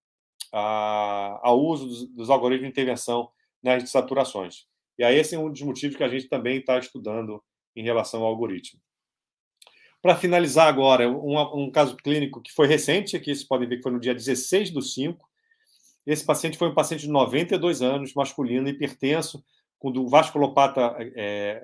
a, 0.53 1.41
ao 1.43 1.59
uso 1.59 1.87
dos, 1.87 2.09
dos, 2.09 2.31
algoritmos 2.31 2.67
de 2.67 2.73
intervenção 2.73 3.31
nas 3.63 3.89
saturações. 3.91 4.67
E 4.99 5.05
aí 5.05 5.17
esse 5.17 5.35
é 5.35 5.39
um 5.39 5.51
dos 5.51 5.63
motivos 5.63 5.97
que 5.97 6.05
a 6.05 6.09
gente 6.09 6.29
também 6.29 6.59
está 6.59 6.79
estudando 6.79 7.43
em 7.75 7.83
relação 7.83 8.21
ao 8.23 8.29
algoritmo. 8.29 8.81
Para 10.07 10.15
finalizar 10.15 10.69
agora, 10.69 11.11
um, 11.11 11.65
um, 11.65 11.69
caso 11.69 11.97
clínico 11.97 12.41
que 12.41 12.53
foi 12.53 12.69
recente, 12.69 13.17
aqui 13.17 13.35
vocês 13.35 13.43
podem 13.43 13.69
ver 13.69 13.79
que 13.79 13.83
foi 13.83 13.91
no 13.91 13.99
dia 13.99 14.15
16 14.15 14.71
do 14.71 14.81
5, 14.81 15.29
Esse 16.07 16.25
paciente 16.25 16.57
foi 16.57 16.69
um 16.69 16.75
paciente 16.75 17.01
de 17.01 17.09
92 17.09 17.83
anos, 17.83 18.15
masculino, 18.15 18.69
hipertenso, 18.69 19.45
com 19.81 20.09
vasculopata, 20.09 20.95
é, 21.17 21.61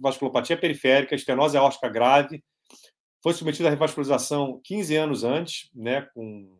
vasculopatia 0.00 0.56
periférica, 0.56 1.14
estenose 1.14 1.56
aórtica 1.56 1.88
grave, 1.88 2.42
foi 3.22 3.32
submetido 3.32 3.68
à 3.68 3.70
revascularização 3.70 4.60
15 4.64 4.96
anos 4.96 5.22
antes, 5.22 5.70
né, 5.72 6.08
com 6.12 6.58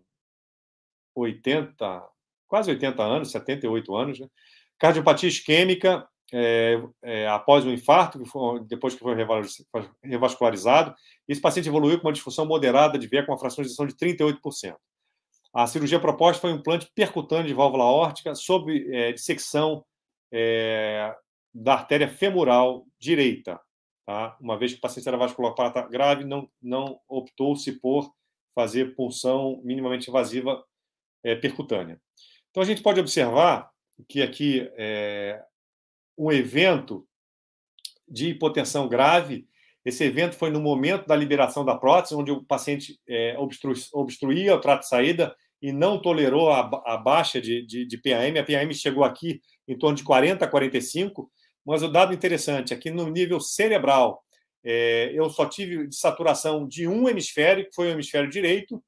80, 1.13 2.09
quase 2.47 2.71
80 2.71 3.03
anos, 3.03 3.33
78 3.33 3.97
anos, 3.97 4.21
né? 4.21 4.29
Cardiopatia 4.79 5.29
isquêmica 5.29 6.09
é, 6.33 6.83
é, 7.03 7.29
após 7.29 7.65
o 7.65 7.71
infarto, 7.71 8.19
que 8.19 8.29
foi, 8.29 8.61
depois 8.65 8.95
que 8.95 9.01
foi 9.01 9.15
revascularizado. 10.03 10.95
Esse 11.27 11.41
paciente 11.41 11.69
evoluiu 11.69 11.99
com 11.99 12.07
uma 12.07 12.13
disfunção 12.13 12.47
moderada 12.47 12.99
de 12.99 13.07
veia 13.07 13.25
com 13.25 13.33
uma 13.33 13.39
fração 13.39 13.65
de 13.65 13.71
de 13.71 13.95
38%. 13.95 14.77
A 15.55 15.67
cirurgia 15.67 15.99
proposta 15.99 16.43
foi 16.43 16.53
um 16.53 16.57
implante 16.57 16.91
percutâneo 16.95 17.47
de 17.47 17.55
válvula 17.55 17.85
órtica 17.85 18.35
sob 18.35 18.95
é, 18.95 19.13
dissecção 19.13 19.85
é, 20.33 21.15
da 21.55 21.75
artéria 21.75 22.09
femoral 22.09 22.87
direita. 23.01 23.59
Tá? 24.07 24.37
Uma 24.41 24.59
vez 24.59 24.73
que 24.73 24.79
o 24.79 24.81
paciente 24.81 25.09
era 25.09 25.17
vasculopata 25.17 25.83
grave, 25.89 26.25
não, 26.25 26.49
não 26.61 27.01
optou-se 27.09 27.73
por 27.81 28.13
fazer 28.55 28.95
punção 28.95 29.61
minimamente 29.65 30.09
invasiva 30.11 30.63
é, 31.25 31.35
percutânea. 31.35 32.01
Então, 32.51 32.63
a 32.63 32.67
gente 32.67 32.83
pode 32.83 33.01
observar 33.01 33.71
que 34.09 34.23
aqui 34.23 34.71
é, 34.77 35.43
um 36.19 36.33
evento 36.33 37.07
de 38.09 38.31
hipotensão 38.31 38.89
grave. 38.89 39.47
Esse 39.85 40.05
evento 40.05 40.35
foi 40.35 40.51
no 40.51 40.61
momento 40.61 41.07
da 41.07 41.15
liberação 41.15 41.65
da 41.65 41.77
prótese, 41.77 42.15
onde 42.15 42.33
o 42.33 42.43
paciente 42.43 42.99
é, 43.09 43.37
obstru, 43.39 43.73
obstruía 43.93 44.55
o 44.55 44.61
trato 44.61 44.81
de 44.81 44.89
saída 44.89 45.35
e 45.63 45.73
não 45.73 46.01
tolerou 46.01 46.51
a, 46.51 46.61
a 46.85 46.97
baixa 46.97 47.41
de, 47.41 47.65
de, 47.65 47.87
de, 47.87 47.99
PAM. 47.99 48.39
A 48.39 48.45
PAM 48.45 48.73
chegou 48.73 49.05
aqui 49.05 49.41
em 49.67 49.77
torno 49.77 49.97
de 49.97 50.05
40 50.05 50.45
a 50.45 50.49
45, 50.49 51.31
mas 51.65 51.83
o 51.83 51.89
dado 51.89 52.13
interessante 52.13 52.75
aqui 52.75 52.91
no 52.91 53.09
nível 53.09 53.41
cerebral, 53.41 54.23
é, 54.65 55.11
eu 55.15 55.31
só 55.31 55.47
tive 55.47 55.91
saturação 55.93 56.67
de 56.67 56.89
um 56.89 57.09
hemisfério, 57.09 57.65
que 57.65 57.75
foi 57.75 57.89
o 57.89 57.93
hemisfério 57.93 58.29
direito, 58.29 58.83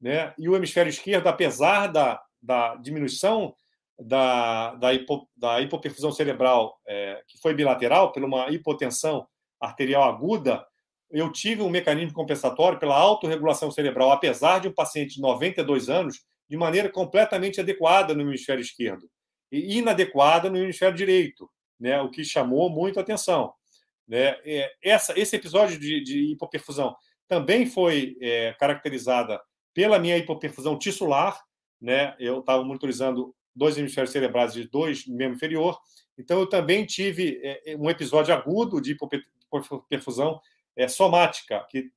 né? 0.00 0.32
e 0.38 0.48
o 0.48 0.56
hemisfério 0.56 0.90
esquerdo, 0.90 1.26
apesar 1.26 1.88
da, 1.88 2.20
da 2.40 2.76
diminuição 2.76 3.54
da, 3.98 4.74
da, 4.74 4.92
hipo, 4.92 5.28
da 5.36 5.60
hipoperfusão 5.60 6.12
cerebral, 6.12 6.78
é, 6.86 7.22
que 7.26 7.38
foi 7.38 7.54
bilateral, 7.54 8.12
por 8.12 8.22
uma 8.22 8.48
hipotensão 8.50 9.26
arterial 9.60 10.04
aguda, 10.04 10.64
eu 11.10 11.32
tive 11.32 11.62
um 11.62 11.70
mecanismo 11.70 12.12
compensatório 12.12 12.78
pela 12.78 12.96
autorregulação 12.96 13.70
cerebral, 13.70 14.12
apesar 14.12 14.60
de 14.60 14.68
um 14.68 14.74
paciente 14.74 15.14
de 15.14 15.20
92 15.20 15.88
anos, 15.88 16.20
de 16.48 16.56
maneira 16.56 16.88
completamente 16.88 17.60
adequada 17.60 18.14
no 18.14 18.22
hemisfério 18.22 18.62
esquerdo 18.62 19.08
e 19.50 19.78
inadequada 19.78 20.50
no 20.50 20.58
hemisfério 20.58 20.96
direito, 20.96 21.50
né, 21.80 22.00
o 22.00 22.10
que 22.10 22.24
chamou 22.24 22.68
muito 22.68 23.00
atenção. 23.00 23.52
Né? 24.06 24.36
É, 24.44 24.70
essa, 24.82 25.18
esse 25.18 25.36
episódio 25.36 25.78
de, 25.78 26.02
de 26.02 26.32
hipoperfusão 26.32 26.94
também 27.26 27.66
foi 27.66 28.16
é, 28.20 28.54
caracterizada 28.58 29.40
pela 29.74 29.98
minha 29.98 30.16
hipoperfusão 30.16 30.78
tissular, 30.78 31.38
né? 31.80 32.16
Eu 32.18 32.40
estava 32.40 32.64
monitorizando 32.64 33.34
dois 33.54 33.76
hemisférios 33.76 34.12
cerebrais 34.12 34.52
de 34.52 34.68
dois 34.68 35.06
membro 35.06 35.36
inferior. 35.36 35.78
Então, 36.16 36.40
eu 36.40 36.46
também 36.46 36.84
tive 36.84 37.40
é, 37.42 37.72
é, 37.72 37.76
um 37.76 37.88
episódio 37.88 38.34
agudo 38.34 38.80
de 38.80 38.92
hipoperfusão 38.92 40.40
é, 40.76 40.88
somática, 40.88 41.66
que, 41.70 41.90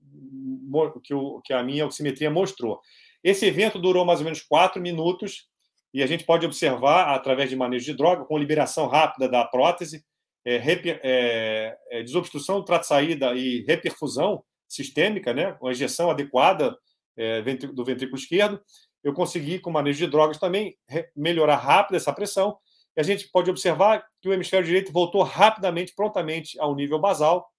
que, 1.04 1.14
o, 1.14 1.42
que 1.42 1.54
a 1.54 1.64
minha 1.64 1.86
oximetria 1.86 2.30
mostrou. 2.30 2.80
Esse 3.24 3.46
evento 3.46 3.80
durou 3.80 4.04
mais 4.04 4.20
ou 4.20 4.26
menos 4.26 4.42
quatro 4.42 4.82
minutos 4.82 5.48
e 5.94 6.02
a 6.02 6.08
gente 6.08 6.24
pode 6.24 6.46
observar, 6.46 7.14
através 7.14 7.50
de 7.50 7.56
manejo 7.56 7.86
de 7.86 7.94
droga, 7.94 8.26
com 8.26 8.38
liberação 8.38 8.88
rápida 8.88 9.28
da 9.28 9.44
prótese, 9.44 10.04
é, 10.46 10.58
reper, 10.58 11.00
é, 11.04 11.78
é, 11.92 12.04
desobstrução 12.04 12.60
do 12.60 12.66
trato 12.66 12.88
saída 12.88 13.34
e 13.36 13.64
reperfusão 13.68 14.44
sistêmica, 14.68 15.34
né, 15.34 15.58
a 15.62 15.72
injeção 15.72 16.10
adequada 16.10 16.76
é, 17.18 17.42
do 17.42 17.84
ventrículo 17.84 18.18
esquerdo, 18.18 18.60
eu 19.04 19.14
consegui, 19.14 19.60
com 19.60 19.72
manejo 19.72 20.00
de 20.00 20.12
drogas 20.12 20.38
também, 20.38 20.78
melhorar 21.16 21.58
rápido 21.58 21.96
essa 21.96 22.14
pressão. 22.14 22.58
E 22.96 23.00
a 23.00 23.04
gente 23.04 23.30
pode 23.30 23.50
observar 23.50 24.06
que 24.22 24.30
o 24.30 24.34
hemisfério 24.34 24.66
direito 24.66 24.92
voltou 24.92 25.24
rapidamente, 25.24 25.94
prontamente 25.96 26.60
ao 26.60 26.76
nível 26.76 27.00
basal, 27.00 27.50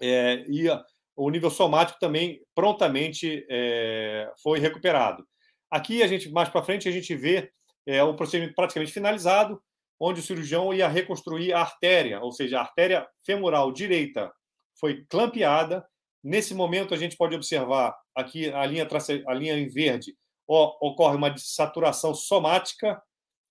é, 0.00 0.44
e 0.48 0.66
o 1.14 1.30
nível 1.30 1.50
somático 1.50 1.98
também 1.98 2.40
prontamente 2.54 3.46
é, 3.48 4.30
foi 4.42 4.58
recuperado. 4.58 5.26
Aqui, 5.70 6.02
a 6.02 6.06
gente 6.06 6.30
mais 6.30 6.48
para 6.48 6.62
frente, 6.62 6.88
a 6.88 6.92
gente 6.92 7.14
vê 7.14 7.50
é, 7.86 8.02
o 8.02 8.14
procedimento 8.14 8.54
praticamente 8.54 8.92
finalizado, 8.92 9.60
onde 9.98 10.20
o 10.20 10.22
cirurgião 10.22 10.74
ia 10.74 10.88
reconstruir 10.88 11.52
a 11.52 11.60
artéria, 11.60 12.20
ou 12.20 12.32
seja, 12.32 12.58
a 12.58 12.62
artéria 12.62 13.06
femoral 13.24 13.72
direita 13.72 14.30
foi 14.78 15.04
clampeada. 15.08 15.86
Nesse 16.22 16.54
momento, 16.54 16.92
a 16.92 16.96
gente 16.96 17.16
pode 17.16 17.34
observar 17.34 17.96
aqui 18.14 18.52
a 18.52 18.66
linha, 18.66 18.86
a 19.26 19.34
linha 19.34 19.58
em 19.58 19.68
verde 19.68 20.14
ocorre 20.46 21.16
uma 21.16 21.30
desaturação 21.30 22.14
somática 22.14 23.02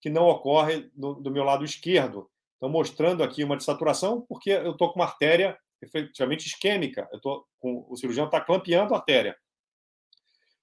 que 0.02 0.10
não 0.10 0.28
ocorre 0.28 0.90
do, 0.94 1.16
do 1.16 1.32
meu 1.32 1.44
lado 1.44 1.66
esquerdo. 1.66 2.30
Então, 2.58 2.70
mostrando 2.70 3.24
aqui 3.24 3.44
uma 3.44 3.58
desaturação, 3.58 4.22
porque 4.22 4.52
eu 4.52 4.72
estou 4.72 4.92
com 4.92 5.00
uma 5.00 5.06
artéria 5.06 5.58
efetivamente 5.82 6.48
isquêmica. 6.48 7.08
Eu 7.12 7.20
tô 7.20 7.46
com, 7.60 7.86
o 7.90 7.96
cirurgião 7.98 8.26
está 8.26 8.40
clampeando 8.40 8.94
a 8.94 8.98
artéria. 8.98 9.36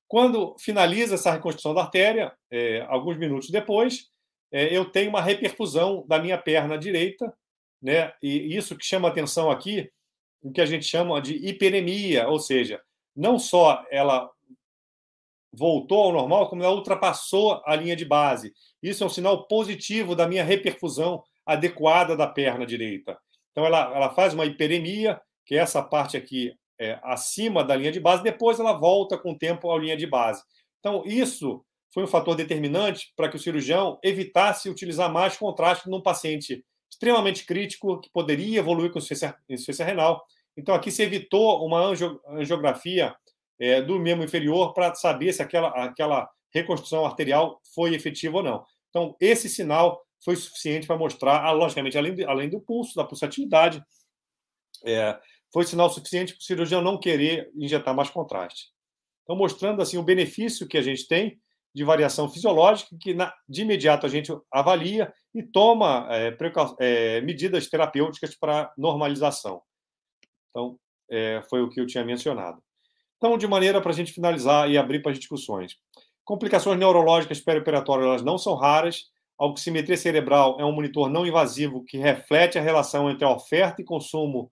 Quando 0.08 0.56
finaliza 0.58 1.14
essa 1.14 1.32
reconstrução 1.32 1.74
da 1.74 1.82
artéria, 1.82 2.36
é, 2.50 2.82
alguns 2.82 3.16
minutos 3.16 3.50
depois, 3.50 4.10
é, 4.52 4.76
eu 4.76 4.84
tenho 4.84 5.08
uma 5.08 5.22
reperfusão 5.22 6.04
da 6.06 6.18
minha 6.18 6.36
perna 6.36 6.76
direita, 6.76 7.32
né? 7.80 8.12
E 8.22 8.54
isso 8.54 8.76
que 8.76 8.84
chama 8.84 9.08
atenção 9.08 9.50
aqui, 9.50 9.90
o 10.42 10.52
que 10.52 10.60
a 10.60 10.66
gente 10.66 10.84
chama 10.84 11.20
de 11.20 11.34
hiperemia, 11.34 12.28
ou 12.28 12.38
seja, 12.38 12.80
não 13.16 13.38
só 13.38 13.84
ela 13.90 14.30
voltou 15.52 16.04
ao 16.04 16.12
normal, 16.12 16.48
como 16.48 16.62
ela 16.62 16.74
ultrapassou 16.74 17.60
a 17.66 17.76
linha 17.76 17.94
de 17.94 18.04
base. 18.04 18.52
Isso 18.82 19.04
é 19.04 19.06
um 19.06 19.10
sinal 19.10 19.46
positivo 19.46 20.16
da 20.16 20.26
minha 20.26 20.44
reperfusão 20.44 21.22
adequada 21.44 22.16
da 22.16 22.26
perna 22.26 22.64
direita. 22.64 23.18
Então, 23.50 23.66
ela, 23.66 23.94
ela 23.94 24.10
faz 24.10 24.32
uma 24.32 24.46
hiperemia, 24.46 25.20
que 25.44 25.54
é 25.54 25.58
essa 25.58 25.82
parte 25.82 26.16
aqui 26.16 26.52
é, 26.80 26.98
acima 27.02 27.62
da 27.62 27.76
linha 27.76 27.92
de 27.92 28.00
base, 28.00 28.22
depois 28.22 28.58
ela 28.58 28.72
volta 28.72 29.18
com 29.18 29.32
o 29.32 29.38
tempo 29.38 29.70
à 29.70 29.78
linha 29.78 29.96
de 29.96 30.06
base. 30.06 30.42
Então, 30.80 31.02
isso 31.04 31.64
foi 31.92 32.02
um 32.02 32.08
fator 32.08 32.34
determinante 32.34 33.12
para 33.14 33.28
que 33.28 33.36
o 33.36 33.38
cirurgião 33.38 33.98
evitasse 34.02 34.70
utilizar 34.70 35.12
mais 35.12 35.36
contraste 35.36 35.88
num 35.88 36.00
paciente 36.00 36.64
extremamente 36.90 37.44
crítico, 37.44 38.00
que 38.00 38.10
poderia 38.10 38.58
evoluir 38.58 38.90
com 38.90 38.98
insuficiência 38.98 39.84
renal. 39.84 40.24
Então, 40.56 40.74
aqui 40.74 40.90
se 40.90 41.02
evitou 41.02 41.64
uma 41.64 41.92
angiografia 42.28 43.14
é, 43.58 43.80
do 43.80 43.98
membro 43.98 44.24
inferior 44.24 44.72
para 44.72 44.94
saber 44.94 45.32
se 45.32 45.42
aquela, 45.42 45.68
aquela 45.84 46.28
reconstrução 46.52 47.04
arterial 47.04 47.60
foi 47.74 47.94
efetiva 47.94 48.38
ou 48.38 48.42
não. 48.42 48.64
Então, 48.90 49.16
esse 49.20 49.48
sinal 49.48 50.02
foi 50.24 50.36
suficiente 50.36 50.86
para 50.86 50.96
mostrar, 50.96 51.44
ah, 51.44 51.52
logicamente, 51.52 51.98
além, 51.98 52.14
de, 52.14 52.24
além 52.24 52.48
do 52.48 52.60
pulso, 52.60 52.94
da 52.94 53.04
pulsatilidade, 53.04 53.82
é, 54.84 55.18
foi 55.52 55.64
sinal 55.64 55.90
suficiente 55.90 56.34
para 56.34 56.40
o 56.40 56.44
cirurgião 56.44 56.80
não 56.80 56.98
querer 56.98 57.50
injetar 57.54 57.94
mais 57.94 58.10
contraste. 58.10 58.70
Então, 59.22 59.36
mostrando 59.36 59.82
assim 59.82 59.98
o 59.98 60.02
benefício 60.02 60.68
que 60.68 60.78
a 60.78 60.82
gente 60.82 61.06
tem 61.06 61.40
de 61.74 61.84
variação 61.84 62.28
fisiológica, 62.28 62.94
que 63.00 63.14
na, 63.14 63.32
de 63.48 63.62
imediato 63.62 64.04
a 64.04 64.08
gente 64.08 64.30
avalia 64.52 65.12
e 65.34 65.42
toma 65.42 66.06
é, 66.10 66.36
é, 66.80 67.20
medidas 67.22 67.66
terapêuticas 67.68 68.36
para 68.36 68.72
normalização. 68.76 69.62
Então, 70.50 70.78
é, 71.10 71.42
foi 71.48 71.62
o 71.62 71.68
que 71.68 71.80
eu 71.80 71.86
tinha 71.86 72.04
mencionado. 72.04 72.62
Então, 73.22 73.38
de 73.38 73.46
maneira 73.46 73.80
para 73.80 73.92
a 73.92 73.94
gente 73.94 74.12
finalizar 74.12 74.68
e 74.68 74.76
abrir 74.76 75.00
para 75.00 75.12
as 75.12 75.18
discussões. 75.20 75.76
Complicações 76.24 76.76
neurológicas 76.76 77.40
perioperatórias 77.40 78.08
elas 78.08 78.22
não 78.24 78.36
são 78.36 78.56
raras. 78.56 79.12
A 79.38 79.46
oximetria 79.46 79.96
cerebral 79.96 80.56
é 80.58 80.64
um 80.64 80.72
monitor 80.72 81.08
não 81.08 81.24
invasivo 81.24 81.84
que 81.84 81.96
reflete 81.96 82.58
a 82.58 82.60
relação 82.60 83.08
entre 83.08 83.24
a 83.24 83.30
oferta 83.30 83.80
e 83.80 83.84
consumo 83.84 84.50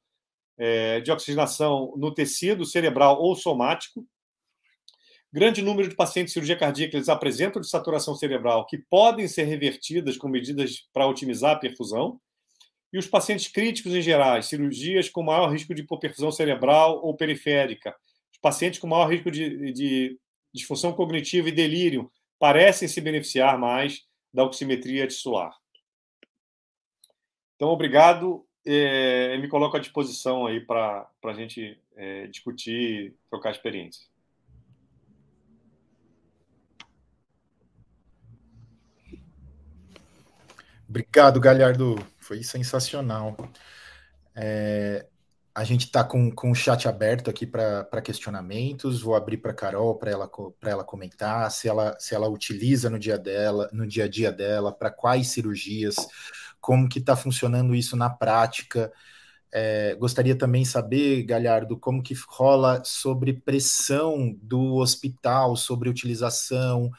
é, 0.56 1.00
de 1.00 1.10
oxigenação 1.10 1.92
no 1.96 2.14
tecido 2.14 2.64
cerebral 2.64 3.20
ou 3.20 3.34
somático. 3.34 4.06
Grande 5.32 5.62
número 5.62 5.88
de 5.88 5.96
pacientes 5.96 6.30
de 6.30 6.34
cirurgia 6.34 6.56
cardíaca 6.56 6.96
eles 6.96 7.08
apresentam 7.08 7.60
de 7.60 7.68
saturação 7.68 8.14
cerebral 8.14 8.66
que 8.66 8.78
podem 8.88 9.26
ser 9.26 9.46
revertidas 9.46 10.16
com 10.16 10.28
medidas 10.28 10.88
para 10.92 11.08
otimizar 11.08 11.56
a 11.56 11.58
perfusão. 11.58 12.20
E 12.92 12.98
os 12.98 13.08
pacientes 13.08 13.48
críticos 13.48 13.96
em 13.96 14.00
geral, 14.00 14.40
cirurgias 14.44 15.08
com 15.08 15.24
maior 15.24 15.50
risco 15.50 15.74
de 15.74 15.82
hipoperfusão 15.82 16.30
cerebral 16.30 17.04
ou 17.04 17.16
periférica, 17.16 17.96
pacientes 18.40 18.78
com 18.78 18.86
maior 18.86 19.06
risco 19.06 19.30
de, 19.30 19.72
de 19.72 20.18
disfunção 20.52 20.92
cognitiva 20.92 21.48
e 21.48 21.52
delírio 21.52 22.10
parecem 22.38 22.88
se 22.88 23.00
beneficiar 23.00 23.58
mais 23.58 24.06
da 24.32 24.44
oximetria 24.44 25.06
tissular. 25.06 25.54
Então, 27.56 27.68
obrigado. 27.68 28.46
É, 28.64 29.36
me 29.38 29.48
coloco 29.48 29.76
à 29.76 29.80
disposição 29.80 30.46
aí 30.46 30.60
para 30.60 31.08
a 31.24 31.32
gente 31.32 31.78
é, 31.96 32.26
discutir, 32.26 33.14
trocar 33.28 33.50
experiências. 33.50 34.08
Obrigado, 40.88 41.38
Galhardo. 41.38 41.96
Foi 42.18 42.42
sensacional. 42.42 43.36
É, 44.34 45.06
a 45.54 45.64
gente 45.64 45.86
está 45.86 46.04
com, 46.04 46.30
com 46.30 46.50
o 46.50 46.54
chat 46.54 46.86
aberto 46.88 47.28
aqui 47.28 47.46
para 47.46 48.02
questionamentos. 48.02 49.02
Vou 49.02 49.14
abrir 49.14 49.38
para 49.38 49.50
a 49.50 49.54
Carol 49.54 49.96
para 49.96 50.10
ela, 50.10 50.30
ela 50.62 50.84
comentar 50.84 51.50
se 51.50 51.68
ela, 51.68 51.96
se 51.98 52.14
ela 52.14 52.28
utiliza 52.28 52.88
no 52.88 52.98
dia 52.98 53.18
dela, 53.18 53.68
no 53.72 53.86
dia 53.86 54.04
a 54.04 54.08
dia 54.08 54.30
dela, 54.30 54.72
para 54.72 54.90
quais 54.90 55.28
cirurgias, 55.28 55.96
como 56.60 56.88
que 56.88 57.00
está 57.00 57.16
funcionando 57.16 57.74
isso 57.74 57.96
na 57.96 58.08
prática. 58.08 58.92
É, 59.52 59.96
gostaria 59.96 60.36
também 60.36 60.64
saber, 60.64 61.24
Galhardo, 61.24 61.76
como 61.76 62.02
que 62.02 62.14
rola 62.28 62.82
sobre 62.84 63.32
pressão 63.32 64.32
do 64.40 64.76
hospital, 64.76 65.56
sobre 65.56 65.88
utilização, 65.88 66.90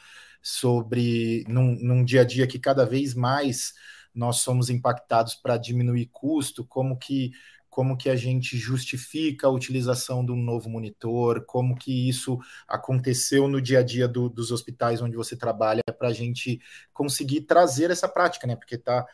sobre 0.42 1.44
num, 1.48 1.74
num 1.80 2.04
dia 2.04 2.20
a 2.20 2.24
dia 2.24 2.46
que 2.46 2.58
cada 2.58 2.84
vez 2.84 3.14
mais 3.14 3.72
nós 4.14 4.38
somos 4.38 4.68
impactados 4.68 5.34
para 5.34 5.56
diminuir 5.56 6.10
custo, 6.12 6.66
como 6.66 6.98
que 6.98 7.32
como 7.72 7.96
que 7.96 8.10
a 8.10 8.16
gente 8.16 8.58
justifica 8.58 9.46
a 9.46 9.50
utilização 9.50 10.22
de 10.22 10.30
um 10.30 10.36
novo 10.36 10.68
monitor, 10.68 11.42
como 11.46 11.74
que 11.74 12.06
isso 12.06 12.38
aconteceu 12.68 13.48
no 13.48 13.62
dia 13.62 13.78
a 13.78 13.82
dia 13.82 14.06
do, 14.06 14.28
dos 14.28 14.50
hospitais 14.50 15.00
onde 15.00 15.16
você 15.16 15.34
trabalha, 15.34 15.80
para 15.98 16.08
a 16.08 16.12
gente 16.12 16.60
conseguir 16.92 17.40
trazer 17.42 17.90
essa 17.90 18.06
prática, 18.06 18.46
né? 18.46 18.56
Porque 18.56 18.74
está 18.74 19.06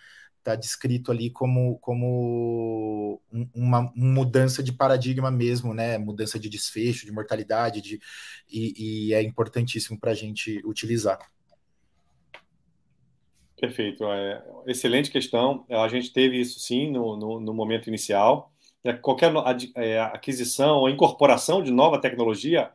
tá 0.42 0.56
descrito 0.56 1.12
ali 1.12 1.30
como, 1.30 1.78
como 1.78 3.22
uma, 3.54 3.92
mudança 3.94 4.60
de 4.60 4.72
paradigma 4.72 5.30
mesmo, 5.30 5.72
né? 5.72 5.96
Mudança 5.96 6.36
de 6.36 6.48
desfecho, 6.48 7.06
de 7.06 7.12
mortalidade, 7.12 7.80
de, 7.80 8.00
e, 8.50 9.10
e 9.10 9.14
é 9.14 9.22
importantíssimo 9.22 10.00
para 10.00 10.10
a 10.10 10.14
gente 10.14 10.60
utilizar. 10.64 11.20
Perfeito. 13.60 14.04
É, 14.04 14.42
excelente 14.66 15.10
questão. 15.10 15.64
A 15.68 15.88
gente 15.88 16.12
teve 16.12 16.40
isso 16.40 16.60
sim 16.60 16.90
no, 16.90 17.16
no, 17.16 17.40
no 17.40 17.54
momento 17.54 17.88
inicial. 17.88 18.52
É, 18.84 18.92
qualquer 18.92 19.32
é, 19.74 20.00
aquisição 20.00 20.78
ou 20.78 20.88
incorporação 20.88 21.62
de 21.62 21.72
nova 21.72 22.00
tecnologia, 22.00 22.70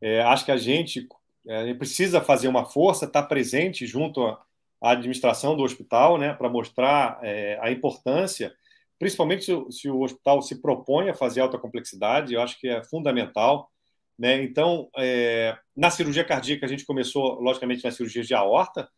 é, 0.00 0.20
acho 0.22 0.44
que 0.44 0.52
a 0.52 0.56
gente 0.56 1.08
é, 1.46 1.72
precisa 1.74 2.20
fazer 2.20 2.46
uma 2.48 2.66
força, 2.66 3.06
estar 3.06 3.22
presente 3.22 3.86
junto 3.86 4.24
à, 4.26 4.40
administração 4.82 5.56
do 5.56 5.62
hospital, 5.62 6.18
né, 6.18 6.34
para 6.34 6.48
mostrar 6.48 7.18
é, 7.22 7.58
a 7.60 7.70
importância, 7.70 8.54
principalmente 8.98 9.44
se, 9.44 9.52
se, 9.70 9.90
o 9.90 10.02
hospital 10.02 10.42
se 10.42 10.60
propõe 10.60 11.08
a 11.08 11.14
fazer 11.14 11.40
alta 11.40 11.58
complexidade, 11.58 12.34
eu 12.34 12.42
acho 12.42 12.60
que 12.60 12.68
é 12.68 12.84
fundamental. 12.84 13.70
Né? 14.18 14.42
Então, 14.42 14.88
é, 14.96 15.56
na 15.74 15.90
cirurgia 15.90 16.24
cardíaca, 16.24 16.66
a 16.66 16.68
gente 16.68 16.84
começou, 16.84 17.40
logicamente, 17.40 17.82
na 17.84 17.90
cirurgia 17.90 18.22
de 18.22 18.34
aorta, 18.34 18.88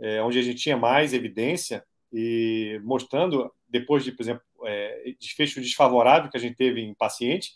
é, 0.00 0.22
onde 0.22 0.38
a 0.38 0.42
gente 0.42 0.58
tinha 0.58 0.76
mais 0.76 1.12
evidência 1.12 1.84
e 2.12 2.80
mostrando, 2.82 3.52
depois 3.68 4.02
de, 4.02 4.12
por 4.12 4.22
exemplo, 4.22 4.42
é, 4.64 5.14
desfecho 5.20 5.60
desfavorável 5.60 6.30
que 6.30 6.36
a 6.36 6.40
gente 6.40 6.56
teve 6.56 6.80
em 6.80 6.94
paciente, 6.94 7.52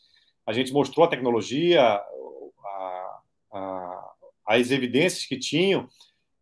a 0.46 0.52
gente 0.52 0.72
mostrou 0.72 1.04
a 1.04 1.08
tecnologia, 1.08 1.82
a, 1.82 3.20
a, 3.52 4.10
as 4.46 4.70
evidências 4.70 5.24
que 5.24 5.38
tinham, 5.38 5.88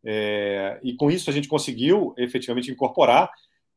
é, 0.04 0.80
e 0.82 0.94
com 0.94 1.10
isso 1.10 1.30
a 1.30 1.32
gente 1.32 1.48
conseguiu 1.48 2.14
efetivamente 2.18 2.70
incorporar, 2.70 3.30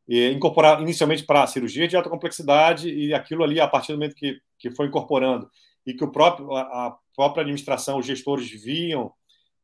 e 0.08 0.30
incorporar 0.32 0.82
inicialmente 0.82 1.24
para 1.24 1.44
a 1.44 1.48
cirurgia 1.48 1.88
de 1.88 1.96
alta 1.96 2.10
complexidade, 2.10 2.90
e 2.90 3.14
aquilo 3.14 3.44
ali, 3.44 3.60
a 3.60 3.68
partir 3.68 3.92
do 3.92 3.98
momento 3.98 4.16
que, 4.16 4.40
que 4.60 4.72
foi 4.72 4.88
incorporando, 4.88 5.50
e 5.86 5.94
que 5.94 6.04
o 6.04 6.12
próprio, 6.12 6.52
a 6.56 6.98
própria 7.16 7.42
administração, 7.42 8.00
os 8.00 8.06
gestores 8.06 8.50
viam 8.50 9.14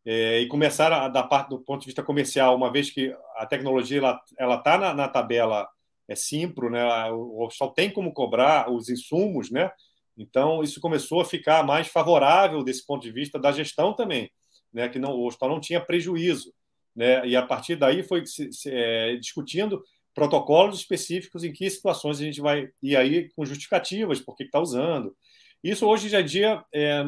é, 0.06 0.40
e 0.40 0.48
começar 0.48 0.92
a, 0.92 1.08
da 1.08 1.24
parte 1.24 1.50
do 1.50 1.60
ponto 1.60 1.82
de 1.82 1.88
vista 1.88 2.04
comercial, 2.04 2.56
uma 2.56 2.72
vez 2.72 2.90
que 2.90 3.16
a 3.36 3.46
tecnologia 3.46 4.02
ela 4.38 4.56
está 4.56 4.78
na, 4.78 4.94
na, 4.94 5.08
tabela 5.08 5.68
é 6.08 6.16
Simpro, 6.16 6.70
né? 6.70 6.84
O 7.12 7.44
hospital 7.44 7.72
tem 7.74 7.92
como 7.92 8.14
cobrar 8.14 8.72
os 8.72 8.90
insumos, 8.90 9.52
né? 9.52 9.72
Então 10.18 10.64
isso 10.64 10.82
começou 10.82 11.22
a 11.22 11.26
ficar 11.26 11.64
mais 11.64 11.88
favorável 11.88 12.64
desse 12.64 12.86
ponto 12.86 13.02
de 13.02 13.12
vista 13.12 13.40
da 13.40 13.52
gestão 13.52 13.94
também, 13.94 14.30
né? 14.74 14.90
Que 14.90 15.00
não, 15.00 15.12
o 15.12 15.26
hospital 15.28 15.50
não 15.50 15.60
tinha 15.60 15.80
prejuízo, 15.80 16.54
né? 16.96 17.26
E 17.28 17.36
a 17.36 17.46
partir 17.46 17.76
daí 17.76 18.04
foi 18.04 18.26
se, 18.26 18.52
se, 18.52 18.70
é, 18.72 19.16
discutindo 19.18 19.84
protocolos 20.14 20.80
específicos 20.80 21.44
em 21.44 21.54
que 21.54 21.70
situações 21.70 22.20
a 22.20 22.24
gente 22.24 22.42
vai 22.42 22.70
e 22.82 22.96
aí 22.98 23.30
com 23.36 23.46
justificativas 23.46 24.20
por 24.20 24.36
que 24.36 24.44
está 24.44 24.60
usando. 24.60 25.16
Isso 25.64 25.88
hoje 25.88 26.10
já 26.10 26.22
dia 26.22 26.64
é, 26.74 27.04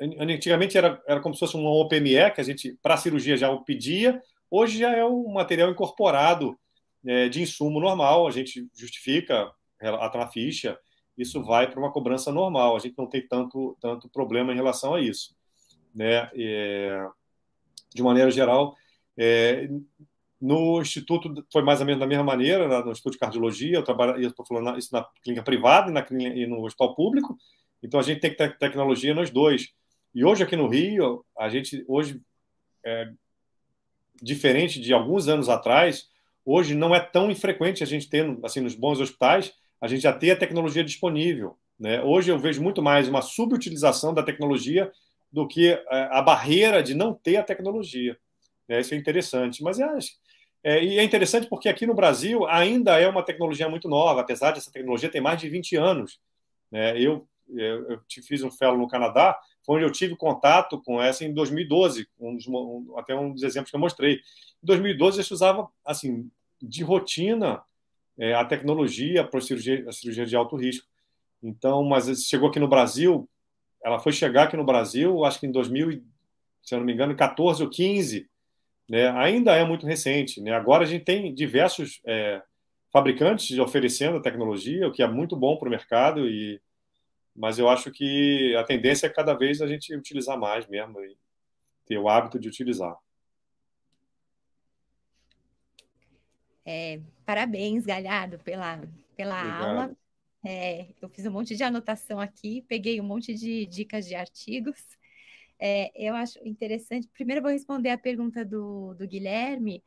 antigamente 0.00 0.78
era, 0.78 1.02
era 1.06 1.20
como 1.20 1.34
se 1.34 1.40
fosse 1.40 1.56
um 1.56 1.66
OPME, 1.66 2.30
que 2.34 2.40
a 2.40 2.44
gente, 2.44 2.78
para 2.82 2.94
a 2.94 2.98
cirurgia, 2.98 3.36
já 3.36 3.50
o 3.50 3.64
pedia, 3.64 4.20
hoje 4.50 4.78
já 4.78 4.94
é 4.94 5.04
um 5.04 5.32
material 5.32 5.70
incorporado 5.70 6.58
é, 7.04 7.28
de 7.28 7.42
insumo 7.42 7.80
normal, 7.80 8.26
a 8.26 8.30
gente 8.30 8.68
justifica, 8.74 9.50
na 9.80 10.28
ficha, 10.28 10.78
isso 11.16 11.42
vai 11.42 11.68
para 11.68 11.80
uma 11.80 11.92
cobrança 11.92 12.32
normal, 12.32 12.76
a 12.76 12.78
gente 12.78 12.96
não 12.96 13.06
tem 13.06 13.26
tanto, 13.26 13.76
tanto 13.80 14.08
problema 14.08 14.52
em 14.52 14.56
relação 14.56 14.94
a 14.94 15.00
isso. 15.00 15.34
Né? 15.94 16.30
É, 16.34 17.06
de 17.92 18.02
maneira 18.02 18.30
geral, 18.30 18.76
é, 19.16 19.68
no 20.40 20.80
Instituto 20.80 21.44
foi 21.52 21.62
mais 21.62 21.80
ou 21.80 21.86
menos 21.86 21.98
da 21.98 22.06
mesma 22.06 22.22
maneira, 22.22 22.68
no 22.82 22.92
Instituto 22.92 23.14
de 23.14 23.18
Cardiologia, 23.18 23.78
eu 23.78 24.28
estou 24.28 24.46
falando 24.46 24.78
isso 24.78 24.92
na 24.92 25.04
clínica 25.22 25.42
privada 25.42 25.90
e, 25.90 25.92
na 25.92 26.06
e 26.10 26.46
no 26.46 26.64
hospital 26.64 26.94
público, 26.94 27.36
então 27.82 27.98
a 27.98 28.02
gente 28.02 28.20
tem 28.20 28.30
que 28.30 28.36
ter 28.36 28.56
tecnologia 28.58 29.14
nos 29.14 29.30
dois. 29.30 29.72
E 30.18 30.24
hoje 30.24 30.42
aqui 30.42 30.56
no 30.56 30.66
Rio, 30.66 31.24
a 31.38 31.48
gente 31.48 31.84
hoje 31.86 32.20
é, 32.84 33.08
diferente 34.20 34.80
de 34.80 34.92
alguns 34.92 35.28
anos 35.28 35.48
atrás, 35.48 36.08
hoje 36.44 36.74
não 36.74 36.92
é 36.92 36.98
tão 36.98 37.30
infrequente 37.30 37.84
a 37.84 37.86
gente 37.86 38.08
ter 38.08 38.36
assim 38.42 38.58
nos 38.58 38.74
bons 38.74 38.98
hospitais, 38.98 39.52
a 39.80 39.86
gente 39.86 40.02
já 40.02 40.12
ter 40.12 40.32
a 40.32 40.36
tecnologia 40.36 40.82
disponível, 40.82 41.56
né? 41.78 42.02
Hoje 42.02 42.32
eu 42.32 42.36
vejo 42.36 42.60
muito 42.60 42.82
mais 42.82 43.08
uma 43.08 43.22
subutilização 43.22 44.12
da 44.12 44.24
tecnologia 44.24 44.90
do 45.30 45.46
que 45.46 45.68
é, 45.68 45.78
a 46.10 46.20
barreira 46.20 46.82
de 46.82 46.94
não 46.94 47.14
ter 47.14 47.36
a 47.36 47.44
tecnologia. 47.44 48.18
É, 48.68 48.80
isso 48.80 48.94
é 48.94 48.96
interessante, 48.96 49.62
mas 49.62 49.78
é, 49.78 49.86
é, 50.64 50.84
e 50.84 50.98
é 50.98 51.04
interessante 51.04 51.46
porque 51.48 51.68
aqui 51.68 51.86
no 51.86 51.94
Brasil 51.94 52.44
ainda 52.48 52.98
é 52.98 53.08
uma 53.08 53.22
tecnologia 53.22 53.68
muito 53.68 53.88
nova, 53.88 54.22
apesar 54.22 54.50
dessa 54.50 54.72
tecnologia 54.72 55.08
ter 55.08 55.20
mais 55.20 55.40
de 55.40 55.48
20 55.48 55.76
anos. 55.76 56.18
Né? 56.72 57.00
Eu, 57.00 57.24
eu, 57.50 57.92
eu 57.92 58.00
fiz 58.26 58.42
um 58.42 58.50
fellow 58.50 58.76
no 58.76 58.88
Canadá, 58.88 59.38
foi 59.68 59.76
onde 59.76 59.84
eu 59.84 59.92
tive 59.92 60.16
contato 60.16 60.80
com 60.80 61.00
essa 61.00 61.26
em 61.26 61.34
2012, 61.34 62.08
um 62.18 62.34
dos, 62.34 62.48
um, 62.48 62.94
até 62.96 63.14
um 63.14 63.34
dos 63.34 63.42
exemplos 63.42 63.70
que 63.70 63.76
eu 63.76 63.80
mostrei. 63.80 64.14
Em 64.14 64.66
2012, 64.66 65.20
a 65.20 65.22
gente 65.22 65.34
usava, 65.34 65.68
assim, 65.84 66.30
de 66.58 66.82
rotina 66.82 67.60
é, 68.18 68.32
a 68.32 68.46
tecnologia 68.46 69.22
para 69.24 69.42
cirurgia, 69.42 69.84
a 69.86 69.92
cirurgia 69.92 70.24
de 70.24 70.34
alto 70.34 70.56
risco. 70.56 70.88
Então, 71.42 71.84
mas 71.84 72.06
chegou 72.24 72.48
aqui 72.48 72.58
no 72.58 72.66
Brasil, 72.66 73.28
ela 73.84 73.98
foi 73.98 74.10
chegar 74.10 74.44
aqui 74.44 74.56
no 74.56 74.64
Brasil, 74.64 75.22
acho 75.26 75.38
que 75.38 75.46
em 75.46 75.52
2000, 75.52 76.02
se 76.62 76.74
eu 76.74 76.78
não 76.78 76.86
me 76.86 76.94
engano, 76.94 77.14
14 77.14 77.62
ou 77.62 77.68
15, 77.68 78.26
né? 78.88 79.10
ainda 79.10 79.54
é 79.54 79.66
muito 79.66 79.86
recente. 79.86 80.40
Né? 80.40 80.50
Agora 80.50 80.84
a 80.84 80.86
gente 80.86 81.04
tem 81.04 81.34
diversos 81.34 82.00
é, 82.06 82.40
fabricantes 82.90 83.58
oferecendo 83.58 84.16
a 84.16 84.22
tecnologia, 84.22 84.88
o 84.88 84.92
que 84.92 85.02
é 85.02 85.06
muito 85.06 85.36
bom 85.36 85.58
para 85.58 85.68
o 85.68 85.70
mercado 85.70 86.26
e 86.26 86.58
mas 87.38 87.56
eu 87.56 87.68
acho 87.68 87.92
que 87.92 88.54
a 88.56 88.64
tendência 88.64 89.06
é 89.06 89.10
cada 89.10 89.32
vez 89.32 89.62
a 89.62 89.66
gente 89.68 89.94
utilizar 89.94 90.36
mais 90.36 90.66
mesmo 90.66 91.00
e 91.00 91.16
ter 91.86 91.96
o 91.96 92.08
hábito 92.08 92.36
de 92.36 92.48
utilizar. 92.48 92.96
É, 96.66 97.00
parabéns, 97.24 97.86
Galhardo, 97.86 98.40
pela, 98.40 98.82
pela 99.16 99.56
aula. 99.56 99.96
É, 100.44 100.88
eu 101.00 101.08
fiz 101.08 101.24
um 101.26 101.30
monte 101.30 101.54
de 101.54 101.62
anotação 101.62 102.18
aqui, 102.18 102.64
peguei 102.68 103.00
um 103.00 103.04
monte 103.04 103.32
de 103.32 103.66
dicas 103.66 104.04
de 104.06 104.16
artigos. 104.16 104.82
É, 105.60 105.92
eu 105.94 106.16
acho 106.16 106.40
interessante. 106.44 107.08
Primeiro, 107.08 107.40
vou 107.40 107.52
responder 107.52 107.90
a 107.90 107.98
pergunta 107.98 108.44
do, 108.44 108.94
do 108.94 109.06
Guilherme. 109.06 109.82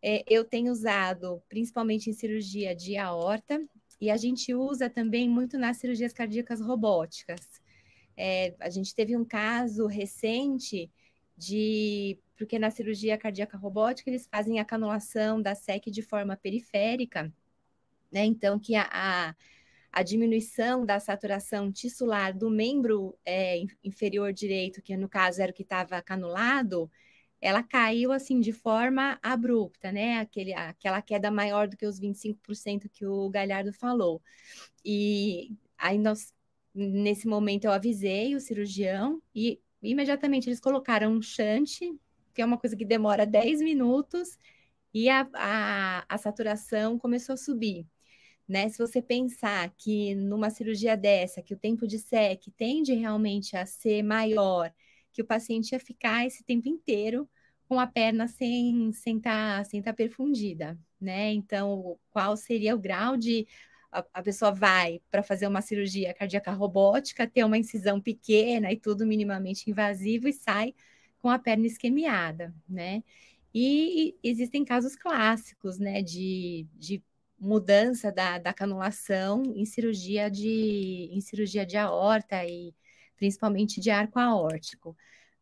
É, 0.00 0.22
eu 0.28 0.44
tenho 0.44 0.70
usado, 0.70 1.42
principalmente 1.48 2.08
em 2.08 2.12
cirurgia 2.12 2.74
de 2.74 2.96
aorta, 2.96 3.60
e 4.00 4.10
a 4.10 4.16
gente 4.16 4.54
usa 4.54 4.90
também 4.90 5.28
muito 5.28 5.58
nas 5.58 5.76
cirurgias 5.78 6.12
cardíacas 6.12 6.60
robóticas. 6.60 7.60
É, 8.16 8.54
a 8.60 8.70
gente 8.70 8.94
teve 8.94 9.16
um 9.16 9.24
caso 9.24 9.86
recente 9.86 10.90
de 11.36 12.18
porque 12.36 12.58
na 12.58 12.70
cirurgia 12.70 13.18
cardíaca 13.18 13.56
robótica 13.56 14.10
eles 14.10 14.26
fazem 14.26 14.58
a 14.58 14.64
canulação 14.64 15.40
da 15.40 15.54
SEC 15.54 15.90
de 15.90 16.02
forma 16.02 16.36
periférica, 16.36 17.32
né? 18.10 18.24
Então 18.24 18.58
que 18.58 18.74
a, 18.74 18.88
a, 18.90 19.34
a 19.92 20.02
diminuição 20.02 20.84
da 20.84 20.98
saturação 21.00 21.72
tissular 21.72 22.36
do 22.36 22.50
membro 22.50 23.16
é, 23.24 23.62
inferior 23.82 24.32
direito, 24.32 24.82
que 24.82 24.96
no 24.96 25.08
caso 25.08 25.40
era 25.42 25.52
o 25.52 25.54
que 25.54 25.62
estava 25.62 26.00
canulado, 26.02 26.90
ela 27.44 27.62
caiu 27.62 28.10
assim 28.10 28.40
de 28.40 28.52
forma 28.52 29.18
abrupta, 29.22 29.92
né? 29.92 30.18
Aquele, 30.18 30.54
aquela 30.54 31.02
queda 31.02 31.30
maior 31.30 31.68
do 31.68 31.76
que 31.76 31.84
os 31.84 32.00
25% 32.00 32.88
que 32.88 33.04
o 33.04 33.28
Galhardo 33.28 33.70
falou. 33.70 34.22
E 34.82 35.54
aí 35.76 35.98
nós, 35.98 36.32
nesse 36.74 37.28
momento 37.28 37.66
eu 37.66 37.72
avisei 37.72 38.34
o 38.34 38.40
cirurgião 38.40 39.22
e 39.34 39.60
imediatamente 39.82 40.48
eles 40.48 40.58
colocaram 40.58 41.12
um 41.12 41.20
chante, 41.20 41.94
que 42.32 42.40
é 42.40 42.46
uma 42.46 42.56
coisa 42.56 42.74
que 42.74 42.84
demora 42.84 43.26
10 43.26 43.60
minutos, 43.60 44.38
e 44.94 45.10
a, 45.10 45.28
a, 45.34 46.06
a 46.08 46.16
saturação 46.16 46.98
começou 46.98 47.34
a 47.34 47.36
subir. 47.36 47.86
Né? 48.48 48.70
Se 48.70 48.78
você 48.78 49.02
pensar 49.02 49.70
que 49.76 50.14
numa 50.14 50.48
cirurgia 50.48 50.96
dessa, 50.96 51.42
que 51.42 51.52
o 51.52 51.58
tempo 51.58 51.86
de 51.86 51.98
SEC 51.98 52.50
tende 52.56 52.94
realmente 52.94 53.54
a 53.54 53.66
ser 53.66 54.02
maior, 54.02 54.72
que 55.12 55.20
o 55.20 55.26
paciente 55.26 55.72
ia 55.72 55.80
ficar 55.80 56.26
esse 56.26 56.42
tempo 56.42 56.68
inteiro 56.68 57.28
com 57.68 57.80
a 57.80 57.86
perna 57.86 58.28
sem 58.28 58.90
estar 58.90 59.02
sem 59.02 59.20
tá, 59.20 59.64
sem 59.64 59.82
tá 59.82 59.92
perfundida, 59.92 60.78
né? 61.00 61.32
Então, 61.32 61.98
qual 62.10 62.36
seria 62.36 62.74
o 62.74 62.78
grau 62.78 63.16
de 63.16 63.46
a, 63.92 64.04
a 64.14 64.22
pessoa 64.22 64.52
vai 64.52 65.00
para 65.10 65.22
fazer 65.22 65.46
uma 65.46 65.62
cirurgia 65.62 66.12
cardíaca 66.14 66.52
robótica, 66.52 67.26
ter 67.26 67.44
uma 67.44 67.58
incisão 67.58 68.00
pequena 68.00 68.72
e 68.72 68.76
tudo 68.76 69.06
minimamente 69.06 69.70
invasivo 69.70 70.28
e 70.28 70.32
sai 70.32 70.74
com 71.22 71.30
a 71.30 71.38
perna 71.38 71.66
esquemiada, 71.66 72.54
né? 72.68 73.02
E, 73.54 74.16
existem 74.22 74.64
casos 74.64 74.96
clássicos, 74.96 75.78
né, 75.78 76.02
de, 76.02 76.66
de 76.74 77.02
mudança 77.38 78.10
da, 78.12 78.38
da 78.38 78.52
canulação 78.52 79.42
em 79.54 79.64
cirurgia 79.64 80.30
de 80.30 81.08
em 81.12 81.20
cirurgia 81.20 81.64
de 81.64 81.76
aorta 81.76 82.44
e 82.44 82.74
principalmente 83.16 83.80
de 83.80 83.90
arco 83.90 84.18
aórtico. 84.18 84.96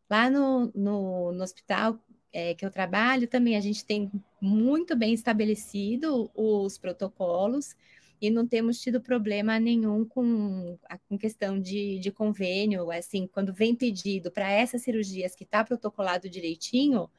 Lá 0.09 0.29
no, 0.29 0.71
no, 0.75 1.31
no 1.33 1.43
hospital 1.43 1.99
é, 2.33 2.55
que 2.55 2.65
eu 2.65 2.71
trabalho, 2.71 3.27
também 3.27 3.55
a 3.55 3.61
gente 3.61 3.85
tem 3.85 4.11
muito 4.41 4.95
bem 4.95 5.13
estabelecido 5.13 6.31
os 6.33 6.77
protocolos 6.79 7.75
e 8.19 8.29
não 8.29 8.47
temos 8.47 8.81
tido 8.81 8.99
problema 8.99 9.59
nenhum 9.59 10.03
com 10.03 10.77
a 10.89 10.97
com 10.97 11.17
questão 11.17 11.59
de, 11.59 11.99
de 11.99 12.11
convênio. 12.11 12.89
Assim, 12.89 13.27
quando 13.27 13.53
vem 13.53 13.75
pedido 13.75 14.31
para 14.31 14.51
essas 14.51 14.81
cirurgias 14.81 15.35
que 15.35 15.43
está 15.43 15.63
protocolado 15.63 16.29
direitinho, 16.29 17.09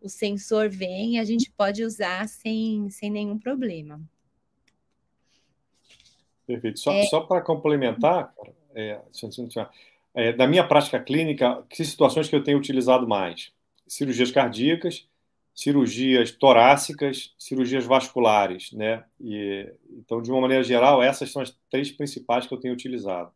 o 0.00 0.08
sensor 0.08 0.68
vem 0.68 1.14
e 1.14 1.18
a 1.18 1.24
gente 1.24 1.50
pode 1.52 1.84
usar 1.84 2.28
sem, 2.28 2.90
sem 2.90 3.10
nenhum 3.10 3.38
problema. 3.38 4.00
Perfeito. 6.46 6.80
Só, 6.80 6.92
é... 6.92 7.04
só 7.04 7.20
para 7.20 7.40
complementar, 7.42 8.34
é, 8.74 9.00
é, 10.14 10.32
da 10.32 10.46
minha 10.46 10.66
prática 10.66 10.98
clínica, 10.98 11.62
que 11.68 11.84
situações 11.84 12.28
que 12.28 12.34
eu 12.34 12.42
tenho 12.42 12.58
utilizado 12.58 13.06
mais? 13.06 13.52
Cirurgias 13.92 14.30
cardíacas, 14.30 15.08
cirurgias 15.52 16.30
torácicas, 16.30 17.34
cirurgias 17.36 17.84
vasculares, 17.84 18.72
né? 18.72 19.04
E, 19.20 19.68
então, 19.90 20.22
de 20.22 20.30
uma 20.30 20.40
maneira 20.40 20.62
geral, 20.62 21.02
essas 21.02 21.32
são 21.32 21.42
as 21.42 21.54
três 21.68 21.90
principais 21.90 22.46
que 22.46 22.54
eu 22.54 22.60
tenho 22.60 22.72
utilizado. 22.72 23.32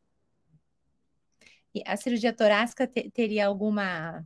E 1.74 1.82
a 1.84 1.96
cirurgia 1.96 2.32
torácica 2.32 2.86
te, 2.86 3.10
teria 3.10 3.46
alguma 3.46 4.24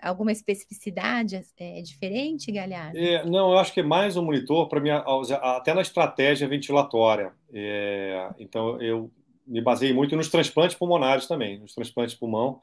alguma 0.00 0.30
especificidade 0.30 1.42
é, 1.56 1.80
diferente, 1.80 2.52
Galhardo? 2.52 2.96
É, 2.96 3.24
não, 3.24 3.52
eu 3.52 3.58
acho 3.58 3.72
que 3.72 3.80
é 3.80 3.82
mais 3.82 4.16
um 4.16 4.24
monitor 4.24 4.68
para 4.68 4.80
mim, 4.80 4.90
até 4.90 5.72
na 5.72 5.80
estratégia 5.80 6.46
ventilatória. 6.46 7.32
É, 7.52 8.28
então, 8.38 8.80
eu 8.82 9.10
me 9.46 9.62
baseei 9.62 9.92
muito 9.92 10.14
nos 10.14 10.28
transplantes 10.28 10.76
pulmonares 10.76 11.26
também, 11.26 11.58
nos 11.58 11.74
transplantes 11.74 12.12
de 12.12 12.20
pulmão, 12.20 12.60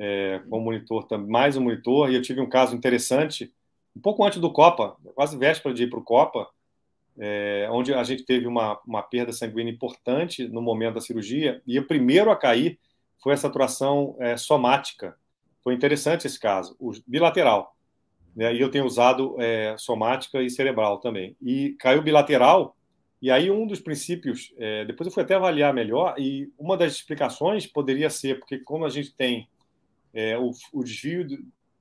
é, 0.00 0.40
como 0.48 0.64
monitor, 0.64 1.06
mais 1.18 1.56
um 1.56 1.62
monitor. 1.62 2.10
E 2.10 2.14
eu 2.14 2.22
tive 2.22 2.40
um 2.40 2.48
caso 2.48 2.74
interessante, 2.74 3.52
um 3.94 4.00
pouco 4.00 4.24
antes 4.24 4.40
do 4.40 4.50
Copa, 4.50 4.96
quase 5.14 5.36
véspera 5.36 5.74
de 5.74 5.84
ir 5.84 5.90
para 5.90 5.98
o 5.98 6.04
Copa, 6.04 6.48
é, 7.18 7.68
onde 7.70 7.92
a 7.92 8.02
gente 8.02 8.24
teve 8.24 8.46
uma, 8.46 8.80
uma 8.86 9.02
perda 9.02 9.32
sanguínea 9.32 9.72
importante 9.72 10.48
no 10.48 10.62
momento 10.62 10.94
da 10.94 11.00
cirurgia, 11.00 11.60
e 11.66 11.78
o 11.78 11.86
primeiro 11.86 12.30
a 12.30 12.36
cair 12.36 12.78
foi 13.22 13.34
a 13.34 13.36
saturação 13.36 14.16
é, 14.18 14.36
somática 14.36 15.14
foi 15.62 15.74
interessante 15.74 16.26
esse 16.26 16.38
caso, 16.38 16.74
o 16.78 16.92
bilateral. 17.06 17.76
Né? 18.34 18.54
E 18.54 18.60
eu 18.60 18.70
tenho 18.70 18.86
usado 18.86 19.36
é, 19.38 19.76
somática 19.78 20.42
e 20.42 20.50
cerebral 20.50 20.98
também. 20.98 21.36
E 21.40 21.76
caiu 21.78 22.02
bilateral, 22.02 22.76
e 23.20 23.30
aí 23.30 23.50
um 23.50 23.66
dos 23.66 23.80
princípios, 23.80 24.52
é, 24.58 24.84
depois 24.84 25.06
eu 25.06 25.12
fui 25.12 25.22
até 25.22 25.34
avaliar 25.34 25.74
melhor, 25.74 26.14
e 26.18 26.50
uma 26.58 26.76
das 26.76 26.94
explicações 26.94 27.66
poderia 27.66 28.08
ser, 28.08 28.38
porque 28.38 28.58
como 28.58 28.84
a 28.84 28.88
gente 28.88 29.14
tem 29.14 29.48
é, 30.12 30.38
o, 30.38 30.50
o, 30.72 30.84
desvio 30.84 31.26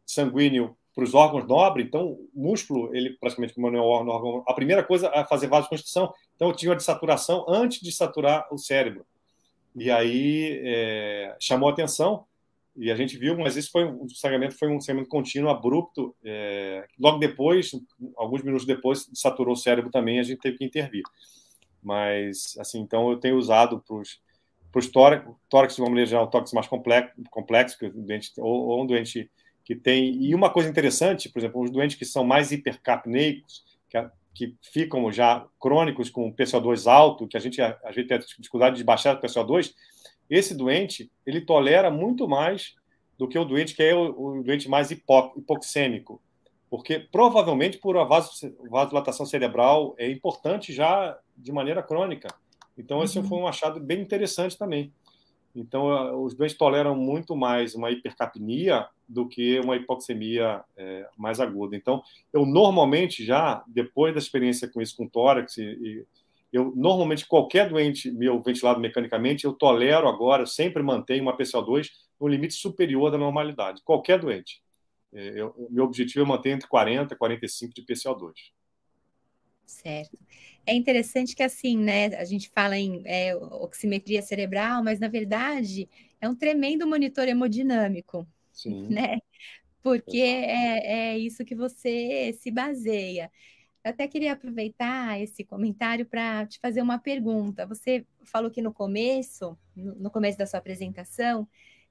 sanguíneo 0.05 0.75
para 0.93 1.03
os 1.03 1.13
órgãos 1.13 1.47
nobres, 1.47 1.85
então 1.85 2.11
o 2.11 2.29
músculo, 2.33 2.93
ele 2.95 3.11
praticamente 3.19 3.53
como 3.53 3.67
é 3.67 3.71
um 3.71 3.83
órgão, 3.83 4.43
a 4.47 4.53
primeira 4.53 4.83
coisa 4.83 5.09
é 5.13 5.23
fazer 5.23 5.47
vasoconstrição, 5.47 6.13
então 6.35 6.49
eu 6.49 6.55
tinha 6.55 6.71
uma 6.71 6.75
desaturação 6.75 7.45
antes 7.47 7.79
de 7.79 7.91
saturar 7.91 8.47
o 8.51 8.57
cérebro. 8.57 9.05
E 9.75 9.89
aí 9.89 10.61
é, 10.63 11.35
chamou 11.39 11.69
atenção, 11.69 12.25
e 12.75 12.91
a 12.91 12.95
gente 12.95 13.17
viu, 13.17 13.37
mas 13.37 13.57
isso 13.57 13.71
foi 13.71 13.83
um 13.83 14.07
sangramento 14.09 14.57
foi 14.57 14.69
um 14.69 14.79
sangramento 14.79 15.09
contínuo, 15.09 15.49
abrupto. 15.49 16.15
É, 16.23 16.87
logo 16.97 17.17
depois, 17.17 17.71
alguns 18.15 18.41
minutos 18.41 18.65
depois, 18.65 19.09
saturou 19.13 19.53
o 19.53 19.57
cérebro 19.57 19.91
também, 19.91 20.19
a 20.19 20.23
gente 20.23 20.39
teve 20.39 20.57
que 20.57 20.63
intervir. 20.63 21.03
Mas, 21.83 22.57
assim, 22.57 22.79
então 22.79 23.09
eu 23.11 23.17
tenho 23.17 23.37
usado 23.37 23.83
para 23.85 23.97
os 23.97 24.21
tórax, 24.91 25.25
tórax 25.49 25.75
de 25.75 25.81
uma 25.81 25.89
maneira 25.89 26.09
geral, 26.09 26.27
tórax 26.27 26.53
mais 26.53 26.67
complexo, 26.67 27.13
complexo 27.29 27.77
que 27.77 27.87
um 27.87 28.05
doente, 28.05 28.31
ou, 28.37 28.67
ou, 28.67 28.83
um 28.83 28.85
doente 28.85 29.29
que 29.65 29.75
tem. 29.75 30.21
E 30.23 30.35
uma 30.35 30.49
coisa 30.49 30.69
interessante, 30.69 31.29
por 31.29 31.39
exemplo, 31.39 31.61
os 31.61 31.71
doentes 31.71 31.97
que 31.97 32.05
são 32.05 32.23
mais 32.23 32.51
hipercapneicos, 32.51 33.63
que, 33.89 34.09
que 34.33 34.55
ficam 34.61 35.11
já 35.11 35.45
crônicos 35.59 36.09
com 36.09 36.33
PCO2 36.33 36.89
alto, 36.89 37.27
que 37.27 37.37
a 37.37 37.39
gente 37.39 37.61
às 37.61 37.95
vezes 37.95 38.07
tem 38.07 38.19
dificuldade 38.19 38.77
de 38.77 38.83
baixar 38.83 39.15
o 39.15 39.21
PCO2, 39.21 39.73
esse 40.29 40.55
doente, 40.55 41.11
ele 41.25 41.41
tolera 41.41 41.89
muito 41.89 42.27
mais 42.27 42.75
do 43.17 43.27
que 43.27 43.37
o 43.37 43.43
doente 43.43 43.75
que 43.75 43.83
é 43.83 43.95
o, 43.95 44.39
o 44.39 44.43
doente 44.43 44.69
mais 44.69 44.91
hipo, 44.91 45.33
hipoxêmico, 45.35 46.21
porque 46.69 46.99
provavelmente 46.99 47.77
por 47.79 47.97
a 47.97 48.03
vasodilatação 48.03 49.25
cerebral 49.25 49.95
é 49.97 50.09
importante 50.09 50.71
já 50.71 51.17
de 51.35 51.51
maneira 51.51 51.81
crônica. 51.81 52.29
Então, 52.79 53.03
esse 53.03 53.19
uhum. 53.19 53.27
foi 53.27 53.37
um 53.39 53.47
achado 53.47 53.79
bem 53.79 53.99
interessante 54.01 54.57
também. 54.57 54.91
Então, 55.53 56.23
os 56.23 56.33
doentes 56.33 56.57
toleram 56.57 56.95
muito 56.95 57.35
mais 57.35 57.75
uma 57.75 57.91
hipercapnia 57.91 58.87
do 59.07 59.27
que 59.27 59.59
uma 59.59 59.75
hipoxemia 59.75 60.63
é, 60.77 61.07
mais 61.17 61.39
aguda. 61.39 61.75
Então, 61.75 62.01
eu 62.31 62.45
normalmente 62.45 63.25
já, 63.25 63.63
depois 63.67 64.13
da 64.13 64.19
experiência 64.19 64.67
com 64.69 64.81
isso, 64.81 64.95
com 64.95 65.07
tórax 65.07 65.57
e, 65.57 65.63
e 65.63 66.05
eu 66.51 66.73
normalmente 66.75 67.27
qualquer 67.27 67.69
doente 67.69 68.09
meu 68.09 68.41
ventilado 68.41 68.79
mecanicamente, 68.79 69.45
eu 69.45 69.53
tolero 69.53 70.07
agora, 70.07 70.43
eu 70.43 70.47
sempre 70.47 70.81
mantenho 70.81 71.23
uma 71.23 71.37
PCO2 71.37 71.89
no 72.19 72.27
limite 72.27 72.53
superior 72.53 73.11
da 73.11 73.17
normalidade. 73.17 73.81
Qualquer 73.83 74.19
doente. 74.19 74.61
É, 75.11 75.33
eu, 75.35 75.53
meu 75.69 75.83
objetivo 75.83 76.23
é 76.23 76.27
manter 76.27 76.51
entre 76.51 76.67
40 76.67 77.13
e 77.13 77.17
45 77.17 77.73
de 77.73 77.81
PCO2. 77.81 78.33
Certo. 79.65 80.17
É 80.65 80.73
interessante 80.73 81.35
que 81.35 81.43
assim, 81.43 81.77
né? 81.77 82.07
A 82.15 82.25
gente 82.25 82.49
fala 82.49 82.77
em 82.77 83.01
é, 83.05 83.35
oximetria 83.35 84.21
cerebral, 84.21 84.83
mas 84.83 84.99
na 84.99 85.07
verdade 85.07 85.89
é 86.21 86.27
um 86.29 86.35
tremendo 86.35 86.85
monitor 86.87 87.27
hemodinâmico, 87.27 88.27
Sim. 88.51 88.87
né? 88.89 89.17
Porque 89.81 90.17
é, 90.17 91.13
é 91.13 91.17
isso 91.17 91.45
que 91.45 91.55
você 91.55 92.33
se 92.39 92.51
baseia. 92.51 93.31
Eu 93.83 93.91
até 93.91 94.07
queria 94.07 94.33
aproveitar 94.33 95.19
esse 95.21 95.43
comentário 95.43 96.05
para 96.05 96.45
te 96.45 96.59
fazer 96.59 96.81
uma 96.81 96.99
pergunta. 96.99 97.65
Você 97.65 98.05
falou 98.25 98.51
que 98.51 98.61
no 98.61 98.73
começo, 98.73 99.57
no 99.75 100.11
começo 100.11 100.37
da 100.37 100.45
sua 100.45 100.59
apresentação, 100.59 101.47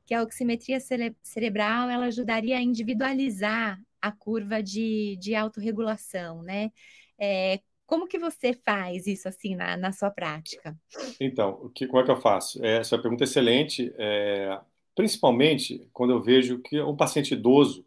que 0.06 0.14
a 0.14 0.22
oximetria 0.22 0.80
cere 0.80 1.16
cerebral 1.22 1.90
ela 1.90 2.06
ajudaria 2.06 2.56
a 2.56 2.62
individualizar 2.62 3.80
a 4.00 4.12
curva 4.12 4.62
de, 4.62 5.16
de 5.16 5.34
autorregulação, 5.34 6.42
né? 6.42 6.70
É, 7.18 7.60
como 7.88 8.06
que 8.06 8.18
você 8.18 8.52
faz 8.52 9.06
isso 9.06 9.26
assim 9.26 9.56
na, 9.56 9.74
na 9.74 9.92
sua 9.92 10.10
prática? 10.10 10.78
Então, 11.18 11.72
que, 11.74 11.86
como 11.86 12.02
é 12.02 12.04
que 12.04 12.10
eu 12.10 12.20
faço? 12.20 12.62
É, 12.62 12.76
essa 12.76 12.96
é 12.96 12.98
pergunta 12.98 13.24
excelente, 13.24 13.90
é, 13.96 14.60
principalmente 14.94 15.88
quando 15.90 16.10
eu 16.10 16.20
vejo 16.20 16.58
que 16.58 16.78
um 16.82 16.94
paciente 16.94 17.32
idoso, 17.32 17.84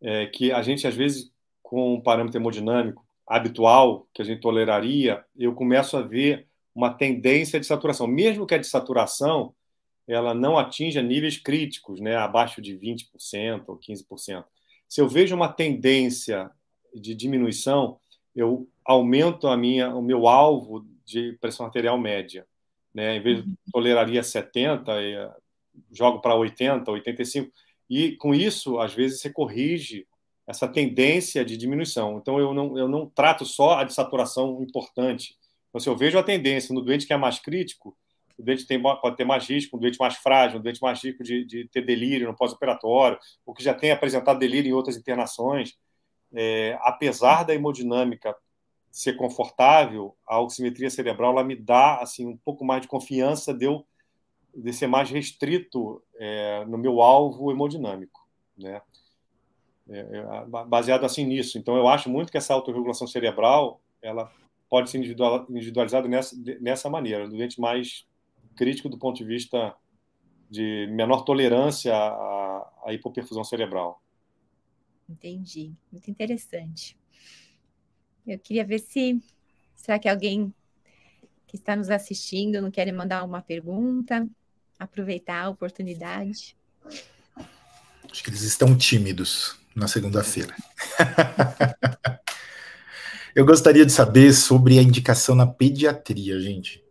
é, 0.00 0.26
que 0.26 0.50
a 0.50 0.62
gente 0.62 0.86
às 0.86 0.94
vezes 0.94 1.30
com 1.62 1.94
um 1.94 2.00
parâmetro 2.00 2.40
hemodinâmico 2.40 3.06
habitual 3.26 4.08
que 4.14 4.22
a 4.22 4.24
gente 4.24 4.40
toleraria, 4.40 5.22
eu 5.36 5.54
começo 5.54 5.98
a 5.98 6.00
ver 6.00 6.48
uma 6.74 6.94
tendência 6.94 7.60
de 7.60 7.66
saturação. 7.66 8.06
Mesmo 8.06 8.46
que 8.46 8.54
a 8.54 8.58
de 8.58 8.66
saturação 8.66 9.54
ela 10.06 10.32
não 10.32 10.56
atinja 10.56 11.02
níveis 11.02 11.36
críticos, 11.36 12.00
né, 12.00 12.16
abaixo 12.16 12.62
de 12.62 12.74
20% 12.74 13.64
ou 13.66 13.78
15%. 13.78 14.42
Se 14.88 15.02
eu 15.02 15.06
vejo 15.06 15.36
uma 15.36 15.52
tendência 15.52 16.50
de 16.94 17.14
diminuição, 17.14 18.00
eu 18.38 18.68
aumento 18.84 19.48
a 19.48 19.56
minha, 19.56 19.94
o 19.94 20.00
meu 20.00 20.28
alvo 20.28 20.86
de 21.04 21.32
pressão 21.40 21.66
arterial 21.66 21.98
média. 21.98 22.46
Né? 22.94 23.16
Em 23.16 23.20
vez 23.20 23.44
de 23.44 23.50
toleraria 23.72 24.22
70, 24.22 24.92
jogo 25.90 26.20
para 26.20 26.34
80, 26.34 26.90
85. 26.90 27.50
E 27.90 28.12
com 28.12 28.34
isso, 28.34 28.78
às 28.78 28.94
vezes, 28.94 29.20
você 29.20 29.30
corrige 29.30 30.06
essa 30.46 30.68
tendência 30.68 31.44
de 31.44 31.56
diminuição. 31.56 32.18
Então, 32.18 32.38
eu 32.38 32.54
não, 32.54 32.78
eu 32.78 32.88
não 32.88 33.06
trato 33.06 33.44
só 33.44 33.78
a 33.78 33.84
de 33.84 33.92
saturação 33.92 34.62
importante. 34.62 35.36
Então, 35.68 35.80
se 35.80 35.88
eu 35.88 35.96
vejo 35.96 36.18
a 36.18 36.22
tendência 36.22 36.74
no 36.74 36.80
doente 36.80 37.06
que 37.06 37.12
é 37.12 37.16
mais 37.16 37.38
crítico, 37.38 37.96
o 38.38 38.42
doente 38.42 38.66
tem, 38.66 38.80
pode 38.80 39.16
ter 39.16 39.24
mais 39.24 39.48
risco, 39.48 39.76
um 39.76 39.80
doente 39.80 39.98
mais 39.98 40.14
frágil, 40.14 40.60
um 40.60 40.62
doente 40.62 40.80
mais 40.80 41.02
risco 41.02 41.24
de, 41.24 41.44
de 41.44 41.68
ter 41.68 41.84
delírio 41.84 42.28
no 42.28 42.36
pós-operatório, 42.36 43.18
ou 43.44 43.52
que 43.52 43.64
já 43.64 43.74
tem 43.74 43.90
apresentado 43.90 44.38
delírio 44.38 44.70
em 44.70 44.72
outras 44.72 44.96
internações. 44.96 45.76
É, 46.34 46.78
apesar 46.82 47.44
da 47.44 47.54
hemodinâmica 47.54 48.36
ser 48.90 49.14
confortável, 49.14 50.16
a 50.26 50.40
oximetria 50.40 50.90
cerebral 50.90 51.32
ela 51.32 51.44
me 51.44 51.54
dá 51.54 51.98
assim 51.98 52.26
um 52.26 52.36
pouco 52.36 52.64
mais 52.64 52.82
de 52.82 52.88
confiança 52.88 53.54
de 53.54 53.66
eu 53.66 53.86
de 54.54 54.72
ser 54.72 54.88
mais 54.88 55.08
restrito 55.10 56.02
é, 56.16 56.64
no 56.64 56.76
meu 56.76 57.00
alvo 57.00 57.52
hemodinâmico, 57.52 58.26
né? 58.56 58.82
É, 59.88 60.00
é 60.00 60.46
baseado 60.66 61.04
assim 61.04 61.24
nisso. 61.24 61.58
Então 61.58 61.76
eu 61.76 61.86
acho 61.86 62.10
muito 62.10 62.32
que 62.32 62.38
essa 62.38 62.54
autorregulação 62.54 63.06
cerebral 63.06 63.80
ela 64.02 64.30
pode 64.68 64.90
ser 64.90 64.98
individualizada 64.98 66.08
nessa 66.08 66.36
nessa 66.60 66.90
maneira, 66.90 67.28
do 67.28 67.36
doente 67.36 67.60
mais 67.60 68.06
crítico 68.56 68.88
do 68.88 68.98
ponto 68.98 69.16
de 69.16 69.24
vista 69.24 69.74
de 70.50 70.88
menor 70.90 71.22
tolerância 71.22 71.94
à, 71.94 72.72
à 72.86 72.92
hipoperfusão 72.92 73.44
cerebral. 73.44 74.02
Entendi, 75.08 75.72
muito 75.90 76.10
interessante. 76.10 76.96
Eu 78.26 78.38
queria 78.38 78.64
ver 78.64 78.78
se 78.78 79.20
será 79.74 79.98
que 79.98 80.08
alguém 80.08 80.52
que 81.46 81.56
está 81.56 81.74
nos 81.74 81.88
assistindo 81.88 82.60
não 82.60 82.70
quer 82.70 82.92
mandar 82.92 83.24
uma 83.24 83.40
pergunta, 83.40 84.28
aproveitar 84.78 85.44
a 85.44 85.48
oportunidade. 85.48 86.54
Acho 88.10 88.22
que 88.22 88.30
eles 88.30 88.42
estão 88.42 88.76
tímidos 88.76 89.58
na 89.74 89.88
segunda-feira. 89.88 90.54
Eu 93.34 93.46
gostaria 93.46 93.86
de 93.86 93.92
saber 93.92 94.32
sobre 94.32 94.78
a 94.78 94.82
indicação 94.82 95.34
na 95.34 95.46
pediatria, 95.46 96.40
gente, 96.40 96.82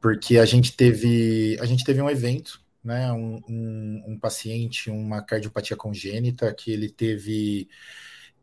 porque 0.00 0.38
a 0.38 0.46
gente 0.46 0.72
teve 0.72 1.58
a 1.60 1.66
gente 1.66 1.84
teve 1.84 2.00
um 2.00 2.08
evento, 2.08 2.60
né, 2.82 3.12
um, 3.12 3.40
um, 3.48 4.04
um 4.08 4.18
paciente, 4.18 4.90
uma 4.90 5.22
cardiopatia 5.22 5.76
congênita 5.76 6.52
que 6.54 6.72
ele 6.72 6.90
teve 6.90 7.68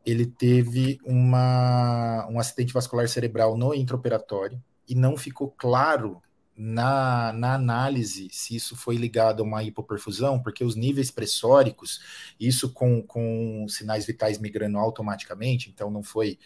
ele 0.06 0.24
teve 0.24 0.98
uma, 1.04 2.26
um 2.30 2.38
acidente 2.38 2.72
vascular 2.72 3.06
cerebral 3.08 3.58
no 3.58 3.74
intraoperatório 3.74 4.62
e 4.88 4.94
não 4.94 5.16
ficou 5.16 5.50
claro 5.50 6.22
na, 6.60 7.32
na 7.32 7.54
análise 7.54 8.28
se 8.32 8.56
isso 8.56 8.74
foi 8.74 8.96
ligado 8.96 9.40
a 9.40 9.46
uma 9.46 9.62
hipoperfusão, 9.62 10.40
porque 10.40 10.64
os 10.64 10.74
níveis 10.74 11.08
pressóricos, 11.08 12.00
isso 12.38 12.72
com, 12.72 13.00
com 13.00 13.64
sinais 13.68 14.04
vitais 14.04 14.38
migrando 14.38 14.76
automaticamente, 14.76 15.70
então 15.70 15.88
não 15.88 16.02
foi 16.02 16.36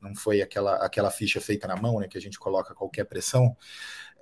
não 0.00 0.14
foi 0.14 0.42
aquela, 0.42 0.84
aquela 0.84 1.10
ficha 1.10 1.40
feita 1.40 1.68
na 1.68 1.76
mão, 1.76 2.00
né, 2.00 2.08
que 2.08 2.18
a 2.18 2.20
gente 2.20 2.38
coloca 2.38 2.74
qualquer 2.74 3.04
pressão, 3.04 3.56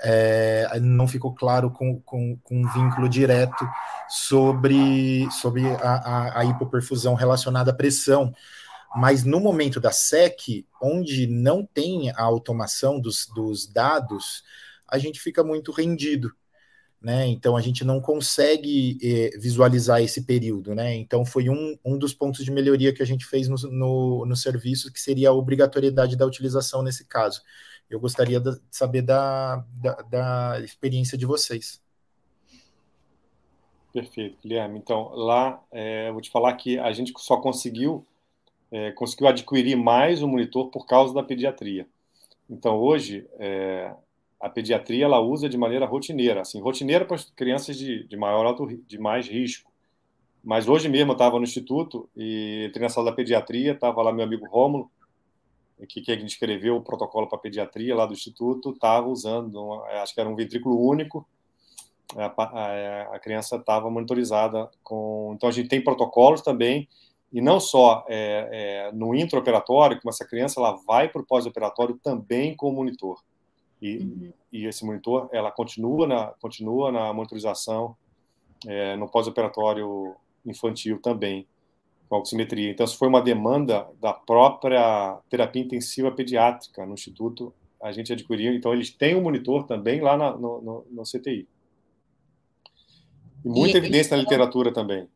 é, 0.01 0.68
não 0.80 1.09
ficou 1.09 1.34
claro 1.34 1.70
com, 1.70 1.99
com, 2.01 2.36
com 2.36 2.55
um 2.55 2.68
vínculo 2.68 3.09
direto 3.09 3.66
sobre, 4.09 5.28
sobre 5.30 5.66
a, 5.66 5.94
a, 5.94 6.40
a 6.40 6.44
hipoperfusão 6.44 7.14
relacionada 7.14 7.70
à 7.70 7.74
pressão. 7.74 8.34
Mas 8.94 9.24
no 9.24 9.40
momento 9.40 9.80
da 9.80 9.92
SEC, 9.92 10.66
onde 10.80 11.26
não 11.26 11.64
tem 11.64 12.11
a 12.11 12.22
automação 12.22 12.99
dos, 13.01 13.26
dos 13.26 13.66
dados, 13.66 14.42
a 14.89 14.99
gente 14.99 15.20
fica 15.20 15.45
muito 15.45 15.72
rendido. 15.72 16.32
Né? 17.01 17.28
Então 17.28 17.57
a 17.57 17.61
gente 17.61 17.84
não 17.84 18.01
consegue 18.01 18.99
eh, 19.01 19.39
visualizar 19.39 20.03
esse 20.03 20.24
período, 20.24 20.74
né? 20.74 20.97
Então 20.97 21.24
foi 21.24 21.49
um, 21.49 21.78
um 21.84 21.97
dos 21.97 22.12
pontos 22.12 22.45
de 22.45 22.51
melhoria 22.51 22.93
que 22.93 23.01
a 23.01 23.07
gente 23.07 23.24
fez 23.24 23.47
no, 23.47 23.55
no, 23.70 24.26
no 24.26 24.34
serviço, 24.34 24.93
que 24.93 25.01
seria 25.01 25.28
a 25.28 25.32
obrigatoriedade 25.32 26.16
da 26.16 26.26
utilização 26.26 26.82
nesse 26.82 27.07
caso. 27.07 27.41
Eu 27.89 28.01
gostaria 28.01 28.41
de 28.41 28.51
saber 28.68 29.03
da, 29.03 29.64
da, 29.80 29.95
da 30.03 30.61
experiência 30.61 31.16
de 31.16 31.24
vocês. 31.24 31.80
Perfeito, 33.93 34.36
Guilherme. 34.43 34.78
Então, 34.78 35.11
lá, 35.14 35.62
é, 35.70 36.09
eu 36.09 36.12
vou 36.12 36.20
te 36.20 36.30
falar 36.30 36.53
que 36.55 36.80
a 36.80 36.93
gente 36.93 37.12
só 37.16 37.36
conseguiu 37.36 38.05
é, 38.70 38.93
conseguiu 38.93 39.28
adquirir 39.28 39.76
mais 39.76 40.22
o 40.22 40.28
monitor 40.28 40.68
por 40.70 40.86
causa 40.86 41.14
da 41.14 41.22
pediatria. 41.22 41.86
Então, 42.49 42.78
hoje, 42.78 43.26
é, 43.39 43.95
a 44.41 44.49
pediatria 44.49 45.05
ela 45.05 45.20
usa 45.20 45.49
de 45.49 45.59
maneira 45.59 45.86
rotineira, 45.86 46.43
assim, 46.43 46.61
rotineira 46.61 47.05
para 47.05 47.16
as 47.16 47.24
crianças 47.30 47.76
de, 47.76 48.05
de 48.05 48.16
maior 48.16 48.47
alto, 48.47 48.66
de 48.66 48.99
mais 48.99 49.26
risco. 49.26 49.70
Mas 50.43 50.68
hoje 50.68 50.89
mesmo 50.89 51.12
eu 51.12 51.14
estava 51.14 51.36
no 51.39 51.45
instituto 51.45 52.09
e 52.16 52.66
entrei 52.68 52.84
na 52.84 52.89
sala 52.89 53.11
da 53.11 53.16
pediatria, 53.16 53.72
estava 53.72 54.01
lá 54.03 54.12
meu 54.12 54.24
amigo 54.24 54.47
Rômulo, 54.49 54.91
que, 55.89 56.01
que 56.01 56.12
escreveu 56.12 56.76
o 56.76 56.82
protocolo 56.82 57.28
para 57.28 57.39
pediatria 57.39 57.95
lá 57.95 58.07
do 58.07 58.12
instituto, 58.12 58.70
estava 58.70 59.07
usando, 59.09 59.82
acho 60.03 60.14
que 60.14 60.20
era 60.20 60.28
um 60.28 60.34
ventrículo 60.34 60.80
único, 60.80 61.26
a, 62.16 62.26
a, 62.26 63.16
a 63.16 63.18
criança 63.18 63.57
estava 63.57 63.91
monitorizada 63.91 64.70
com. 64.82 65.32
Então 65.34 65.49
a 65.49 65.53
gente 65.53 65.68
tem 65.68 65.82
protocolos 65.82 66.41
também 66.41 66.89
e 67.32 67.41
não 67.41 67.61
só 67.61 68.07
é, 68.09 68.89
é, 68.89 68.93
no 68.93 69.14
intraoperatório, 69.14 70.01
como 70.01 70.11
essa 70.11 70.26
criança 70.26 70.59
ela 70.59 70.72
vai 70.86 71.09
para 71.09 71.20
o 71.20 71.26
pós-operatório 71.26 71.99
também 72.03 72.57
com 72.57 72.70
o 72.70 72.72
monitor. 72.72 73.22
E, 73.81 73.99
uhum. 73.99 74.33
e, 74.53 74.66
esse 74.66 74.85
monitor 74.85 75.29
ela 75.33 75.51
continua 75.51 76.07
na, 76.07 76.26
continua 76.41 76.91
na 76.91 77.12
monitorização 77.12 77.97
é, 78.66 78.97
no 78.97 79.09
pós-operatório 79.09 80.16
infantil 80.45 81.01
também, 81.01 81.47
com 82.09 82.16
a 82.16 82.18
oximetria. 82.18 82.70
Então, 82.70 82.85
isso 82.85 82.99
foi 82.99 83.09
uma 83.09 83.22
demanda 83.22 83.87
da 84.01 84.12
própria 84.12 85.18
terapia 85.29 85.62
intensiva 85.62 86.11
pediátrica 86.11 86.85
no 86.85 86.95
Instituto, 86.95 87.53
a 87.81 87.93
gente 87.93 88.12
adquiriu. 88.12 88.55
Então, 88.55 88.72
eles 88.72 88.91
têm 88.91 89.14
um 89.14 89.22
monitor 89.22 89.64
também 89.64 90.01
lá 90.01 90.16
na, 90.16 90.37
no, 90.37 90.61
no, 90.61 90.87
no 90.91 91.03
CTI. 91.05 91.47
E 93.45 93.49
muita 93.49 93.76
e 93.76 93.81
evidência 93.81 94.16
na 94.16 94.22
literatura 94.22 94.72
também. 94.72 95.09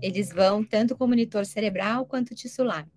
Eles 0.00 0.32
vão 0.32 0.64
tanto 0.64 0.96
com 0.96 1.06
monitor 1.06 1.44
cerebral 1.44 2.06
quanto 2.06 2.34
tissular. 2.34 2.88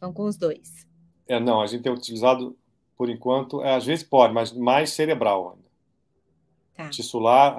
Vão 0.00 0.12
com 0.12 0.24
os 0.24 0.36
dois. 0.36 0.86
É, 1.26 1.40
não, 1.40 1.60
a 1.60 1.66
gente 1.66 1.82
tem 1.82 1.92
utilizado, 1.92 2.56
por 2.96 3.10
enquanto, 3.10 3.62
é, 3.62 3.74
às 3.74 3.84
vezes 3.84 4.04
pode, 4.04 4.32
mas 4.32 4.52
mais 4.52 4.90
cerebral 4.90 5.50
ainda. 5.50 5.64
Tá. 6.74 6.88
Tissular, 6.90 7.56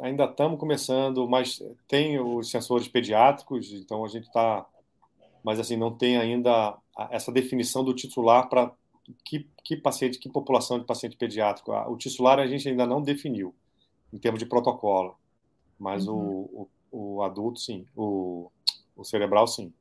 ainda 0.00 0.24
estamos 0.24 0.60
começando, 0.60 1.26
mas 1.26 1.62
tem 1.88 2.20
os 2.20 2.50
sensores 2.50 2.86
pediátricos, 2.86 3.72
então 3.72 4.04
a 4.04 4.08
gente 4.08 4.26
está. 4.26 4.66
Mas 5.42 5.58
assim, 5.58 5.76
não 5.76 5.90
tem 5.90 6.18
ainda 6.18 6.76
essa 7.10 7.32
definição 7.32 7.82
do 7.82 7.94
titular 7.94 8.48
para 8.50 8.70
que, 9.24 9.48
que 9.64 9.76
paciente, 9.76 10.18
que 10.18 10.28
população 10.28 10.78
de 10.78 10.84
paciente 10.84 11.16
pediátrico. 11.16 11.72
O 11.72 11.96
titular 11.96 12.38
a 12.38 12.46
gente 12.46 12.68
ainda 12.68 12.86
não 12.86 13.02
definiu, 13.02 13.54
em 14.12 14.18
termos 14.18 14.38
de 14.38 14.46
protocolo, 14.46 15.16
mas 15.78 16.06
uhum. 16.06 16.14
o, 16.52 16.68
o, 16.90 17.14
o, 17.16 17.22
adulto, 17.22 17.58
sim, 17.58 17.86
o, 17.96 18.50
o 18.94 19.02
cerebral, 19.02 19.46
sim. 19.46 19.72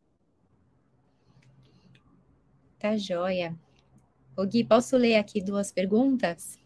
Tá 2.80 2.96
joia. 2.96 3.54
O 4.38 4.46
Gui, 4.46 4.64
posso 4.64 4.98
ler 4.98 5.16
aqui 5.16 5.42
duas 5.42 5.72
perguntas? 5.72 6.60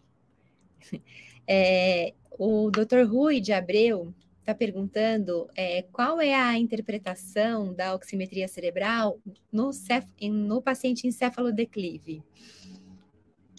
É, 1.47 2.15
o 2.39 2.71
Dr. 2.71 3.03
Rui 3.07 3.39
de 3.39 3.53
Abreu 3.53 4.11
está 4.39 4.53
perguntando 4.53 5.47
é, 5.55 5.83
qual 5.91 6.21
é 6.21 6.33
a 6.33 6.57
interpretação 6.57 7.73
da 7.73 7.93
oximetria 7.93 8.47
cerebral 8.47 9.19
no, 9.51 9.71
cef, 9.71 10.07
no 10.29 10.61
paciente 10.61 11.07
encefalodeclive. 11.07 12.23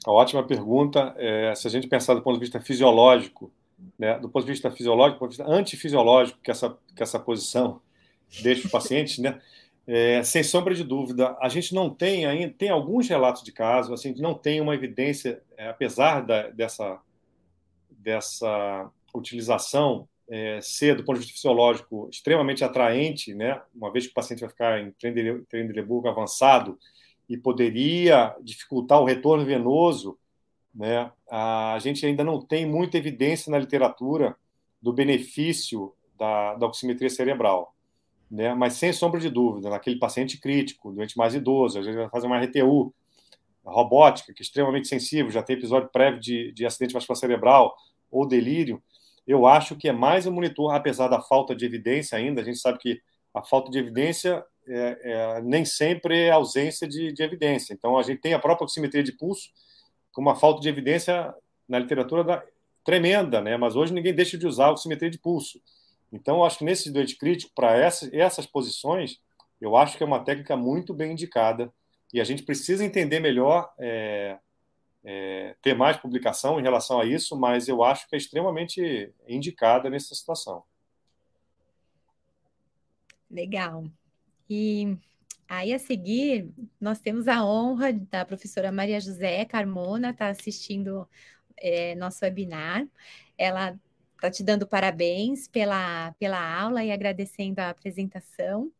Ótima 0.06 0.46
pergunta. 0.46 1.12
É, 1.16 1.52
se 1.56 1.66
a 1.66 1.70
gente 1.70 1.88
pensar 1.88 2.14
do 2.14 2.22
ponto 2.22 2.34
de 2.34 2.40
vista 2.40 2.60
fisiológico, 2.60 3.52
né, 3.98 4.18
do 4.20 4.28
ponto 4.28 4.46
de 4.46 4.52
vista 4.52 4.70
fisiológico, 4.70 5.16
do 5.16 5.20
ponto 5.20 5.30
de 5.32 5.36
vista 5.38 5.52
antifisiológico, 5.52 6.38
que 6.40 6.50
essa, 6.50 6.78
que 6.94 7.02
essa 7.02 7.18
posição 7.18 7.80
deixa 8.42 8.68
o 8.68 8.70
paciente, 8.70 9.20
né, 9.20 9.40
é, 9.86 10.22
sem 10.24 10.42
sombra 10.42 10.74
de 10.74 10.82
dúvida, 10.82 11.36
a 11.40 11.48
gente 11.48 11.72
não 11.72 11.88
tem 11.88 12.26
ainda, 12.26 12.52
tem 12.52 12.70
alguns 12.70 13.08
relatos 13.08 13.42
de 13.44 13.52
casos, 13.52 13.92
assim, 13.92 14.12
não 14.20 14.34
tem 14.34 14.60
uma 14.60 14.74
evidência, 14.74 15.40
é, 15.56 15.68
apesar 15.68 16.22
da, 16.22 16.48
dessa, 16.48 17.00
dessa 17.90 18.90
utilização 19.14 20.08
é, 20.28 20.60
ser, 20.60 20.96
do 20.96 21.04
ponto 21.04 21.20
de 21.20 21.20
vista 21.20 21.34
fisiológico, 21.34 22.08
extremamente 22.10 22.64
atraente, 22.64 23.32
né, 23.32 23.62
uma 23.72 23.92
vez 23.92 24.06
que 24.06 24.10
o 24.10 24.14
paciente 24.14 24.40
vai 24.40 24.48
ficar 24.48 24.80
em 24.80 24.90
Trendelenburg 25.48 26.08
avançado 26.08 26.76
e 27.28 27.36
poderia 27.36 28.34
dificultar 28.42 29.00
o 29.00 29.04
retorno 29.04 29.44
venoso, 29.44 30.18
né, 30.74 31.12
a 31.30 31.78
gente 31.80 32.04
ainda 32.04 32.24
não 32.24 32.40
tem 32.40 32.66
muita 32.66 32.98
evidência 32.98 33.52
na 33.52 33.58
literatura 33.58 34.36
do 34.82 34.92
benefício 34.92 35.94
da, 36.18 36.54
da 36.56 36.66
oximetria 36.66 37.08
cerebral 37.08 37.75
né? 38.30 38.54
Mas 38.54 38.74
sem 38.74 38.92
sombra 38.92 39.20
de 39.20 39.30
dúvida, 39.30 39.70
naquele 39.70 39.98
paciente 39.98 40.38
crítico, 40.38 40.92
doente 40.92 41.16
mais 41.16 41.34
idoso, 41.34 41.78
às 41.78 41.84
vezes 41.84 42.00
vai 42.00 42.10
fazer 42.10 42.26
uma 42.26 42.38
RTU 42.38 42.94
robótica, 43.64 44.32
que 44.32 44.42
é 44.42 44.44
extremamente 44.44 44.88
sensível, 44.88 45.30
já 45.30 45.42
tem 45.42 45.56
episódio 45.56 45.88
prévio 45.88 46.20
de, 46.20 46.52
de 46.52 46.64
acidente 46.64 46.94
vascular 46.94 47.16
cerebral 47.16 47.74
ou 48.10 48.26
delírio, 48.26 48.82
eu 49.26 49.46
acho 49.46 49.74
que 49.74 49.88
é 49.88 49.92
mais 49.92 50.24
um 50.26 50.32
monitor, 50.32 50.72
apesar 50.72 51.08
da 51.08 51.20
falta 51.20 51.54
de 51.54 51.64
evidência 51.64 52.16
ainda, 52.16 52.40
a 52.40 52.44
gente 52.44 52.58
sabe 52.58 52.78
que 52.78 53.00
a 53.34 53.42
falta 53.42 53.70
de 53.70 53.78
evidência 53.78 54.44
é, 54.68 54.98
é, 55.02 55.42
nem 55.42 55.64
sempre 55.64 56.22
é 56.22 56.30
ausência 56.30 56.86
de, 56.86 57.12
de, 57.12 57.22
evidência. 57.22 57.74
Então, 57.74 57.98
a 57.98 58.02
gente 58.02 58.20
tem 58.20 58.34
a 58.34 58.38
própria 58.38 58.64
oximetria 58.64 59.02
de 59.02 59.12
pulso 59.12 59.50
com 60.12 60.22
uma 60.22 60.36
falta 60.36 60.60
de 60.60 60.68
evidência 60.68 61.34
na 61.68 61.78
literatura 61.78 62.22
da, 62.22 62.42
tremenda, 62.86 63.40
né? 63.40 63.56
mas 63.56 63.74
hoje 63.74 63.92
ninguém 63.92 64.14
deixa 64.14 64.38
de 64.38 64.46
usar 64.46 64.66
a 64.66 64.70
oximetria 64.70 65.10
de 65.10 65.18
pulso. 65.18 65.60
Então, 66.12 66.44
acho 66.44 66.58
que 66.58 66.64
nesse 66.64 66.90
doente 66.90 67.16
crítico, 67.16 67.52
para 67.54 67.76
essas, 67.76 68.12
essas 68.12 68.46
posições, 68.46 69.20
Eu 69.58 69.74
acho 69.74 69.96
que 69.96 70.02
é 70.02 70.06
uma 70.06 70.22
técnica 70.22 70.54
muito 70.54 70.92
bem 70.92 71.12
indicada 71.12 71.72
e 72.12 72.20
a 72.20 72.24
gente 72.24 72.42
precisa 72.42 72.84
entender 72.84 73.20
melhor, 73.20 73.72
é, 73.78 74.38
é, 75.02 75.56
ter 75.62 75.74
mais 75.74 75.96
publicação 75.96 76.60
em 76.60 76.62
relação 76.62 77.00
a 77.00 77.06
isso, 77.06 77.34
mas 77.34 77.66
eu 77.66 77.82
acho 77.82 78.06
que 78.06 78.14
é 78.14 78.18
extremamente 78.18 79.12
indicada 79.26 79.88
nessa 79.88 80.14
situação. 80.14 80.62
Legal. 83.30 83.84
E 84.48 84.96
aí, 85.48 85.72
a 85.72 85.78
seguir, 85.78 86.50
nós 86.80 87.00
temos 87.00 87.26
a 87.28 87.44
honra 87.44 87.92
da 87.92 88.24
professora 88.24 88.70
Maria 88.70 89.00
José 89.00 89.44
Carmona 89.44 90.10
estar 90.10 90.26
tá 90.26 90.30
assistindo 90.30 91.08
é, 91.56 91.94
nosso 91.94 92.24
webinar. 92.24 92.86
Ela 93.36 93.78
está 94.16 94.30
te 94.30 94.42
dando 94.42 94.66
parabéns 94.66 95.46
pela, 95.48 96.12
pela 96.18 96.60
aula 96.60 96.84
e 96.84 96.90
agradecendo 96.90 97.60
a 97.60 97.70
apresentação. 97.70 98.70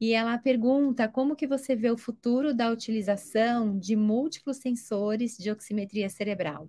E 0.00 0.12
ela 0.14 0.36
pergunta 0.36 1.08
como 1.08 1.36
que 1.36 1.46
você 1.46 1.76
vê 1.76 1.90
o 1.90 1.96
futuro 1.96 2.52
da 2.52 2.70
utilização 2.70 3.78
de 3.78 3.94
múltiplos 3.94 4.56
sensores 4.56 5.38
de 5.38 5.50
oximetria 5.50 6.08
cerebral. 6.10 6.68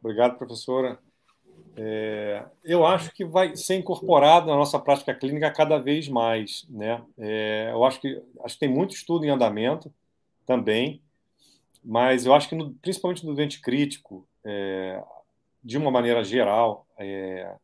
Obrigado, 0.00 0.38
professora. 0.38 0.98
É, 1.76 2.46
eu 2.62 2.86
acho 2.86 3.12
que 3.12 3.24
vai 3.24 3.56
ser 3.56 3.74
incorporado 3.74 4.46
na 4.46 4.56
nossa 4.56 4.78
prática 4.78 5.12
clínica 5.12 5.50
cada 5.50 5.78
vez 5.78 6.08
mais, 6.08 6.64
né? 6.70 7.02
É, 7.18 7.70
eu 7.72 7.84
acho 7.84 8.00
que 8.00 8.22
acho 8.44 8.54
que 8.54 8.60
tem 8.60 8.68
muito 8.68 8.94
estudo 8.94 9.24
em 9.24 9.30
andamento 9.30 9.92
também, 10.46 11.02
mas 11.84 12.24
eu 12.24 12.34
acho 12.34 12.48
que 12.48 12.54
no, 12.54 12.72
principalmente 12.74 13.26
no 13.26 13.34
doente 13.34 13.60
crítico, 13.60 14.28
é, 14.44 15.02
de 15.64 15.78
uma 15.78 15.90
maneira 15.90 16.22
geral, 16.22 16.86
é, 16.98 17.54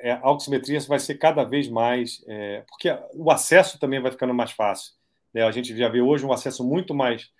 é, 0.00 0.12
a 0.12 0.30
oximetria 0.30 0.78
vai 0.80 1.00
ser 1.00 1.16
cada 1.16 1.42
vez 1.42 1.68
mais, 1.68 2.24
é, 2.28 2.62
porque 2.68 2.88
o 3.14 3.30
acesso 3.30 3.80
também 3.80 4.00
vai 4.00 4.12
ficando 4.12 4.32
mais 4.32 4.52
fácil. 4.52 4.94
Né? 5.34 5.42
A 5.42 5.50
gente 5.50 5.76
já 5.76 5.88
vê 5.88 6.00
hoje 6.00 6.24
um 6.24 6.32
acesso 6.32 6.64
muito 6.64 6.94
mais, 6.94 7.30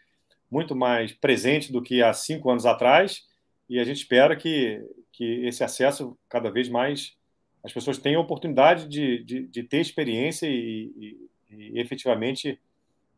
muito 0.51 0.75
mais 0.75 1.13
presente 1.13 1.71
do 1.71 1.81
que 1.81 2.03
há 2.03 2.13
cinco 2.13 2.51
anos 2.51 2.67
atrás, 2.67 3.27
e 3.69 3.79
a 3.79 3.85
gente 3.85 3.99
espera 3.99 4.35
que, 4.35 4.83
que 5.13 5.47
esse 5.47 5.63
acesso 5.63 6.19
cada 6.29 6.51
vez 6.51 6.69
mais 6.69 7.17
as 7.63 7.73
pessoas 7.73 7.99
tenham 7.99 8.21
a 8.21 8.25
oportunidade 8.25 8.89
de, 8.89 9.23
de, 9.25 9.47
de 9.47 9.63
ter 9.63 9.81
experiência 9.81 10.47
e, 10.47 10.91
e, 10.97 11.31
e 11.51 11.81
efetivamente 11.81 12.59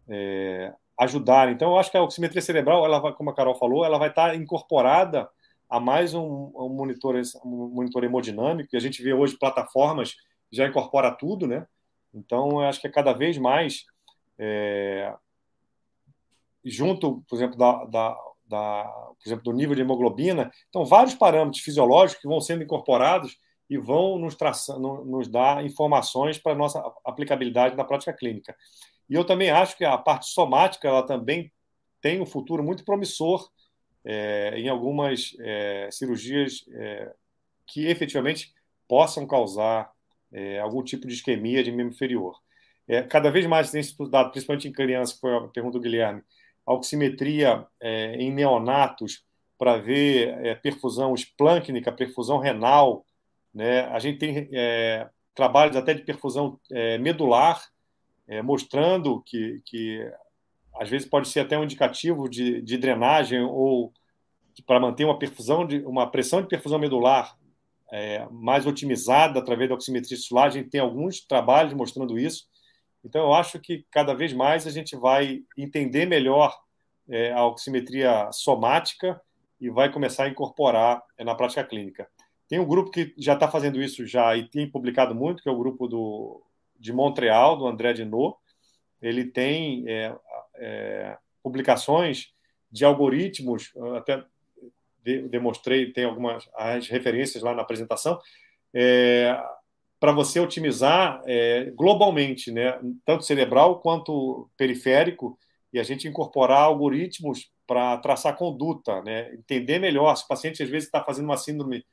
é, 0.08 0.72
ajudar. 0.98 1.50
Então, 1.50 1.70
eu 1.70 1.78
acho 1.78 1.90
que 1.90 1.96
a 1.96 2.02
oximetria 2.02 2.42
cerebral, 2.42 2.84
ela 2.84 3.12
como 3.12 3.30
a 3.30 3.34
Carol 3.34 3.54
falou, 3.54 3.84
ela 3.84 3.98
vai 3.98 4.08
estar 4.08 4.34
incorporada 4.34 5.28
a 5.70 5.78
mais 5.78 6.14
um, 6.14 6.50
um, 6.54 6.68
monitor, 6.68 7.14
um 7.44 7.68
monitor 7.68 8.02
hemodinâmico, 8.02 8.70
e 8.72 8.76
a 8.76 8.80
gente 8.80 9.02
vê 9.02 9.14
hoje 9.14 9.38
plataformas 9.38 10.16
já 10.50 10.66
incorpora 10.66 11.12
tudo, 11.12 11.46
né? 11.46 11.64
Então, 12.12 12.60
eu 12.60 12.68
acho 12.68 12.80
que 12.80 12.88
é 12.88 12.90
cada 12.90 13.12
vez 13.12 13.38
mais, 13.38 13.84
é, 14.36 15.14
junto, 16.64 17.24
por 17.28 17.36
exemplo, 17.36 17.56
da, 17.56 17.84
da, 17.84 18.18
da, 18.46 18.84
por 18.84 19.28
exemplo, 19.28 19.44
do 19.44 19.52
nível 19.52 19.76
de 19.76 19.82
hemoglobina, 19.82 20.50
então, 20.68 20.84
vários 20.84 21.14
parâmetros 21.14 21.62
fisiológicos 21.62 22.20
que 22.20 22.28
vão 22.28 22.40
sendo 22.40 22.64
incorporados 22.64 23.38
e 23.68 23.78
vão 23.78 24.18
nos, 24.18 24.34
traça, 24.34 24.76
nos 24.76 25.28
dar 25.28 25.64
informações 25.64 26.36
para 26.36 26.50
a 26.50 26.56
nossa 26.56 26.82
aplicabilidade 27.04 27.76
na 27.76 27.84
prática 27.84 28.12
clínica. 28.12 28.56
E 29.08 29.14
eu 29.14 29.24
também 29.24 29.50
acho 29.50 29.76
que 29.76 29.84
a 29.84 29.96
parte 29.96 30.26
somática, 30.26 30.88
ela 30.88 31.04
também 31.04 31.52
tem 32.00 32.20
um 32.20 32.26
futuro 32.26 32.64
muito 32.64 32.84
promissor, 32.84 33.48
é, 34.04 34.54
em 34.56 34.68
algumas 34.68 35.36
é, 35.40 35.88
cirurgias 35.90 36.64
é, 36.72 37.12
que 37.66 37.86
efetivamente 37.86 38.52
possam 38.88 39.26
causar 39.26 39.90
é, 40.32 40.58
algum 40.58 40.82
tipo 40.82 41.06
de 41.06 41.14
isquemia 41.14 41.62
de 41.62 41.70
membro 41.70 41.94
inferior. 41.94 42.36
É, 42.88 43.02
cada 43.02 43.30
vez 43.30 43.46
mais 43.46 43.70
tem 43.70 43.80
estudado, 43.80 44.30
principalmente 44.30 44.68
em 44.68 44.72
crianças, 44.72 45.18
foi 45.18 45.36
a 45.36 45.40
pergunta 45.42 45.78
do 45.78 45.82
Guilherme, 45.82 46.22
a 46.66 46.72
oximetria 46.72 47.66
é, 47.80 48.14
em 48.16 48.32
neonatos 48.32 49.24
para 49.58 49.76
ver 49.76 50.58
perfusão 50.62 51.14
esplâncnica, 51.14 51.92
perfusão 51.92 52.38
renal. 52.38 53.04
Né? 53.52 53.82
A 53.88 53.98
gente 53.98 54.18
tem 54.18 54.48
trabalhos 55.34 55.76
até 55.76 55.92
de 55.92 56.00
perfusão 56.00 56.58
medular, 56.98 57.62
mostrando 58.42 59.20
que, 59.20 59.60
que 59.66 60.10
às 60.80 60.88
vezes 60.88 61.06
pode 61.06 61.28
ser 61.28 61.40
até 61.40 61.58
um 61.58 61.64
indicativo 61.64 62.26
de, 62.26 62.62
de 62.62 62.78
drenagem 62.78 63.42
ou 63.42 63.92
para 64.66 64.80
manter 64.80 65.04
uma 65.04 65.18
perfusão 65.18 65.66
de 65.66 65.80
uma 65.80 66.10
pressão 66.10 66.40
de 66.40 66.48
perfusão 66.48 66.78
medular 66.78 67.36
é, 67.92 68.26
mais 68.30 68.66
otimizada 68.66 69.38
através 69.38 69.68
da 69.68 69.74
oximetria 69.74 70.16
tisular. 70.16 70.46
A 70.46 70.50
gente 70.50 70.70
tem 70.70 70.80
alguns 70.80 71.20
trabalhos 71.20 71.74
mostrando 71.74 72.18
isso. 72.18 72.46
Então, 73.04 73.26
eu 73.26 73.34
acho 73.34 73.60
que 73.60 73.84
cada 73.90 74.14
vez 74.14 74.32
mais 74.32 74.66
a 74.66 74.70
gente 74.70 74.96
vai 74.96 75.42
entender 75.56 76.06
melhor 76.06 76.58
é, 77.10 77.30
a 77.30 77.44
oximetria 77.44 78.30
somática 78.32 79.20
e 79.60 79.68
vai 79.68 79.92
começar 79.92 80.24
a 80.24 80.28
incorporar 80.28 81.02
é, 81.18 81.24
na 81.24 81.34
prática 81.34 81.62
clínica. 81.62 82.08
Tem 82.48 82.58
um 82.58 82.66
grupo 82.66 82.90
que 82.90 83.12
já 83.18 83.34
está 83.34 83.48
fazendo 83.48 83.82
isso 83.82 84.06
já 84.06 84.34
e 84.34 84.48
tem 84.48 84.70
publicado 84.70 85.14
muito, 85.14 85.42
que 85.42 85.48
é 85.48 85.52
o 85.52 85.58
grupo 85.58 85.86
do, 85.86 86.42
de 86.78 86.90
Montreal, 86.90 87.58
do 87.58 87.66
André 87.66 87.92
Dinot. 87.92 88.38
Ele 89.02 89.24
tem 89.24 89.84
é, 89.86 90.14
é, 90.60 91.16
publicações 91.42 92.32
de 92.70 92.84
algoritmos, 92.84 93.72
até 93.96 94.22
de, 95.02 95.22
demonstrei, 95.28 95.92
tem 95.92 96.04
algumas 96.04 96.48
as 96.54 96.88
referências 96.88 97.42
lá 97.42 97.54
na 97.54 97.62
apresentação, 97.62 98.20
é, 98.72 99.36
para 99.98 100.12
você 100.12 100.40
otimizar 100.40 101.22
é, 101.26 101.70
globalmente, 101.74 102.50
né, 102.50 102.78
tanto 103.04 103.24
cerebral 103.24 103.80
quanto 103.80 104.48
periférico, 104.56 105.38
e 105.72 105.78
a 105.78 105.82
gente 105.82 106.08
incorporar 106.08 106.62
algoritmos 106.62 107.50
para 107.66 107.96
traçar 107.98 108.36
conduta, 108.36 109.02
né, 109.02 109.32
entender 109.34 109.78
melhor. 109.78 110.14
Se 110.16 110.24
o 110.24 110.28
paciente 110.28 110.62
às 110.62 110.68
vezes 110.68 110.86
está 110.88 111.04
fazendo 111.04 111.26
uma 111.26 111.36
síndrome 111.36 111.84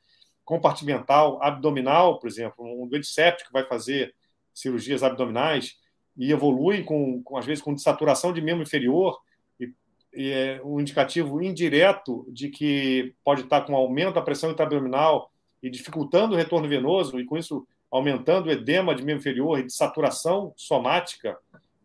compartimental 0.44 1.40
abdominal, 1.42 2.18
por 2.18 2.26
exemplo, 2.26 2.64
um 2.64 2.88
doente 2.88 3.06
séptico 3.06 3.52
vai 3.52 3.64
fazer 3.64 4.14
cirurgias 4.54 5.02
abdominais, 5.02 5.76
e 6.18 6.32
evoluem 6.32 6.84
com, 6.84 7.22
com 7.22 7.36
às 7.36 7.46
vezes 7.46 7.62
com 7.62 7.72
desaturação 7.72 8.32
de 8.32 8.42
membro 8.42 8.64
inferior 8.64 9.20
e, 9.60 9.72
e, 10.12 10.30
é 10.30 10.60
um 10.64 10.80
indicativo 10.80 11.40
indireto 11.40 12.26
de 12.28 12.48
que 12.48 13.14
pode 13.24 13.42
estar 13.42 13.60
com 13.60 13.76
aumento 13.76 14.14
da 14.14 14.22
pressão 14.22 14.50
intraabdominal 14.50 15.30
e 15.62 15.70
dificultando 15.70 16.34
o 16.34 16.36
retorno 16.36 16.68
venoso 16.68 17.20
e 17.20 17.24
com 17.24 17.36
isso 17.36 17.66
aumentando 17.90 18.48
o 18.48 18.50
edema 18.50 18.94
de 18.94 19.02
membro 19.02 19.20
inferior 19.20 19.58
e 19.58 19.64
desaturação 19.64 20.52
somática. 20.56 21.38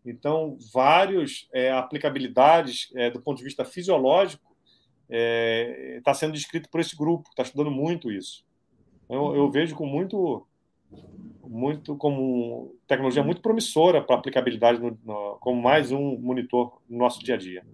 Então, 0.04 0.58
várias 0.72 1.48
é, 1.52 1.72
aplicabilidades 1.72 2.90
é, 2.94 3.10
do 3.10 3.22
ponto 3.22 3.38
de 3.38 3.44
vista 3.44 3.64
fisiológico 3.64 4.54
está 5.04 5.16
é, 5.16 6.00
tá 6.04 6.12
sendo 6.12 6.32
descrito 6.32 6.68
por 6.68 6.80
esse 6.80 6.94
grupo, 6.96 7.28
está 7.30 7.42
estudando 7.42 7.70
muito 7.70 8.10
isso. 8.10 8.44
Eu, 9.08 9.34
eu 9.34 9.50
vejo 9.50 9.74
com 9.74 9.86
muito 9.86 10.46
muito 11.48 11.96
como 11.96 12.74
tecnologia 12.86 13.22
muito 13.22 13.40
promissora 13.40 14.02
para 14.02 14.16
aplicabilidade 14.16 14.80
no, 14.80 14.98
no, 15.04 15.36
como 15.40 15.60
mais 15.60 15.92
um 15.92 16.18
monitor 16.18 16.80
no 16.88 16.98
nosso 16.98 17.22
dia 17.22 17.34
a 17.34 17.38
dia. 17.38 17.64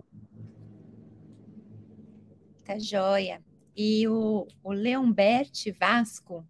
Tá 2.64 2.78
joia. 2.78 3.42
E 3.76 4.06
o, 4.06 4.46
o 4.62 4.72
Leombert 4.72 5.72
Vasco, 5.78 6.44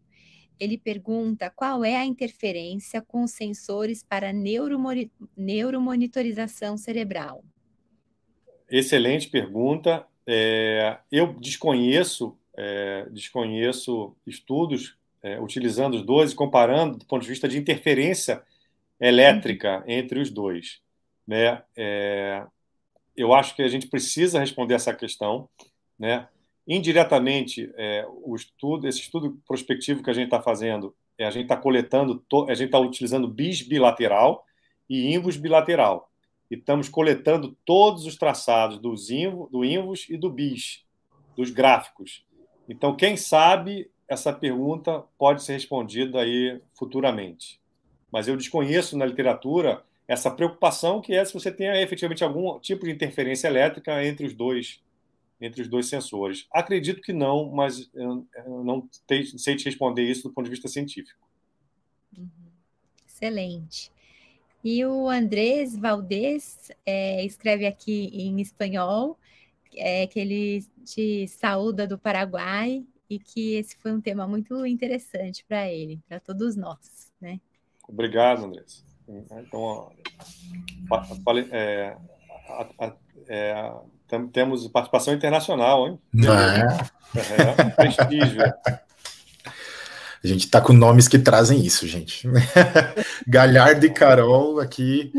ele 0.59 0.77
pergunta 0.77 1.51
qual 1.51 1.85
é 1.85 1.97
a 1.97 2.05
interferência 2.05 3.01
com 3.01 3.23
os 3.23 3.31
sensores 3.31 4.03
para 4.03 4.33
neuromoni 4.33 5.11
neuromonitorização 5.37 6.77
cerebral. 6.77 7.45
Excelente 8.69 9.29
pergunta. 9.29 10.07
É, 10.27 10.99
eu 11.11 11.33
desconheço, 11.35 12.39
é, 12.57 13.09
desconheço 13.11 14.15
estudos 14.27 15.00
é, 15.23 15.41
utilizando 15.41 15.95
os 15.95 16.03
dois 16.03 16.33
e 16.33 16.35
comparando 16.35 16.99
do 16.99 17.07
ponto 17.07 17.23
de 17.23 17.29
vista 17.29 17.49
de 17.49 17.59
interferência 17.59 18.43
elétrica 18.99 19.83
entre 19.87 20.21
os 20.21 20.31
dois. 20.31 20.81
Né? 21.27 21.63
É, 21.77 22.45
eu 23.17 23.33
acho 23.33 23.55
que 23.55 23.63
a 23.63 23.69
gente 23.69 23.87
precisa 23.87 24.41
responder 24.41 24.75
essa 24.75 24.95
questão. 24.95 25.49
Né? 25.99 26.27
Indiretamente, 26.67 27.73
é, 27.77 28.07
o 28.23 28.35
estudo, 28.35 28.87
esse 28.87 29.01
estudo 29.01 29.41
prospectivo 29.47 30.03
que 30.03 30.11
a 30.11 30.15
gente 30.15 30.27
está 30.27 30.41
fazendo, 30.41 30.95
é, 31.19 31.27
a 31.27 31.31
gente 31.31 31.45
está 31.45 31.57
coletando, 31.57 32.25
a 32.49 32.55
gente 32.55 32.67
está 32.67 32.79
utilizando 32.79 33.29
bis 33.29 33.63
bilateral 33.63 34.45
e 34.89 35.15
invus 35.15 35.37
bilateral. 35.37 36.11
E 36.51 36.57
estamos 36.57 36.89
coletando 36.89 37.57
todos 37.65 38.07
os 38.07 38.17
traçados 38.17 38.79
dos 38.79 39.11
invo, 39.11 39.49
do 39.53 39.65
invus 39.65 40.07
e 40.09 40.17
do 40.17 40.29
bis, 40.29 40.85
dos 41.37 41.51
gráficos. 41.51 42.25
Então, 42.69 42.97
quem 42.97 43.17
sabe 43.17 43.91
essa 44.11 44.33
pergunta 44.33 45.05
pode 45.17 45.45
ser 45.45 45.53
respondida 45.53 46.21
aí 46.21 46.61
futuramente. 46.75 47.61
Mas 48.11 48.27
eu 48.27 48.37
desconheço 48.37 48.99
na 48.99 49.07
literatura 49.07 49.85
essa 50.09 50.29
preocupação 50.29 51.01
que 51.01 51.15
é 51.15 51.25
se 51.25 51.33
você 51.33 51.53
tem 51.53 51.69
efetivamente 51.81 52.25
algum 52.25 52.59
tipo 52.59 52.85
de 52.85 52.91
interferência 52.91 53.47
elétrica 53.47 54.05
entre 54.05 54.27
os 54.27 54.35
dois 54.35 54.83
entre 55.41 55.63
os 55.63 55.69
dois 55.69 55.87
sensores. 55.87 56.47
Acredito 56.53 57.01
que 57.01 57.15
não, 57.15 57.51
mas 57.51 57.89
eu 57.95 58.27
não 58.47 58.87
sei 58.93 59.57
te 59.57 59.65
responder 59.65 60.03
isso 60.03 60.25
do 60.25 60.35
ponto 60.35 60.45
de 60.45 60.51
vista 60.51 60.69
científico. 60.69 61.27
Uhum. 62.19 62.29
Excelente. 63.07 63.91
E 64.63 64.85
o 64.85 65.09
Andrés 65.09 65.75
Valdez 65.75 66.71
é, 66.85 67.25
escreve 67.25 67.67
aqui 67.67 68.11
em 68.13 68.39
espanhol 68.41 69.19
é, 69.75 70.07
que 70.07 70.21
ele 70.21 70.63
te 70.85 71.27
saúda 71.29 71.87
do 71.87 71.97
Paraguai 71.97 72.85
e 73.11 73.19
que 73.19 73.57
esse 73.57 73.77
foi 73.77 73.93
um 73.93 74.01
tema 74.01 74.27
muito 74.27 74.65
interessante 74.65 75.45
para 75.47 75.69
ele, 75.69 76.01
para 76.09 76.21
todos 76.21 76.55
nós, 76.55 77.13
né? 77.21 77.41
Obrigado, 77.89 78.45
Andrés. 78.45 78.85
Então, 79.09 79.91
é, 81.53 81.97
é, 83.29 83.73
temos 84.33 84.69
participação 84.69 85.13
internacional, 85.13 85.89
hein? 85.89 85.99
É. 87.17 87.63
é 87.63 87.71
prestígio. 87.71 88.43
A 90.23 90.27
gente 90.27 90.45
está 90.45 90.61
com 90.61 90.73
nomes 90.73 91.09
que 91.09 91.19
trazem 91.19 91.65
isso, 91.65 91.89
gente. 91.89 92.29
Galhardo 93.27 93.87
e 93.87 93.91
Carol 93.91 94.61
aqui. 94.61 95.13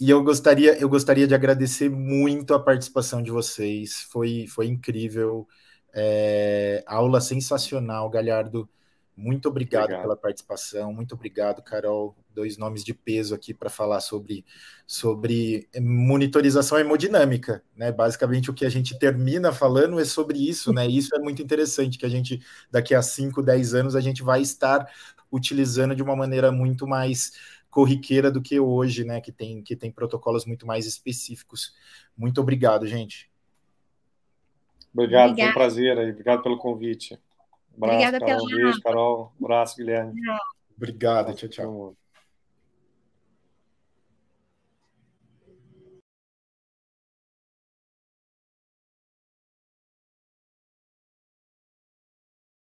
E 0.00 0.10
eu 0.10 0.24
gostaria, 0.24 0.76
eu 0.78 0.88
gostaria 0.88 1.26
de 1.28 1.34
agradecer 1.34 1.88
muito 1.88 2.52
a 2.52 2.58
participação 2.58 3.22
de 3.22 3.30
vocês. 3.30 4.06
Foi, 4.10 4.46
foi 4.48 4.66
incrível. 4.66 5.46
É, 5.98 6.84
aula 6.86 7.20
sensacional, 7.22 8.10
Galhardo. 8.10 8.68
Muito 9.16 9.48
obrigado, 9.48 9.84
obrigado, 9.84 10.02
pela 10.02 10.16
participação. 10.16 10.92
Muito 10.92 11.14
obrigado, 11.14 11.62
Carol. 11.62 12.14
Dois 12.34 12.58
nomes 12.58 12.84
de 12.84 12.92
peso 12.92 13.34
aqui 13.34 13.54
para 13.54 13.70
falar 13.70 14.00
sobre, 14.00 14.44
sobre 14.86 15.66
monitorização 15.80 16.78
hemodinâmica. 16.78 17.64
Né? 17.74 17.90
Basicamente, 17.90 18.50
o 18.50 18.54
que 18.54 18.66
a 18.66 18.68
gente 18.68 18.98
termina 18.98 19.52
falando 19.52 19.98
é 19.98 20.04
sobre 20.04 20.38
isso. 20.38 20.70
Né? 20.70 20.86
Isso 20.86 21.16
é 21.16 21.18
muito 21.18 21.40
interessante, 21.40 21.96
que 21.96 22.04
a 22.04 22.10
gente, 22.10 22.42
daqui 22.70 22.94
a 22.94 23.00
5, 23.00 23.42
10 23.42 23.72
anos, 23.72 23.96
a 23.96 24.00
gente 24.02 24.22
vai 24.22 24.42
estar 24.42 24.86
utilizando 25.32 25.96
de 25.96 26.02
uma 26.02 26.14
maneira 26.14 26.52
muito 26.52 26.86
mais 26.86 27.32
corriqueira 27.70 28.30
do 28.30 28.42
que 28.42 28.60
hoje, 28.60 29.04
né? 29.04 29.20
Que 29.20 29.32
tem, 29.32 29.62
que 29.62 29.76
tem 29.76 29.90
protocolos 29.90 30.44
muito 30.44 30.66
mais 30.66 30.86
específicos. 30.86 31.74
Muito 32.16 32.40
obrigado, 32.40 32.86
gente. 32.86 33.30
Obrigado, 34.96 35.30
Obrigada. 35.30 35.36
foi 35.36 35.50
um 35.50 35.52
prazer 35.52 35.98
aí. 35.98 36.10
Obrigado 36.10 36.42
pelo 36.42 36.56
convite. 36.56 37.18
abraço, 37.76 37.94
Obrigada 37.96 38.18
Carol. 38.18 38.46
pela... 38.46 38.62
Beijo, 38.62 38.80
Carol. 38.80 39.32
Um 39.38 39.44
abraço, 39.44 39.76
Guilherme. 39.76 40.14
Obrigado, 40.76 41.34
tchau, 41.34 41.48
tchau. 41.48 42.05